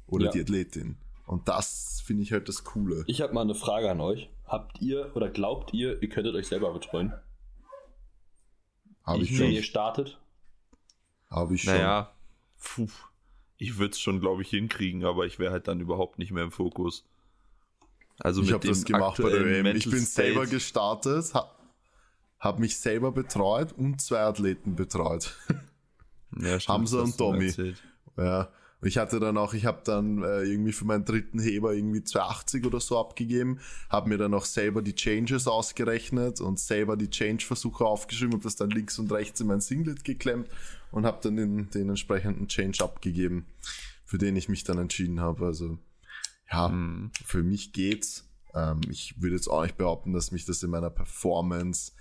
[0.08, 0.32] oder Ja.
[0.32, 0.98] die Athletin.
[1.26, 3.04] Und das finde ich halt das Coole.
[3.06, 4.32] Ich habe mal eine Frage an euch.
[4.48, 7.14] Habt ihr oder glaubt ihr, ihr könntet euch selber betreuen?
[9.04, 9.70] Habe ich, Wenn ihr schon.
[9.70, 10.20] startet?
[11.30, 11.74] Habe ich schon.
[11.76, 12.12] Naja,
[12.60, 12.88] puh,
[13.58, 16.44] ich würde es schon, glaube ich, hinkriegen, aber ich wäre halt dann überhaupt nicht mehr
[16.44, 17.06] im Fokus.
[18.18, 19.68] Also ich habe das gemacht bei der WM.
[19.68, 21.52] Ich bin selber State- gestartet, habe
[22.40, 25.38] hab mich selber betreut und zwei Athleten betreut.
[26.42, 27.54] ja, stimmt, Hamza und Tommy.
[28.18, 28.50] Ja.
[28.82, 32.04] Und ich hatte dann auch, ich habe dann äh, irgendwie für meinen dritten Heber irgendwie
[32.04, 37.10] 280 oder so abgegeben, habe mir dann auch selber die Changes ausgerechnet und selber die
[37.10, 40.48] Change-Versuche aufgeschrieben, habe das dann links und rechts in mein Singlet geklemmt
[40.92, 43.46] und habe dann den, den entsprechenden Change abgegeben,
[44.06, 45.46] für den ich mich dann entschieden habe.
[45.46, 45.78] Also
[46.52, 47.12] ja, Mhm.
[47.26, 48.30] für mich geht's.
[48.56, 51.92] Ähm, ich würde jetzt auch nicht behaupten, dass mich das in meiner Performance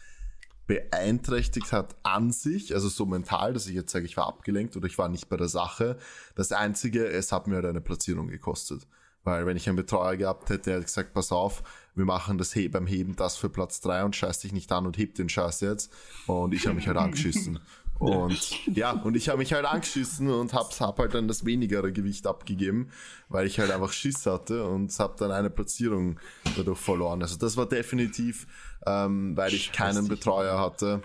[0.68, 4.86] beeinträchtigt hat an sich, also so mental, dass ich jetzt sage, ich war abgelenkt oder
[4.86, 5.96] ich war nicht bei der Sache.
[6.36, 8.86] Das Einzige, es hat mir halt eine Platzierung gekostet.
[9.24, 11.62] Weil wenn ich einen Betreuer gehabt hätte, der hätte gesagt, pass auf,
[11.94, 14.86] wir machen das He beim Heben das für Platz drei und scheiß dich nicht an
[14.86, 15.92] und heb den Scheiß jetzt.
[16.26, 17.58] Und ich habe mich halt angeschissen.
[17.98, 21.92] Und ja, und ich habe mich halt angeschissen und hab's, hab halt dann das wenigere
[21.92, 22.90] Gewicht abgegeben,
[23.28, 26.20] weil ich halt einfach Schiss hatte und hab dann eine Platzierung
[26.56, 27.22] dadurch verloren.
[27.22, 28.46] Also das war definitiv,
[28.86, 31.02] ähm, weil ich keinen Betreuer hatte,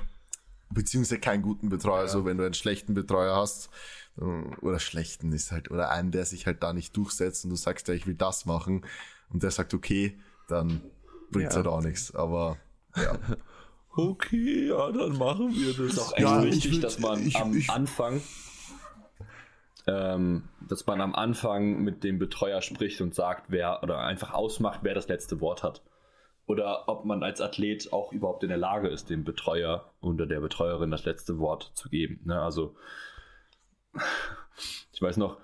[0.69, 2.03] beziehungsweise keinen guten Betreuer.
[2.03, 2.07] Ja.
[2.07, 3.69] So, wenn du einen schlechten Betreuer hast,
[4.19, 4.23] äh,
[4.61, 7.87] oder schlechten ist halt, oder einen, der sich halt da nicht durchsetzt und du sagst
[7.87, 8.85] ja, ich will das machen
[9.31, 10.81] und der sagt, okay, dann
[11.31, 11.57] bringt's ja.
[11.57, 12.13] halt auch nichts.
[12.13, 12.57] Aber
[12.95, 13.17] ja.
[13.95, 15.93] okay, ja, dann machen wir das.
[15.93, 18.21] Ist auch echt ja, wichtig, dass man ich, am ich, Anfang,
[19.87, 24.79] ähm, dass man am Anfang mit dem Betreuer spricht und sagt, wer oder einfach ausmacht,
[24.83, 25.81] wer das letzte Wort hat.
[26.45, 30.41] Oder ob man als Athlet auch überhaupt in der Lage ist, dem Betreuer oder der
[30.41, 32.19] Betreuerin das letzte Wort zu geben.
[32.25, 32.41] Ne?
[32.41, 32.75] Also,
[34.91, 35.37] ich weiß noch,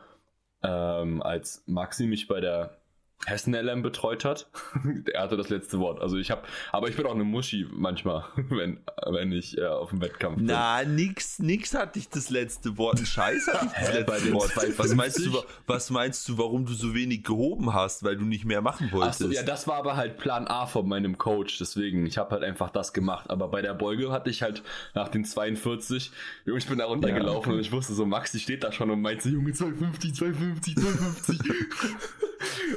[0.61, 2.78] ähm, als Maxi mich bei der
[3.26, 4.48] Hessen LM betreut hat.
[5.14, 6.02] er hatte das letzte Wort.
[6.02, 8.80] Also ich habe, aber ich bin auch eine Muschi manchmal, wenn,
[9.12, 10.46] wenn ich äh, auf dem Wettkampf bin.
[10.46, 13.00] Na, nix, nix hatte ich das letzte Wort.
[13.00, 14.78] Ein Scheiß hatte ich das letzte Wort.
[14.78, 18.46] Was meinst du, was meinst du, warum du so wenig gehoben hast, weil du nicht
[18.46, 19.22] mehr machen wolltest?
[19.22, 21.58] Achso, ja, das war aber halt Plan A von meinem Coach.
[21.60, 23.30] Deswegen, ich habe halt einfach das gemacht.
[23.30, 24.64] Aber bei der Beuge hatte ich halt
[24.94, 26.12] nach den 42,
[26.46, 27.52] Junge, ich bin da runtergelaufen ja, okay.
[27.52, 31.40] und ich wusste so, Maxi steht da schon und meinte, Junge, 250, 250, 250.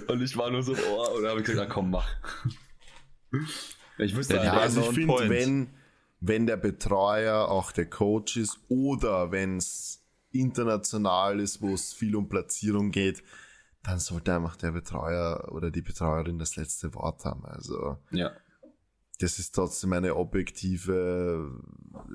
[0.08, 2.08] und ich war nur so, oh, und dann habe ich gesagt, komm, mach.
[3.98, 5.70] Ich wüsste ja, also ich finde, wenn,
[6.20, 12.16] wenn der Betreuer auch der Coach ist oder wenn es international ist, wo es viel
[12.16, 13.22] um Platzierung geht,
[13.82, 17.44] dann sollte einfach der Betreuer oder die Betreuerin das letzte Wort haben.
[17.44, 18.32] Also ja
[19.22, 21.50] das ist trotzdem eine objektive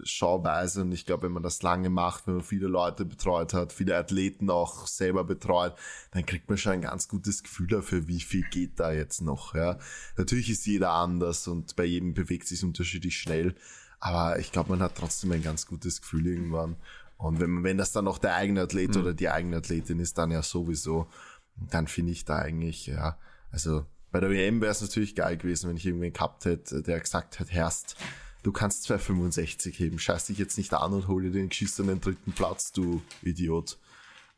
[0.04, 3.72] Schauweise und ich glaube, wenn man das lange macht, wenn man viele Leute betreut hat,
[3.72, 5.74] viele Athleten auch selber betreut,
[6.12, 9.56] dann kriegt man schon ein ganz gutes Gefühl dafür, wie viel geht da jetzt noch.
[9.56, 9.80] Ja,
[10.18, 13.56] natürlich ist jeder anders und bei jedem bewegt sich unterschiedlich schnell,
[14.00, 16.76] aber ich glaube, man hat trotzdem ein ganz gutes Gefühl irgendwann.
[17.18, 19.02] Und wenn, wenn das dann noch der eigene Athlet mhm.
[19.02, 21.08] oder die eigene Athletin ist, dann ja sowieso.
[21.56, 23.18] Dann finde ich da eigentlich, ja,
[23.50, 23.88] also
[24.18, 27.40] bei der WM wäre es natürlich geil gewesen, wenn ich irgendwen gehabt hätte, der gesagt
[27.40, 27.96] hätte, Herst,
[28.42, 32.32] du kannst 265 heben, scheiß dich jetzt nicht an und hol dir den geschissenen dritten
[32.32, 33.78] Platz, du Idiot.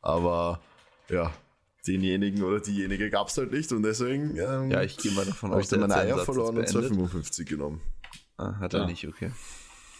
[0.01, 0.59] Aber
[1.07, 1.31] ja,
[1.87, 5.53] denjenigen oder diejenige gab es halt nicht und deswegen ähm, ja, ich gehe mal davon
[5.53, 7.79] aus, dass meine Eier verloren und 255 genommen.
[8.35, 8.85] Ah, hat er ja.
[8.85, 9.31] nicht, okay.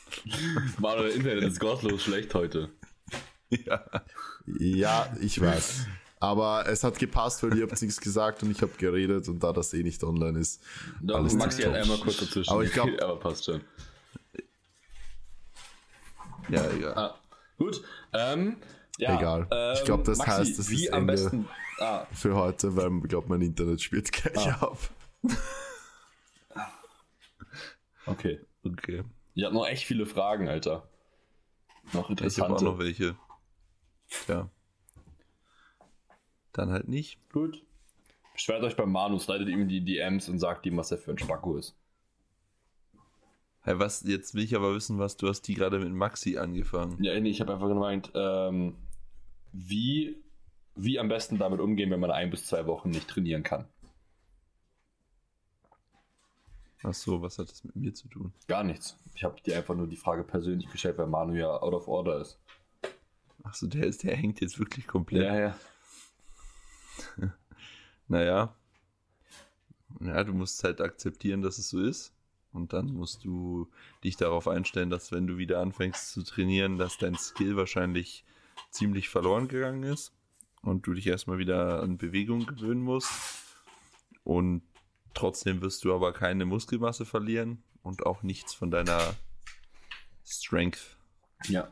[0.78, 2.70] Manuel Internet ist gottlos schlecht heute.
[3.66, 3.84] Ja.
[4.46, 5.88] ja, ich weiß.
[6.20, 9.54] Aber es hat gepasst, weil ihr habt nichts gesagt und ich habe geredet und da
[9.54, 10.62] das eh nicht online ist.
[11.02, 12.52] Da alles Maxi hat einmal kurz dazwischen.
[12.52, 13.62] Aber ich glaube, aber passt schon.
[16.50, 16.94] Ja, egal.
[16.98, 17.16] Ah,
[17.58, 17.82] gut.
[18.12, 18.58] Ähm,
[18.98, 19.48] ja, Egal.
[19.50, 21.48] Ähm, ich glaube, das Maxi, heißt, das ist Ende besten,
[21.80, 22.06] ah.
[22.12, 24.62] für heute, weil ich glaube, mein Internet spielt gleich ah.
[24.62, 24.78] ab.
[28.08, 28.42] okay.
[28.66, 29.04] Okay.
[29.36, 30.90] Ich habe noch echt viele Fragen, Alter.
[31.94, 32.28] Noch interessante.
[32.28, 33.16] Ich habe auch noch welche.
[34.28, 34.50] Ja
[36.60, 37.18] dann halt nicht.
[37.32, 37.64] Gut.
[38.34, 41.18] Beschwert euch beim Manus, leitet ihm die DMs und sagt ihm, was er für ein
[41.18, 41.76] Spacko ist.
[43.62, 47.02] Hey, was, jetzt will ich aber wissen, was du hast die gerade mit Maxi angefangen.
[47.04, 48.76] Ja, nee, ich habe einfach gemeint, ähm,
[49.52, 50.18] wie,
[50.76, 53.66] wie am besten damit umgehen, wenn man ein bis zwei Wochen nicht trainieren kann.
[56.82, 58.32] Ach so, was hat das mit mir zu tun?
[58.48, 58.98] Gar nichts.
[59.14, 62.22] Ich habe dir einfach nur die Frage persönlich gestellt, weil Manu ja out of order
[62.22, 62.40] ist.
[63.44, 65.24] Ach so, der ist, der hängt jetzt wirklich komplett.
[65.24, 65.56] Ja, ja.
[68.08, 68.56] naja.
[70.02, 72.14] Ja, du musst halt akzeptieren, dass es so ist.
[72.52, 73.70] Und dann musst du
[74.04, 78.26] dich darauf einstellen, dass wenn du wieder anfängst zu trainieren, dass dein Skill wahrscheinlich
[78.72, 80.14] ziemlich verloren gegangen ist
[80.62, 83.12] und du dich erstmal wieder an Bewegung gewöhnen musst.
[84.24, 84.64] Und
[85.14, 89.16] trotzdem wirst du aber keine Muskelmasse verlieren und auch nichts von deiner
[90.26, 90.98] Strength.
[91.48, 91.72] Ja.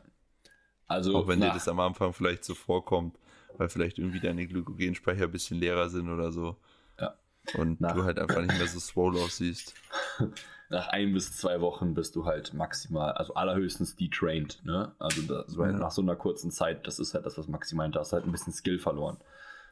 [0.86, 3.18] Also, auch wenn dir das am Anfang vielleicht so vorkommt,
[3.56, 6.56] weil vielleicht irgendwie deine Glykogenspeicher ein bisschen leerer sind oder so.
[6.98, 7.14] Ja.
[7.54, 9.74] Und nach, du halt einfach nicht mehr so swole aussiehst.
[10.70, 14.92] Nach ein bis zwei Wochen bist du halt maximal, also allerhöchstens detrained, ne?
[14.98, 15.72] Also das, ja.
[15.72, 18.26] nach so einer kurzen Zeit, das ist halt das, was Maxi meint, da hast halt
[18.26, 19.16] ein bisschen Skill verloren.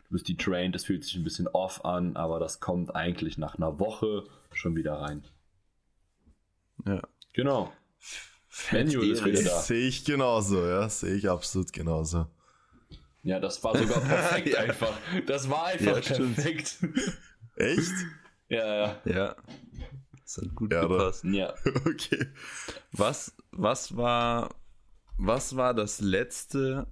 [0.09, 3.57] Du bist detrained, das fühlt sich ein bisschen off an, aber das kommt eigentlich nach
[3.57, 5.23] einer Woche schon wieder rein.
[6.87, 7.03] Ja.
[7.35, 7.71] Genau.
[8.73, 9.61] Menu ist wieder da.
[9.61, 12.27] Sehe ich genauso, ja, sehe ich absolut genauso.
[13.27, 14.61] Ja, das war sogar perfekt ja.
[14.61, 14.97] einfach.
[15.27, 16.79] Das war einfach ja, perfekt.
[17.57, 17.93] Echt?
[18.49, 19.01] Ja, ja.
[19.05, 19.37] Ja.
[20.23, 21.25] Das hat gut ja, gepasst.
[21.25, 21.53] Ja.
[21.85, 22.29] Okay.
[22.93, 24.55] Was, was war,
[25.19, 26.87] was war das letzte,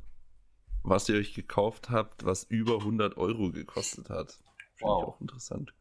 [0.82, 4.32] was ihr euch gekauft habt, was über 100 Euro gekostet hat?
[4.32, 5.02] Finde Wow.
[5.02, 5.73] ich auch interessant.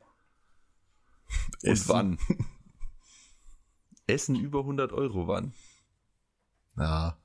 [1.63, 1.89] Und Essen.
[1.89, 2.17] wann?
[4.05, 5.53] Essen über 100 Euro wann?
[6.77, 7.17] Ja,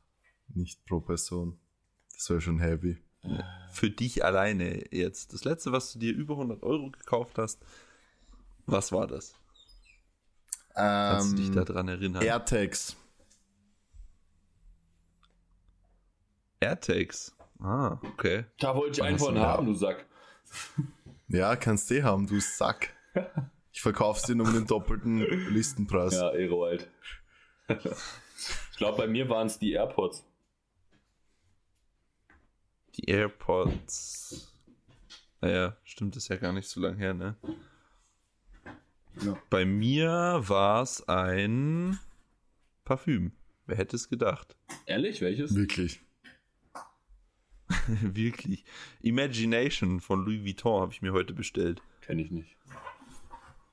[0.48, 1.60] nicht pro Person.
[2.14, 2.96] Das wäre schon heavy.
[3.70, 5.32] Für dich alleine jetzt.
[5.32, 7.61] Das letzte, was du dir über 100 Euro gekauft hast,
[8.66, 9.35] was war das?
[10.74, 12.23] Kannst du dich Ähm, daran erinnern?
[12.23, 12.97] AirTags.
[16.61, 17.35] AirTags.
[17.61, 18.45] Ah, okay.
[18.61, 20.07] Da wollte ich einen von haben, du Sack.
[21.28, 22.90] Ja, kannst du haben, du Sack.
[23.73, 25.19] Ich verkauf's dir um den doppelten
[25.53, 26.15] Listenpreis.
[26.15, 26.89] Ja, Erowald.
[27.69, 30.24] ich glaube, bei mir waren es die AirPods.
[32.99, 34.53] Die AirPods.
[35.41, 37.37] Naja, stimmt, ist ja gar nicht so lang her, ne?
[39.23, 39.41] Ja.
[39.51, 41.99] Bei mir war es ein
[42.85, 43.33] Parfüm.
[43.66, 44.57] Wer hätte es gedacht?
[44.87, 45.55] Ehrlich, welches?
[45.55, 46.01] Wirklich.
[47.87, 48.65] Wirklich.
[49.01, 51.83] Imagination von Louis Vuitton habe ich mir heute bestellt.
[52.01, 52.57] Kenne ich nicht.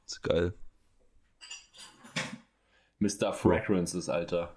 [0.06, 0.54] Ist geil.
[3.00, 3.34] Mr.
[3.34, 4.56] Fragrances, Alter.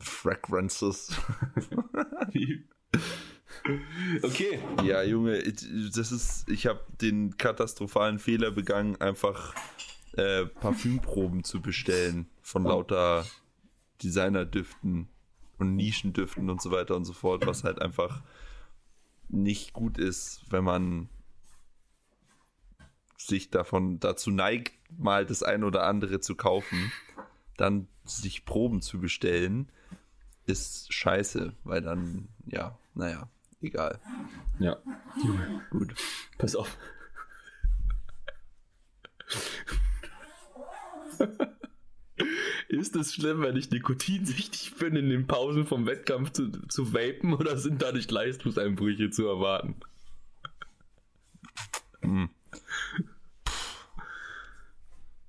[0.00, 1.16] Fragrances.
[4.22, 4.60] okay.
[4.84, 9.54] Ja, Junge, das ist, ich habe den katastrophalen Fehler begangen, einfach
[10.12, 13.24] äh, Parfümproben zu bestellen von lauter
[14.02, 15.08] Designerdüften
[15.58, 18.22] und Nischendüften und so weiter und so fort, was halt einfach
[19.28, 21.08] nicht gut ist, wenn man
[23.16, 26.92] sich davon dazu neigt, mal das ein oder andere zu kaufen,
[27.56, 29.70] dann sich Proben zu bestellen,
[30.46, 33.28] ist scheiße, weil dann, ja, naja,
[33.60, 34.00] egal.
[34.58, 34.76] Ja.
[35.70, 35.94] Gut.
[36.38, 36.76] Pass auf.
[42.68, 47.32] Ist es schlimm, wenn ich nikotinsüchtig bin, in den Pausen vom Wettkampf zu, zu vapen
[47.34, 49.76] oder sind dadurch Leistungseinbrüche zu erwarten?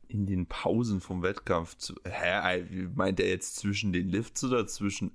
[0.07, 1.75] In den Pausen vom Wettkampf.
[1.77, 5.11] Zu, hä, meint er jetzt zwischen den Lifts oder zwischen.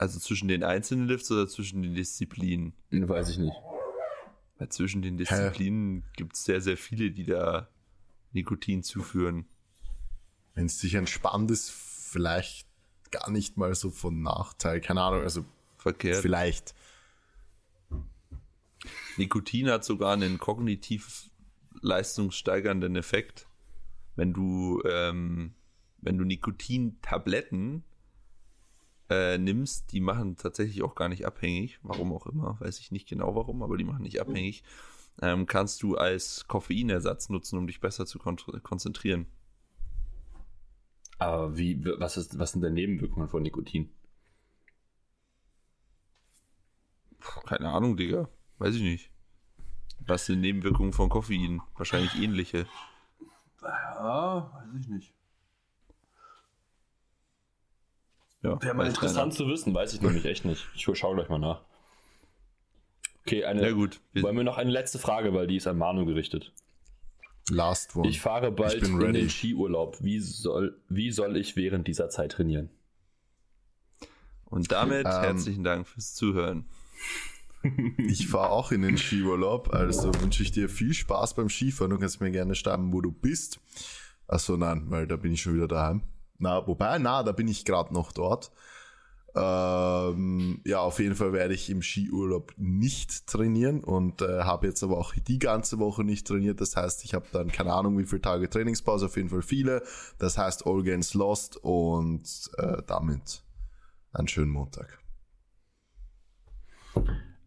[0.00, 2.72] Also zwischen den einzelnen Lifts oder zwischen den Disziplinen?
[2.90, 3.54] Weiß ich nicht.
[4.56, 7.68] Weil zwischen den Disziplinen gibt es sehr, sehr viele, die da
[8.32, 9.44] Nikotin zuführen.
[10.54, 12.66] Wenn es dich entspannt ist, vielleicht
[13.10, 14.80] gar nicht mal so von Nachteil.
[14.80, 15.44] Keine Ahnung, also
[15.76, 16.22] Verkehrt.
[16.22, 16.74] vielleicht.
[19.18, 21.28] Nikotin hat sogar einen kognitiv
[21.82, 23.48] leistungssteigernden Effekt.
[24.16, 25.52] Wenn du, ähm,
[25.98, 27.84] wenn du Nikotintabletten
[29.10, 31.78] äh, nimmst, die machen tatsächlich auch gar nicht abhängig.
[31.82, 34.62] Warum auch immer, weiß ich nicht genau warum, aber die machen nicht abhängig.
[35.20, 39.26] Ähm, kannst du als Koffeinersatz nutzen, um dich besser zu kon konzentrieren.
[41.18, 43.90] Aber wie, was, ist, was sind denn Nebenwirkungen von Nikotin?
[47.46, 48.30] Keine Ahnung, Digga.
[48.58, 49.10] Weiß ich nicht.
[50.06, 51.60] Was sind Nebenwirkungen von Koffein?
[51.76, 52.66] Wahrscheinlich ähnliche.
[53.62, 55.14] Ja, weiß ich nicht.
[58.42, 60.66] Ja, Wäre mal interessant zu wissen, weiß ich nämlich echt nicht.
[60.74, 61.60] Ich schaue gleich mal nach.
[63.26, 63.62] Okay, eine.
[63.62, 64.00] Ja gut.
[64.12, 66.52] Wir, wollen wir noch eine letzte Frage, weil die ist an Manu gerichtet.
[67.50, 68.08] Last one.
[68.08, 69.98] Ich fahre bald Ich bin in den Skiurlaub.
[70.00, 72.70] Wie soll, wie soll ich während dieser Zeit trainieren?
[74.50, 76.66] und damit Ähm, herzlichen Dank fürs Zuhören.
[77.98, 81.90] Ich fahre auch in den Skiurlaub, also wünsche ich dir viel Spaß beim Skifahren.
[81.90, 83.60] Du kannst mir gerne schreiben, wo du bist.
[84.26, 86.00] Achso, nein, weil da bin ich schon wieder daheim.
[86.40, 88.50] Na, wobei, na, da bin ich gerade noch dort.
[89.36, 94.82] Ähm, ja, auf jeden Fall werde ich im Skiurlaub nicht trainieren und äh, habe jetzt
[94.82, 96.60] aber auch die ganze Woche nicht trainiert.
[96.60, 99.82] Das heißt, ich habe dann keine Ahnung, wie viele Tage Trainingspause, auf jeden Fall viele.
[100.18, 103.44] Das heißt, All Games Lost und äh, damit
[104.12, 104.98] einen schönen Montag.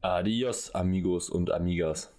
[0.01, 2.12] Adios, amigos und amigas.